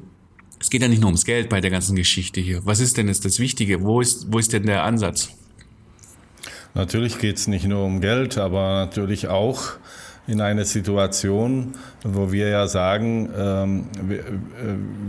Es 0.59 0.71
geht 0.71 0.81
ja 0.81 0.87
nicht 0.87 1.01
nur 1.01 1.09
ums 1.09 1.23
Geld 1.23 1.49
bei 1.49 1.61
der 1.61 1.69
ganzen 1.69 1.95
Geschichte 1.95 2.41
hier. 2.41 2.65
Was 2.65 2.79
ist 2.79 2.97
denn 2.97 3.07
jetzt 3.07 3.25
das 3.25 3.39
Wichtige? 3.39 3.81
Wo 3.83 4.01
ist, 4.01 4.27
wo 4.31 4.39
ist 4.39 4.53
denn 4.53 4.65
der 4.65 4.83
Ansatz? 4.83 5.38
Natürlich 6.73 7.19
geht 7.19 7.37
es 7.37 7.47
nicht 7.47 7.67
nur 7.67 7.83
um 7.83 8.01
Geld, 8.01 8.37
aber 8.37 8.85
natürlich 8.85 9.27
auch 9.27 9.73
in 10.29 10.41
eine 10.41 10.63
Situation, 10.65 11.73
wo 12.03 12.31
wir 12.31 12.49
ja 12.49 12.67
sagen, 12.67 13.29
ähm, 13.35 13.85
wir, 14.01 14.19
äh, 14.19 14.23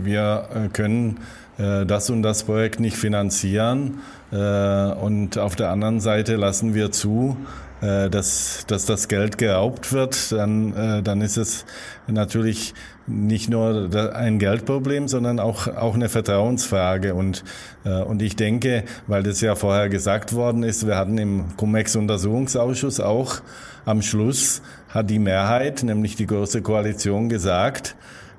wir, 0.03 0.69
können 0.73 1.19
äh, 1.59 1.85
das 1.85 2.09
und 2.09 2.23
das 2.23 2.43
Projekt 2.43 2.79
nicht 2.79 2.97
finanzieren 2.97 3.99
äh, 4.31 4.35
und 4.35 5.37
auf 5.37 5.55
der 5.55 5.69
anderen 5.69 5.99
Seite 5.99 6.35
lassen 6.35 6.73
wir 6.73 6.91
zu, 6.91 7.37
dass, 7.81 8.65
dass 8.67 8.85
das 8.85 9.07
Geld 9.07 9.39
geraubt 9.39 9.91
wird, 9.91 10.31
dann, 10.31 11.01
dann 11.03 11.21
ist 11.21 11.37
es 11.37 11.65
natürlich 12.05 12.75
nicht 13.07 13.49
nur 13.49 13.89
ein 14.15 14.39
Geldproblem, 14.39 15.07
sondern 15.07 15.39
auch, 15.39 15.67
auch 15.67 15.95
eine 15.95 16.09
Vertrauensfrage. 16.09 17.13
Und, 17.15 17.43
äh, 17.83 18.01
und 18.01 18.21
ich 18.21 18.35
denke, 18.35 18.83
weil 19.07 19.23
das 19.23 19.41
ja 19.41 19.55
vorher 19.55 19.89
gesagt 19.89 20.33
worden 20.33 20.63
ist, 20.63 20.87
wir 20.87 20.97
hatten 20.97 21.17
im 21.17 21.57
Cum-Ex-Untersuchungsausschuss 21.57 22.99
auch 22.99 23.41
am 23.85 24.01
Schluss 24.01 24.61
hat 24.89 25.09
die 25.09 25.19
Mehrheit, 25.19 25.83
nämlich 25.83 26.15
die 26.15 26.27
große 26.27 26.61
Koalition, 26.61 27.29
gesagt, 27.29 27.95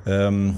ähm, 0.06 0.56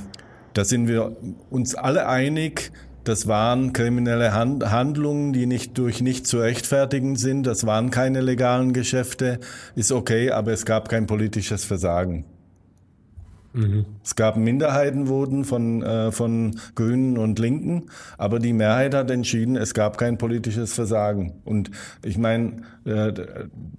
da 0.52 0.64
sind 0.64 0.88
wir 0.88 1.16
uns 1.50 1.74
alle 1.74 2.06
einig, 2.06 2.72
das 3.04 3.26
waren 3.26 3.74
kriminelle 3.74 4.32
Handlungen, 4.32 5.34
die 5.34 5.44
nicht 5.44 5.76
durch 5.76 6.00
nicht 6.00 6.26
zu 6.26 6.38
rechtfertigen 6.38 7.16
sind. 7.16 7.46
Das 7.46 7.66
waren 7.66 7.90
keine 7.90 8.22
legalen 8.22 8.72
Geschäfte. 8.72 9.40
Ist 9.76 9.92
okay, 9.92 10.30
aber 10.30 10.52
es 10.52 10.64
gab 10.64 10.88
kein 10.88 11.06
politisches 11.06 11.66
Versagen. 11.66 12.24
Mhm. 13.54 13.86
Es 14.02 14.16
gab 14.16 14.36
Minderheitenvoten 14.36 15.44
von, 15.44 15.82
äh, 15.82 16.10
von 16.10 16.58
Grünen 16.74 17.16
und 17.16 17.38
Linken, 17.38 17.84
aber 18.18 18.40
die 18.40 18.52
Mehrheit 18.52 18.94
hat 18.94 19.10
entschieden, 19.12 19.56
es 19.56 19.74
gab 19.74 19.96
kein 19.96 20.18
politisches 20.18 20.74
Versagen. 20.74 21.34
Und 21.44 21.70
ich 22.02 22.18
meine, 22.18 22.62
äh, 22.84 23.12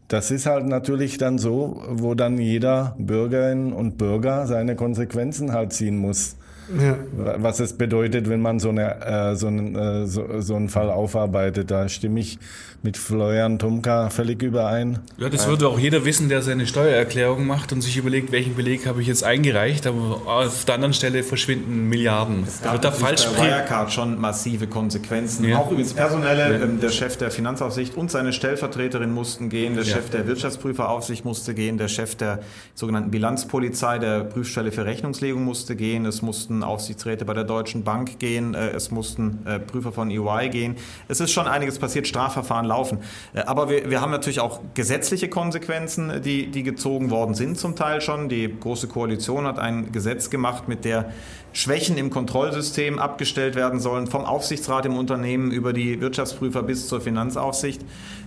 das 0.07 0.31
ist 0.31 0.45
halt 0.45 0.65
natürlich 0.65 1.17
dann 1.17 1.37
so, 1.37 1.83
wo 1.89 2.15
dann 2.15 2.37
jeder 2.37 2.95
Bürgerin 2.97 3.73
und 3.73 3.97
Bürger 3.97 4.47
seine 4.47 4.77
Konsequenzen 4.77 5.51
halt 5.51 5.73
ziehen 5.73 5.97
muss. 5.97 6.37
Ja. 6.79 6.97
Was 7.37 7.59
es 7.59 7.73
bedeutet, 7.73 8.29
wenn 8.29 8.41
man 8.41 8.59
so, 8.59 8.69
eine, 8.69 9.01
äh, 9.05 9.35
so, 9.35 9.47
einen, 9.47 9.75
äh, 9.75 10.07
so, 10.07 10.41
so 10.41 10.55
einen 10.55 10.69
Fall 10.69 10.89
aufarbeitet. 10.89 11.71
Da 11.71 11.87
stimme 11.89 12.19
ich 12.19 12.39
mit 12.85 12.97
Florian 12.97 13.57
Tomka 13.57 14.09
völlig 14.11 14.43
überein. 14.43 14.99
Ja, 15.17 15.27
das 15.27 15.47
würde 15.47 15.67
auch 15.67 15.79
jeder 15.79 16.05
wissen, 16.05 16.29
der 16.29 16.43
seine 16.43 16.67
Steuererklärung 16.67 17.45
macht 17.47 17.73
und 17.73 17.81
sich 17.81 17.97
überlegt, 17.97 18.31
welchen 18.31 18.55
Beleg 18.55 18.85
habe 18.85 19.01
ich 19.01 19.07
jetzt 19.07 19.23
eingereicht. 19.23 19.87
Aber 19.87 20.21
auf 20.27 20.65
der 20.65 20.75
anderen 20.75 20.93
Stelle 20.93 21.23
verschwinden 21.23 21.89
Milliarden. 21.89 22.43
Es 22.47 22.61
gab 22.61 22.79
da 22.81 22.91
falsch 22.91 23.25
bei 23.25 23.43
Wirecard 23.43 23.91
schon 23.91 24.21
massive 24.21 24.67
Konsequenzen. 24.67 25.45
Ja. 25.45 25.57
Auch 25.57 25.71
übrigens 25.71 25.93
personelle. 25.93 26.59
Ja. 26.59 26.65
Der 26.67 26.89
Chef 26.89 27.17
der 27.17 27.31
Finanzaufsicht 27.31 27.97
und 27.97 28.11
seine 28.11 28.33
Stellvertreterin 28.33 29.11
mussten 29.11 29.49
gehen. 29.49 29.73
Der 29.73 29.83
ja. 29.83 29.95
Chef 29.95 30.11
der 30.11 30.27
Wirtschaftsprüferaufsicht 30.27 31.25
musste 31.25 31.55
gehen. 31.55 31.79
Der 31.79 31.87
Chef 31.87 32.15
der 32.15 32.41
sogenannten 32.75 33.09
Bilanzpolizei, 33.09 33.97
der 33.97 34.23
Prüfstelle 34.25 34.71
für 34.71 34.85
Rechnungslegung 34.85 35.43
musste 35.43 35.75
gehen. 35.75 36.05
Es 36.05 36.21
mussten 36.21 36.54
mussten 36.55 36.63
Aufsichtsräte 36.63 37.25
bei 37.25 37.33
der 37.33 37.43
Deutschen 37.43 37.83
Bank 37.83 38.19
gehen, 38.19 38.53
äh, 38.53 38.69
es 38.69 38.91
mussten 38.91 39.45
äh, 39.45 39.59
Prüfer 39.59 39.91
von 39.91 40.09
EY 40.09 40.49
gehen. 40.49 40.75
Es 41.07 41.19
ist 41.19 41.31
schon 41.31 41.47
einiges 41.47 41.79
passiert, 41.79 42.07
Strafverfahren 42.07 42.65
laufen. 42.65 42.99
Äh, 43.33 43.41
aber 43.41 43.69
wir, 43.69 43.89
wir 43.89 44.01
haben 44.01 44.11
natürlich 44.11 44.39
auch 44.39 44.61
gesetzliche 44.73 45.29
Konsequenzen, 45.29 46.21
die, 46.23 46.47
die 46.47 46.63
gezogen 46.63 47.09
worden 47.09 47.35
sind 47.35 47.57
zum 47.57 47.75
Teil 47.75 48.01
schon. 48.01 48.29
Die 48.29 48.53
Große 48.59 48.87
Koalition 48.87 49.45
hat 49.45 49.59
ein 49.59 49.91
Gesetz 49.91 50.29
gemacht, 50.29 50.67
mit 50.67 50.85
der 50.85 51.11
Schwächen 51.53 51.97
im 51.97 52.09
Kontrollsystem 52.09 52.99
abgestellt 52.99 53.55
werden 53.55 53.79
sollen, 53.79 54.07
vom 54.07 54.25
Aufsichtsrat 54.25 54.85
im 54.85 54.97
Unternehmen 54.97 55.51
über 55.51 55.71
die 55.71 56.01
Wirtschaftsprüfer 56.01 56.63
bis 56.63 56.87
zur 56.87 56.99
Finanzaufsicht. 56.99 57.81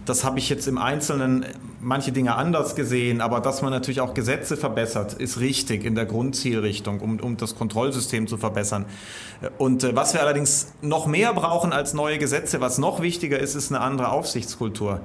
Das 0.09 0.25
habe 0.25 0.38
ich 0.38 0.49
jetzt 0.49 0.66
im 0.66 0.79
Einzelnen 0.79 1.44
manche 1.81 2.12
Dinge 2.12 2.35
anders 2.35 2.75
gesehen, 2.75 3.21
aber 3.21 3.40
dass 3.40 3.61
man 3.61 3.71
natürlich 3.71 4.01
auch 4.01 4.14
Gesetze 4.14 4.57
verbessert, 4.57 5.12
ist 5.12 5.38
richtig 5.38 5.85
in 5.85 5.94
der 5.94 6.07
Grundzielrichtung, 6.07 7.01
um, 7.01 7.21
um 7.21 7.37
das 7.37 7.57
Kontrollsystem 7.57 8.27
zu 8.27 8.38
verbessern. 8.38 8.87
Und 9.59 9.85
äh, 9.85 9.94
was 9.94 10.14
wir 10.14 10.23
allerdings 10.23 10.73
noch 10.81 11.07
mehr 11.07 11.35
brauchen 11.35 11.75
als 11.75 11.92
neue 11.92 12.16
Gesetze, 12.16 12.62
was 12.62 12.79
noch 12.79 13.03
wichtiger 13.03 13.38
ist, 13.38 13.55
ist 13.55 13.71
eine 13.71 13.83
andere 13.83 14.11
Aufsichtskultur. 14.11 15.01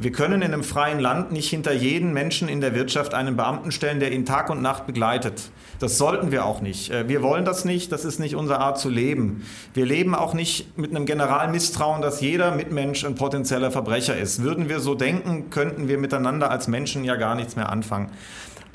Wir 0.00 0.10
können 0.10 0.42
in 0.42 0.52
einem 0.52 0.64
freien 0.64 0.98
Land 0.98 1.30
nicht 1.30 1.48
hinter 1.48 1.72
jeden 1.72 2.12
Menschen 2.12 2.48
in 2.48 2.60
der 2.60 2.74
Wirtschaft 2.74 3.14
einen 3.14 3.36
Beamten 3.36 3.70
stellen, 3.70 4.00
der 4.00 4.10
ihn 4.10 4.26
Tag 4.26 4.50
und 4.50 4.60
Nacht 4.60 4.86
begleitet. 4.86 5.50
Das 5.78 5.98
sollten 5.98 6.32
wir 6.32 6.44
auch 6.44 6.60
nicht. 6.60 6.90
Äh, 6.90 7.08
wir 7.08 7.22
wollen 7.22 7.44
das 7.44 7.64
nicht, 7.64 7.92
das 7.92 8.04
ist 8.04 8.18
nicht 8.18 8.34
unsere 8.34 8.58
Art 8.58 8.78
zu 8.78 8.88
leben. 8.88 9.46
Wir 9.72 9.86
leben 9.86 10.16
auch 10.16 10.34
nicht 10.34 10.76
mit 10.76 10.90
einem 10.90 11.06
Generalmisstrauen, 11.06 12.02
dass 12.02 12.20
jeder 12.20 12.56
Mitmensch 12.56 13.04
ein 13.04 13.14
potenzieller 13.14 13.70
Verbrecher 13.70 14.16
ist. 14.16 14.42
Würden 14.42 14.68
wir 14.68 14.80
so 14.80 14.96
denken, 14.96 15.50
könnten 15.50 15.86
wir 15.86 15.98
miteinander 15.98 16.50
als 16.50 16.66
Menschen 16.66 17.04
ja 17.04 17.14
gar 17.14 17.36
nichts 17.36 17.54
mehr 17.54 17.70
anfangen. 17.70 18.10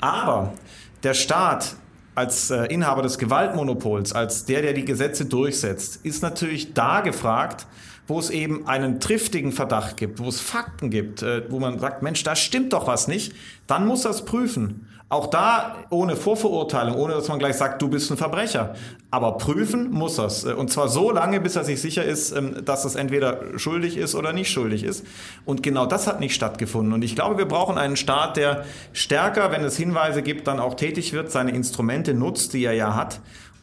Aber 0.00 0.54
der 1.02 1.12
Staat 1.12 1.76
als 2.14 2.50
äh, 2.50 2.64
Inhaber 2.64 3.02
des 3.02 3.18
Gewaltmonopols, 3.18 4.14
als 4.14 4.46
der, 4.46 4.62
der 4.62 4.72
die 4.72 4.84
Gesetze 4.84 5.26
durchsetzt, 5.26 6.00
ist 6.02 6.22
natürlich 6.22 6.72
da 6.72 7.02
gefragt, 7.02 7.66
wo 8.10 8.18
es 8.18 8.28
eben 8.28 8.66
einen 8.66 9.00
triftigen 9.00 9.52
Verdacht 9.52 9.96
gibt, 9.96 10.18
wo 10.18 10.28
es 10.28 10.40
Fakten 10.40 10.90
gibt, 10.90 11.22
äh, 11.22 11.44
wo 11.48 11.58
man 11.58 11.78
sagt, 11.78 12.02
Mensch, 12.02 12.22
da 12.24 12.36
stimmt 12.36 12.74
doch 12.74 12.86
was 12.86 13.08
nicht, 13.08 13.32
dann 13.66 13.86
muss 13.86 14.02
das 14.02 14.24
prüfen. 14.24 14.86
Auch 15.08 15.26
da 15.26 15.74
ohne 15.90 16.14
Vorverurteilung, 16.14 16.94
ohne 16.94 17.14
dass 17.14 17.26
man 17.26 17.40
gleich 17.40 17.56
sagt, 17.56 17.82
du 17.82 17.88
bist 17.88 18.12
ein 18.12 18.16
Verbrecher. 18.16 18.76
Aber 19.10 19.38
prüfen 19.38 19.90
muss 19.90 20.14
das. 20.14 20.44
Und 20.44 20.70
zwar 20.70 20.88
so 20.88 21.10
lange, 21.10 21.40
bis 21.40 21.56
er 21.56 21.64
sich 21.64 21.80
sicher 21.80 22.04
ist, 22.04 22.30
ähm, 22.30 22.64
dass 22.64 22.84
es 22.84 22.94
entweder 22.94 23.58
schuldig 23.58 23.96
ist 23.96 24.14
oder 24.14 24.32
nicht 24.32 24.52
schuldig 24.52 24.84
ist. 24.84 25.04
Und 25.44 25.64
genau 25.64 25.86
das 25.86 26.06
hat 26.06 26.20
nicht 26.20 26.34
stattgefunden. 26.34 26.92
Und 26.92 27.02
ich 27.02 27.16
glaube, 27.16 27.38
wir 27.38 27.46
brauchen 27.46 27.76
einen 27.76 27.96
Staat, 27.96 28.36
der 28.36 28.64
stärker, 28.92 29.50
wenn 29.50 29.64
es 29.64 29.76
Hinweise 29.76 30.22
gibt, 30.22 30.46
dann 30.46 30.60
auch 30.60 30.74
tätig 30.74 31.12
wird, 31.12 31.32
seine 31.32 31.50
Instrumente 31.50 32.14
nutzt, 32.14 32.52
die 32.52 32.64
er 32.64 32.74
ja 32.74 32.94
hat. 32.94 33.20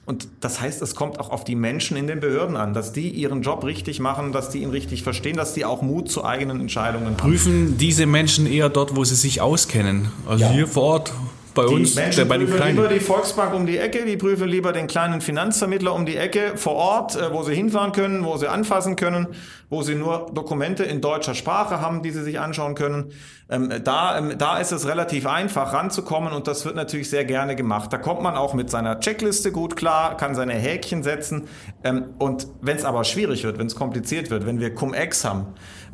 Und 0.07 0.29
das 0.39 0.61
heißt, 0.61 0.81
es 0.81 0.95
kommt 0.95 1.19
auch 1.19 1.31
auf 1.31 1.43
die 1.43 1.55
Menschen 1.55 1.97
in 1.97 2.07
den 2.07 2.21
Behörden 2.21 2.55
an, 2.55 2.73
dass 2.73 2.93
die 2.93 3.09
ihren 3.09 3.41
Job 3.41 3.65
richtig 3.65 3.99
machen, 3.99 4.31
dass 4.31 4.49
die 4.49 4.59
ihn 4.59 4.69
richtig 4.69 5.03
verstehen, 5.03 5.35
dass 5.35 5.53
die 5.53 5.65
auch 5.65 5.81
Mut 5.81 6.09
zu 6.09 6.23
eigenen 6.23 6.61
Entscheidungen 6.61 7.07
haben. 7.07 7.17
Prüfen 7.17 7.77
diese 7.77 8.05
Menschen 8.05 8.47
eher 8.47 8.69
dort, 8.69 8.95
wo 8.95 9.03
sie 9.03 9.15
sich 9.15 9.41
auskennen. 9.41 10.07
Also 10.25 10.45
ja. 10.45 10.51
hier 10.51 10.65
vor 10.65 10.83
Ort 10.83 11.13
bei 11.57 11.65
die 11.65 11.73
uns, 11.73 11.95
Menschen 11.95 12.27
bei 12.27 12.37
den 12.37 12.45
prüfen 12.47 12.57
kleinen. 12.57 12.77
lieber 12.77 12.87
die 12.87 12.99
Volksbank 12.99 13.53
um 13.53 13.65
die 13.65 13.77
Ecke, 13.77 14.05
die 14.05 14.15
prüfen 14.15 14.47
lieber 14.47 14.71
den 14.71 14.87
kleinen 14.87 15.19
Finanzvermittler 15.21 15.93
um 15.93 16.05
die 16.05 16.15
Ecke 16.15 16.53
vor 16.55 16.75
Ort, 16.75 17.15
äh, 17.15 17.33
wo 17.33 17.43
sie 17.43 17.55
hinfahren 17.55 17.91
können, 17.91 18.23
wo 18.23 18.37
sie 18.37 18.47
anfassen 18.47 18.95
können, 18.95 19.27
wo 19.69 19.81
sie 19.81 19.95
nur 19.95 20.27
Dokumente 20.33 20.83
in 20.83 21.01
deutscher 21.01 21.33
Sprache 21.33 21.81
haben, 21.81 22.03
die 22.03 22.11
sie 22.11 22.23
sich 22.23 22.39
anschauen 22.39 22.75
können. 22.75 23.11
Ähm, 23.49 23.71
da, 23.83 24.17
ähm, 24.17 24.37
da 24.37 24.59
ist 24.59 24.71
es 24.71 24.87
relativ 24.87 25.25
einfach 25.25 25.73
ranzukommen 25.73 26.33
und 26.33 26.47
das 26.47 26.63
wird 26.65 26.75
natürlich 26.75 27.09
sehr 27.09 27.25
gerne 27.25 27.55
gemacht. 27.55 27.91
Da 27.91 27.97
kommt 27.97 28.21
man 28.21 28.35
auch 28.35 28.53
mit 28.53 28.69
seiner 28.69 28.99
Checkliste 28.99 29.51
gut 29.51 29.75
klar, 29.75 30.15
kann 30.17 30.35
seine 30.35 30.53
Häkchen 30.53 31.01
setzen. 31.01 31.47
Ähm, 31.83 32.13
und 32.19 32.47
wenn 32.61 32.77
es 32.77 32.85
aber 32.85 33.03
schwierig 33.03 33.43
wird, 33.43 33.57
wenn 33.57 33.67
es 33.67 33.75
kompliziert 33.75 34.29
wird, 34.29 34.45
wenn 34.45 34.59
wir 34.59 34.75
Cum-Ex 34.75 35.25
haben, 35.25 35.47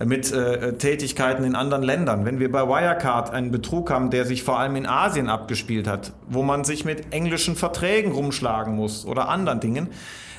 mit 0.05 0.31
äh, 0.31 0.73
Tätigkeiten 0.73 1.43
in 1.43 1.55
anderen 1.55 1.83
Ländern. 1.83 2.25
Wenn 2.25 2.39
wir 2.39 2.51
bei 2.51 2.67
Wirecard 2.67 3.31
einen 3.31 3.51
Betrug 3.51 3.91
haben, 3.91 4.09
der 4.09 4.25
sich 4.25 4.43
vor 4.43 4.59
allem 4.59 4.75
in 4.75 4.85
Asien 4.85 5.29
abgespielt 5.29 5.87
hat, 5.87 6.13
wo 6.27 6.43
man 6.43 6.63
sich 6.63 6.85
mit 6.85 7.13
englischen 7.13 7.55
Verträgen 7.55 8.11
rumschlagen 8.11 8.75
muss 8.75 9.05
oder 9.05 9.29
anderen 9.29 9.59
Dingen, 9.59 9.89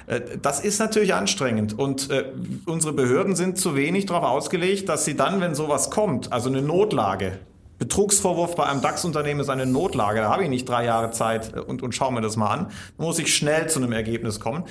äh, 0.06 0.20
das 0.40 0.60
ist 0.60 0.78
natürlich 0.78 1.14
anstrengend 1.14 1.78
und 1.78 2.10
äh, 2.10 2.24
unsere 2.66 2.92
Behörden 2.92 3.36
sind 3.36 3.58
zu 3.58 3.76
wenig 3.76 4.06
darauf 4.06 4.24
ausgelegt, 4.24 4.88
dass 4.88 5.04
sie 5.04 5.16
dann, 5.16 5.40
wenn 5.40 5.54
sowas 5.54 5.90
kommt, 5.90 6.32
also 6.32 6.48
eine 6.48 6.62
Notlage, 6.62 7.38
Betrugsvorwurf 7.84 8.56
bei 8.56 8.64
einem 8.64 8.80
DAX-Unternehmen 8.80 9.40
ist 9.40 9.50
eine 9.50 9.66
Notlage. 9.66 10.20
Da 10.20 10.30
habe 10.30 10.42
ich 10.42 10.48
nicht 10.48 10.66
drei 10.66 10.86
Jahre 10.86 11.10
Zeit 11.10 11.54
äh, 11.54 11.60
und, 11.60 11.82
und 11.82 11.94
schaue 11.94 12.12
mir 12.12 12.22
das 12.22 12.36
mal 12.36 12.48
an. 12.48 12.66
Da 12.96 13.04
muss 13.04 13.18
ich 13.18 13.34
schnell 13.34 13.68
zu 13.68 13.78
einem 13.78 13.92
Ergebnis 13.92 14.40
kommen. 14.40 14.64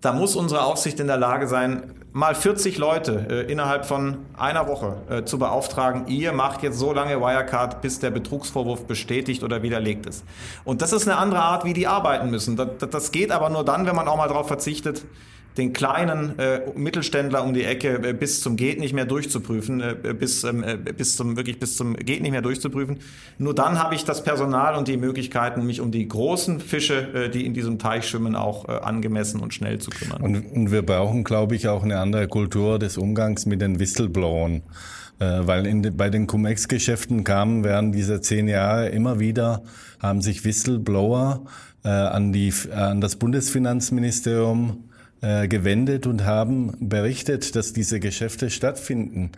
Da 0.00 0.12
muss 0.12 0.36
unsere 0.36 0.62
Aufsicht 0.62 1.00
in 1.00 1.08
der 1.08 1.16
Lage 1.16 1.48
sein, 1.48 1.94
mal 2.12 2.36
40 2.36 2.78
Leute 2.78 3.26
äh, 3.28 3.52
innerhalb 3.52 3.86
von 3.86 4.18
einer 4.38 4.68
Woche 4.68 4.96
äh, 5.10 5.24
zu 5.24 5.38
beauftragen. 5.38 6.06
Ihr 6.06 6.32
macht 6.32 6.62
jetzt 6.62 6.78
so 6.78 6.92
lange 6.92 7.20
Wirecard, 7.20 7.82
bis 7.82 7.98
der 7.98 8.10
Betrugsvorwurf 8.10 8.86
bestätigt 8.86 9.42
oder 9.42 9.62
widerlegt 9.62 10.06
ist. 10.06 10.24
Und 10.64 10.80
das 10.80 10.92
ist 10.92 11.08
eine 11.08 11.18
andere 11.18 11.42
Art, 11.42 11.64
wie 11.64 11.72
die 11.72 11.88
arbeiten 11.88 12.30
müssen. 12.30 12.56
Das, 12.56 12.68
das 12.78 13.10
geht 13.10 13.32
aber 13.32 13.50
nur 13.50 13.64
dann, 13.64 13.86
wenn 13.86 13.96
man 13.96 14.06
auch 14.06 14.16
mal 14.16 14.28
darauf 14.28 14.46
verzichtet, 14.46 15.04
den 15.56 15.72
kleinen 15.72 16.38
äh, 16.38 16.60
Mittelständler 16.76 17.42
um 17.44 17.54
die 17.54 17.64
Ecke 17.64 18.00
äh, 18.08 18.12
bis 18.12 18.40
zum 18.40 18.56
geht 18.56 18.78
nicht 18.78 18.92
mehr 18.92 19.04
durchzuprüfen, 19.04 19.80
äh, 19.80 20.14
bis 20.14 20.44
ähm, 20.44 20.62
äh, 20.62 20.76
bis 20.76 21.16
zum 21.16 21.36
wirklich 21.36 21.58
bis 21.58 21.76
zum 21.76 21.94
geht 21.94 22.22
nicht 22.22 22.30
mehr 22.30 22.42
durchzuprüfen. 22.42 22.98
Nur 23.38 23.54
dann 23.54 23.78
habe 23.78 23.94
ich 23.94 24.04
das 24.04 24.22
Personal 24.22 24.76
und 24.76 24.86
die 24.86 24.96
Möglichkeiten, 24.96 25.66
mich 25.66 25.80
um 25.80 25.90
die 25.90 26.06
großen 26.06 26.60
Fische, 26.60 27.26
äh, 27.26 27.30
die 27.30 27.44
in 27.46 27.54
diesem 27.54 27.78
Teich 27.78 28.06
schwimmen, 28.06 28.36
auch 28.36 28.68
äh, 28.68 28.72
angemessen 28.72 29.40
und 29.40 29.52
schnell 29.52 29.78
zu 29.78 29.90
kümmern. 29.90 30.22
Und, 30.22 30.52
und 30.52 30.70
wir 30.70 30.82
brauchen, 30.82 31.24
glaube 31.24 31.56
ich, 31.56 31.66
auch 31.68 31.82
eine 31.82 31.98
andere 31.98 32.28
Kultur 32.28 32.78
des 32.78 32.96
Umgangs 32.96 33.46
mit 33.46 33.60
den 33.60 33.78
Whistleblowern 33.78 34.62
weil 35.22 35.66
in, 35.66 35.82
bei 35.98 36.08
den 36.08 36.26
Cum-Ex-Geschäften 36.26 37.24
kamen 37.24 37.62
während 37.62 37.94
dieser 37.94 38.22
zehn 38.22 38.48
Jahre 38.48 38.88
immer 38.88 39.20
wieder, 39.20 39.64
haben 39.98 40.22
sich 40.22 40.46
Whistleblower 40.46 41.44
an, 41.82 42.32
die, 42.32 42.50
an 42.74 43.02
das 43.02 43.16
Bundesfinanzministerium 43.16 44.84
äh, 45.22 45.48
gewendet 45.48 46.06
und 46.06 46.24
haben 46.24 46.72
berichtet, 46.80 47.54
dass 47.56 47.72
diese 47.72 48.00
Geschäfte 48.00 48.50
stattfinden. 48.50 49.32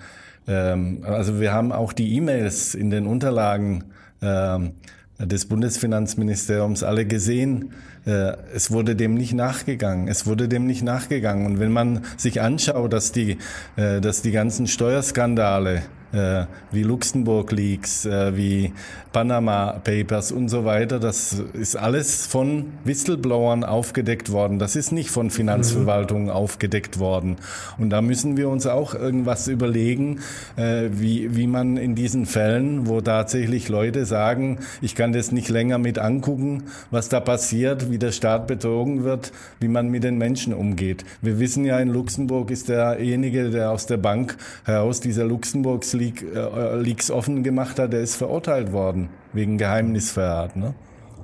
Ähm, 0.46 1.04
also 1.04 1.40
wir 1.40 1.52
haben 1.52 1.72
auch 1.72 1.92
die 1.92 2.16
E-Mails 2.16 2.74
in 2.74 2.90
den 2.90 3.06
Unterlagen 3.06 3.84
ähm, 4.20 4.72
des 5.18 5.46
Bundesfinanzministeriums 5.46 6.82
alle 6.82 7.06
gesehen. 7.06 7.72
Äh, 8.06 8.34
es 8.54 8.70
wurde 8.70 8.96
dem 8.96 9.14
nicht 9.14 9.34
nachgegangen. 9.34 10.08
Es 10.08 10.26
wurde 10.26 10.48
dem 10.48 10.66
nicht 10.66 10.82
nachgegangen. 10.82 11.46
Und 11.46 11.60
wenn 11.60 11.72
man 11.72 12.02
sich 12.16 12.40
anschaut, 12.40 12.92
dass 12.92 13.12
die, 13.12 13.38
äh, 13.76 14.00
dass 14.00 14.22
die 14.22 14.32
ganzen 14.32 14.66
Steuerskandale 14.66 15.82
äh, 16.12 16.44
wie 16.70 16.82
Luxemburg 16.82 17.52
Leaks, 17.52 18.04
äh, 18.04 18.36
wie 18.36 18.72
Panama 19.12 19.80
Papers 19.84 20.32
und 20.32 20.48
so 20.48 20.64
weiter. 20.64 20.98
Das 20.98 21.42
ist 21.52 21.76
alles 21.76 22.26
von 22.26 22.72
Whistleblowern 22.84 23.64
aufgedeckt 23.64 24.32
worden. 24.32 24.58
Das 24.58 24.76
ist 24.76 24.92
nicht 24.92 25.10
von 25.10 25.30
Finanzverwaltungen 25.30 26.24
mhm. 26.24 26.30
aufgedeckt 26.30 26.98
worden. 26.98 27.36
Und 27.78 27.90
da 27.90 28.00
müssen 28.00 28.36
wir 28.36 28.48
uns 28.48 28.66
auch 28.66 28.94
irgendwas 28.94 29.48
überlegen, 29.48 30.20
äh, 30.56 30.88
wie, 30.92 31.36
wie 31.36 31.46
man 31.46 31.76
in 31.76 31.94
diesen 31.94 32.26
Fällen, 32.26 32.86
wo 32.86 33.00
tatsächlich 33.00 33.68
Leute 33.68 34.06
sagen, 34.06 34.58
ich 34.80 34.94
kann 34.94 35.12
das 35.12 35.32
nicht 35.32 35.48
länger 35.48 35.78
mit 35.78 35.98
angucken, 35.98 36.64
was 36.90 37.08
da 37.08 37.20
passiert, 37.20 37.90
wie 37.90 37.98
der 37.98 38.12
Staat 38.12 38.46
betrogen 38.46 39.04
wird, 39.04 39.32
wie 39.60 39.68
man 39.68 39.88
mit 39.88 40.04
den 40.04 40.16
Menschen 40.16 40.54
umgeht. 40.54 41.04
Wir 41.20 41.38
wissen 41.38 41.64
ja, 41.64 41.78
in 41.78 41.88
Luxemburg 41.88 42.50
ist 42.50 42.68
derjenige, 42.68 43.50
der 43.50 43.70
aus 43.70 43.86
der 43.86 43.98
Bank 43.98 44.36
heraus 44.64 45.00
dieser 45.00 45.24
Luxemburgs 45.24 45.92
Leak, 46.02 46.22
äh, 46.22 46.76
Leaks 46.76 47.10
offen 47.10 47.42
gemacht 47.42 47.78
hat, 47.78 47.92
der 47.92 48.00
ist 48.00 48.16
verurteilt 48.16 48.72
worden 48.72 49.08
wegen 49.32 49.58
Geheimnisverrat. 49.58 50.56
Ne? 50.56 50.74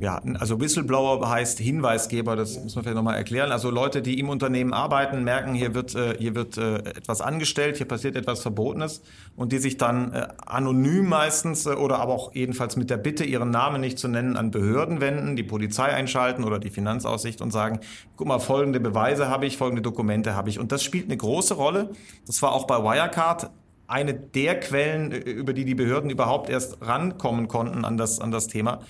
ja, 0.01 0.21
also 0.39 0.61
Whistleblower 0.61 1.29
heißt 1.29 1.59
Hinweisgeber, 1.59 2.37
das 2.37 2.63
muss 2.63 2.75
man 2.75 2.85
vielleicht 2.85 2.97
nochmal 2.97 3.17
erklären. 3.17 3.53
Also 3.53 3.71
Leute, 3.71 4.03
die 4.03 4.19
im 4.19 4.29
Unternehmen 4.29 4.73
arbeiten, 4.73 5.25
merken, 5.25 5.55
hier 5.55 5.75
wird, 5.75 5.95
äh, 5.95 6.17
hier 6.19 6.35
wird 6.35 6.57
äh, 6.57 6.77
etwas 6.79 7.21
angestellt, 7.21 7.77
hier 7.77 7.87
passiert 7.87 8.17
etwas 8.17 8.41
Verbotenes 8.41 9.03
und 9.37 9.53
die 9.53 9.59
sich 9.59 9.77
dann 9.77 10.13
äh, 10.13 10.29
anonym 10.47 11.09
meistens 11.09 11.67
oder 11.67 11.99
aber 11.99 12.15
auch 12.15 12.35
jedenfalls 12.35 12.77
mit 12.77 12.91
der 12.91 12.97
Bitte, 12.97 13.25
ihren 13.25 13.51
Namen 13.51 13.81
nicht 13.81 13.99
zu 13.99 14.09
nennen, 14.09 14.37
an 14.37 14.51
Behörden 14.51 15.01
wenden, 15.01 15.37
die 15.37 15.43
Polizei 15.43 15.87
einschalten 15.87 16.45
oder 16.45 16.59
die 16.59 16.71
Finanzaussicht 16.71 17.41
und 17.41 17.51
sagen, 17.51 17.81
guck 18.17 18.29
mal, 18.29 18.39
folgende 18.39 18.81
Beweise 18.81 19.29
habe 19.29 19.47
ich, 19.47 19.57
folgende 19.57 19.83
Dokumente 19.83 20.35
habe 20.35 20.49
ich. 20.49 20.59
Und 20.59 20.73
das 20.73 20.83
spielt 20.83 21.07
eine 21.07 21.17
große 21.17 21.55
Rolle. 21.55 21.91
Das 22.27 22.41
war 22.43 22.53
auch 22.53 22.67
bei 22.67 22.83
Wirecard 22.83 23.51
eine 23.89 24.15
der 24.15 24.61
Quellen, 24.61 25.11
äh, 25.11 25.17
über 25.19 25.53
die 25.53 25.65
die 25.65 25.75
Behörden 25.75 26.11
überhaupt 26.11 26.49
erst 26.49 26.81
rankommen 26.83 27.49
konnten 27.49 27.85
an 27.85 27.97
das, 27.97 28.21
an 28.21 28.31
das 28.31 28.47
Thema. 28.47 28.81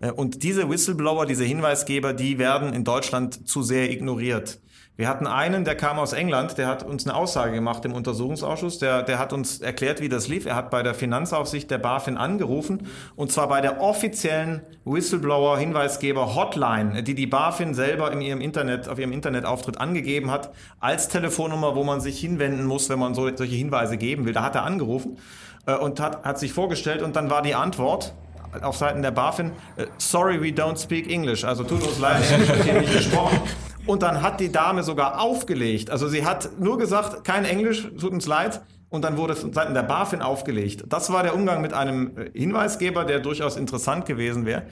Äh, 0.00 0.10
und 0.10 0.42
diese 0.42 0.68
Whistleblower, 0.68 1.26
diese 1.26 1.44
Hinweisgeber, 1.44 2.12
die 2.12 2.38
werden 2.38 2.72
in 2.72 2.82
Deutschland 2.82 3.48
zu 3.48 3.62
sehr 3.62 3.90
ignoriert. 3.90 4.58
Wir 4.98 5.08
hatten 5.08 5.26
einen, 5.26 5.66
der 5.66 5.76
kam 5.76 5.98
aus 5.98 6.14
England, 6.14 6.56
der 6.56 6.68
hat 6.68 6.82
uns 6.82 7.06
eine 7.06 7.14
Aussage 7.14 7.52
gemacht 7.52 7.84
im 7.84 7.92
Untersuchungsausschuss, 7.92 8.78
der, 8.78 9.02
der 9.02 9.18
hat 9.18 9.34
uns 9.34 9.60
erklärt, 9.60 10.00
wie 10.00 10.08
das 10.08 10.26
lief. 10.26 10.46
Er 10.46 10.56
hat 10.56 10.70
bei 10.70 10.82
der 10.82 10.94
Finanzaufsicht 10.94 11.70
der 11.70 11.76
BaFin 11.76 12.16
angerufen 12.16 12.88
und 13.14 13.30
zwar 13.30 13.46
bei 13.48 13.60
der 13.60 13.82
offiziellen 13.82 14.62
Whistleblower-Hinweisgeber-Hotline, 14.86 17.02
die 17.02 17.14
die 17.14 17.26
BaFin 17.26 17.74
selber 17.74 18.10
in 18.10 18.22
ihrem 18.22 18.40
Internet, 18.40 18.88
auf 18.88 18.98
ihrem 18.98 19.12
Internetauftritt 19.12 19.78
angegeben 19.78 20.30
hat, 20.30 20.54
als 20.80 21.08
Telefonnummer, 21.08 21.76
wo 21.76 21.84
man 21.84 22.00
sich 22.00 22.18
hinwenden 22.18 22.64
muss, 22.64 22.88
wenn 22.88 22.98
man 22.98 23.14
so, 23.14 23.28
solche 23.36 23.54
Hinweise 23.54 23.98
geben 23.98 24.24
will. 24.24 24.32
Da 24.32 24.44
hat 24.44 24.54
er 24.54 24.62
angerufen 24.62 25.18
äh, 25.66 25.74
und 25.74 26.00
hat, 26.00 26.24
hat 26.24 26.38
sich 26.38 26.54
vorgestellt 26.54 27.02
und 27.02 27.16
dann 27.16 27.28
war 27.28 27.42
die 27.42 27.54
Antwort, 27.54 28.14
auf 28.62 28.78
Seiten 28.78 29.02
der 29.02 29.10
BaFin, 29.10 29.50
äh, 29.76 29.84
sorry, 29.98 30.40
we 30.40 30.46
don't 30.46 30.82
speak 30.82 31.10
English. 31.10 31.44
Also 31.44 31.64
tut 31.64 31.82
uns 31.82 31.98
leid, 31.98 32.22
Englisch 32.32 32.48
wird 32.48 32.64
hier 32.64 32.80
nicht 32.80 32.94
gesprochen. 32.94 33.42
Und 33.86 34.02
dann 34.02 34.20
hat 34.20 34.40
die 34.40 34.50
Dame 34.50 34.82
sogar 34.82 35.20
aufgelegt. 35.20 35.90
Also 35.90 36.08
sie 36.08 36.24
hat 36.24 36.58
nur 36.58 36.76
gesagt, 36.76 37.24
kein 37.24 37.44
Englisch, 37.44 37.88
tut 37.98 38.12
uns 38.12 38.26
leid. 38.26 38.62
Und 38.88 39.04
dann 39.04 39.16
wurde 39.16 39.32
es 39.32 39.40
seitens 39.40 39.74
der 39.74 39.82
BaFin 39.82 40.22
aufgelegt. 40.22 40.84
Das 40.88 41.12
war 41.12 41.22
der 41.22 41.34
Umgang 41.34 41.60
mit 41.60 41.72
einem 41.72 42.12
Hinweisgeber, 42.34 43.04
der 43.04 43.20
durchaus 43.20 43.56
interessant 43.56 44.06
gewesen 44.06 44.46
wäre. 44.46 44.64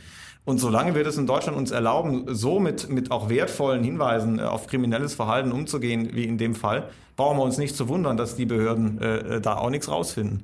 Und 0.45 0.59
solange 0.59 0.95
wir 0.95 1.05
das 1.05 1.17
in 1.17 1.27
Deutschland 1.27 1.57
uns 1.57 1.71
erlauben, 1.71 2.27
so 2.29 2.61
mit, 2.61 2.89
mit 2.91 3.11
auch 3.11 3.29
wertvollen 3.29 3.83
Hinweisen 3.83 4.39
äh, 4.39 4.43
auf 4.43 4.67
kriminelles 4.67 5.15
Verhalten 5.15 5.53
umzugehen, 5.53 6.11
wie 6.13 6.25
in 6.25 6.37
dem 6.37 6.55
Fall, 6.55 6.91
brauchen 7.17 7.39
wir 7.39 7.43
uns 7.45 7.57
nicht 7.57 7.77
zu 7.77 7.89
wundern, 7.89 8.17
dass 8.17 8.37
die 8.37 8.45
Behörden 8.45 9.01
äh, 9.01 9.41
da 9.41 9.57
auch 9.57 9.71
nichts 9.71 9.89
rausfinden. 9.89 10.43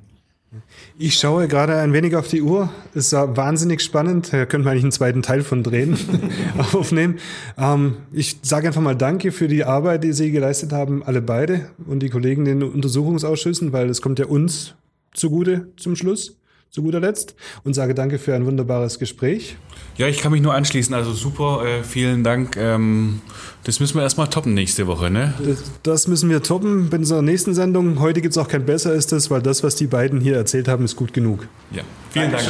Ich 0.97 1.15
schaue 1.15 1.47
gerade 1.47 1.77
ein 1.77 1.93
wenig 1.93 2.15
auf 2.15 2.27
die 2.27 2.41
Uhr. 2.41 2.69
Es 2.93 3.13
war 3.13 3.37
wahnsinnig 3.37 3.81
spannend. 3.81 4.33
Da 4.33 4.45
könnte 4.45 4.65
man 4.65 4.73
eigentlich 4.73 4.83
einen 4.83 4.91
zweiten 4.91 5.21
Teil 5.21 5.43
von 5.43 5.63
drehen, 5.63 5.97
aufnehmen. 6.73 7.19
Ähm, 7.57 7.95
ich 8.11 8.37
sage 8.41 8.67
einfach 8.67 8.81
mal 8.81 8.95
Danke 8.95 9.31
für 9.31 9.47
die 9.47 9.63
Arbeit, 9.63 10.03
die 10.03 10.11
Sie 10.11 10.31
geleistet 10.31 10.73
haben, 10.73 11.03
alle 11.03 11.21
beide 11.21 11.69
und 11.87 12.01
die 12.01 12.09
Kollegen 12.09 12.45
in 12.45 12.59
den 12.59 12.69
Untersuchungsausschüssen, 12.69 13.71
weil 13.71 13.89
es 13.89 14.01
kommt 14.01 14.19
ja 14.19 14.25
uns 14.25 14.75
zugute 15.13 15.69
zum 15.77 15.95
Schluss 15.95 16.37
zu 16.71 16.81
guter 16.83 17.01
Letzt 17.01 17.35
und 17.63 17.73
sage 17.73 17.93
danke 17.93 18.17
für 18.17 18.33
ein 18.33 18.45
wunderbares 18.45 18.97
Gespräch. 18.97 19.57
Ja, 19.97 20.07
ich 20.07 20.19
kann 20.19 20.31
mich 20.31 20.41
nur 20.41 20.53
anschließen. 20.53 20.95
Also 20.95 21.11
super, 21.11 21.65
äh, 21.65 21.83
vielen 21.83 22.23
Dank. 22.23 22.55
Ähm, 22.55 23.21
das 23.65 23.81
müssen 23.81 23.95
wir 23.95 24.03
erstmal 24.03 24.27
toppen 24.27 24.53
nächste 24.53 24.87
Woche, 24.87 25.11
ne? 25.11 25.33
Das, 25.45 25.63
das 25.83 26.07
müssen 26.07 26.29
wir 26.29 26.41
toppen 26.41 26.89
bei 26.89 26.97
unserer 26.97 27.21
nächsten 27.21 27.53
Sendung. 27.53 27.99
Heute 27.99 28.21
gibt 28.21 28.31
es 28.31 28.37
auch 28.37 28.47
kein 28.47 28.65
Besser 28.65 28.93
ist 28.93 29.11
es, 29.11 29.29
weil 29.29 29.41
das, 29.41 29.63
was 29.63 29.75
die 29.75 29.87
beiden 29.87 30.21
hier 30.21 30.37
erzählt 30.37 30.69
haben, 30.69 30.85
ist 30.85 30.95
gut 30.95 31.13
genug. 31.13 31.47
Ja, 31.71 31.83
vielen 32.11 32.31
Dank. 32.31 32.47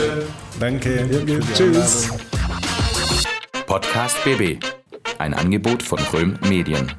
Danke. 0.59 1.09
Ja, 1.25 1.39
tschüss. 1.55 2.09
Podcast 3.65 4.23
BB. 4.23 4.63
Ein 5.17 5.33
Angebot 5.33 5.81
von 5.81 5.99
Röhm 6.13 6.37
Medien. 6.47 6.91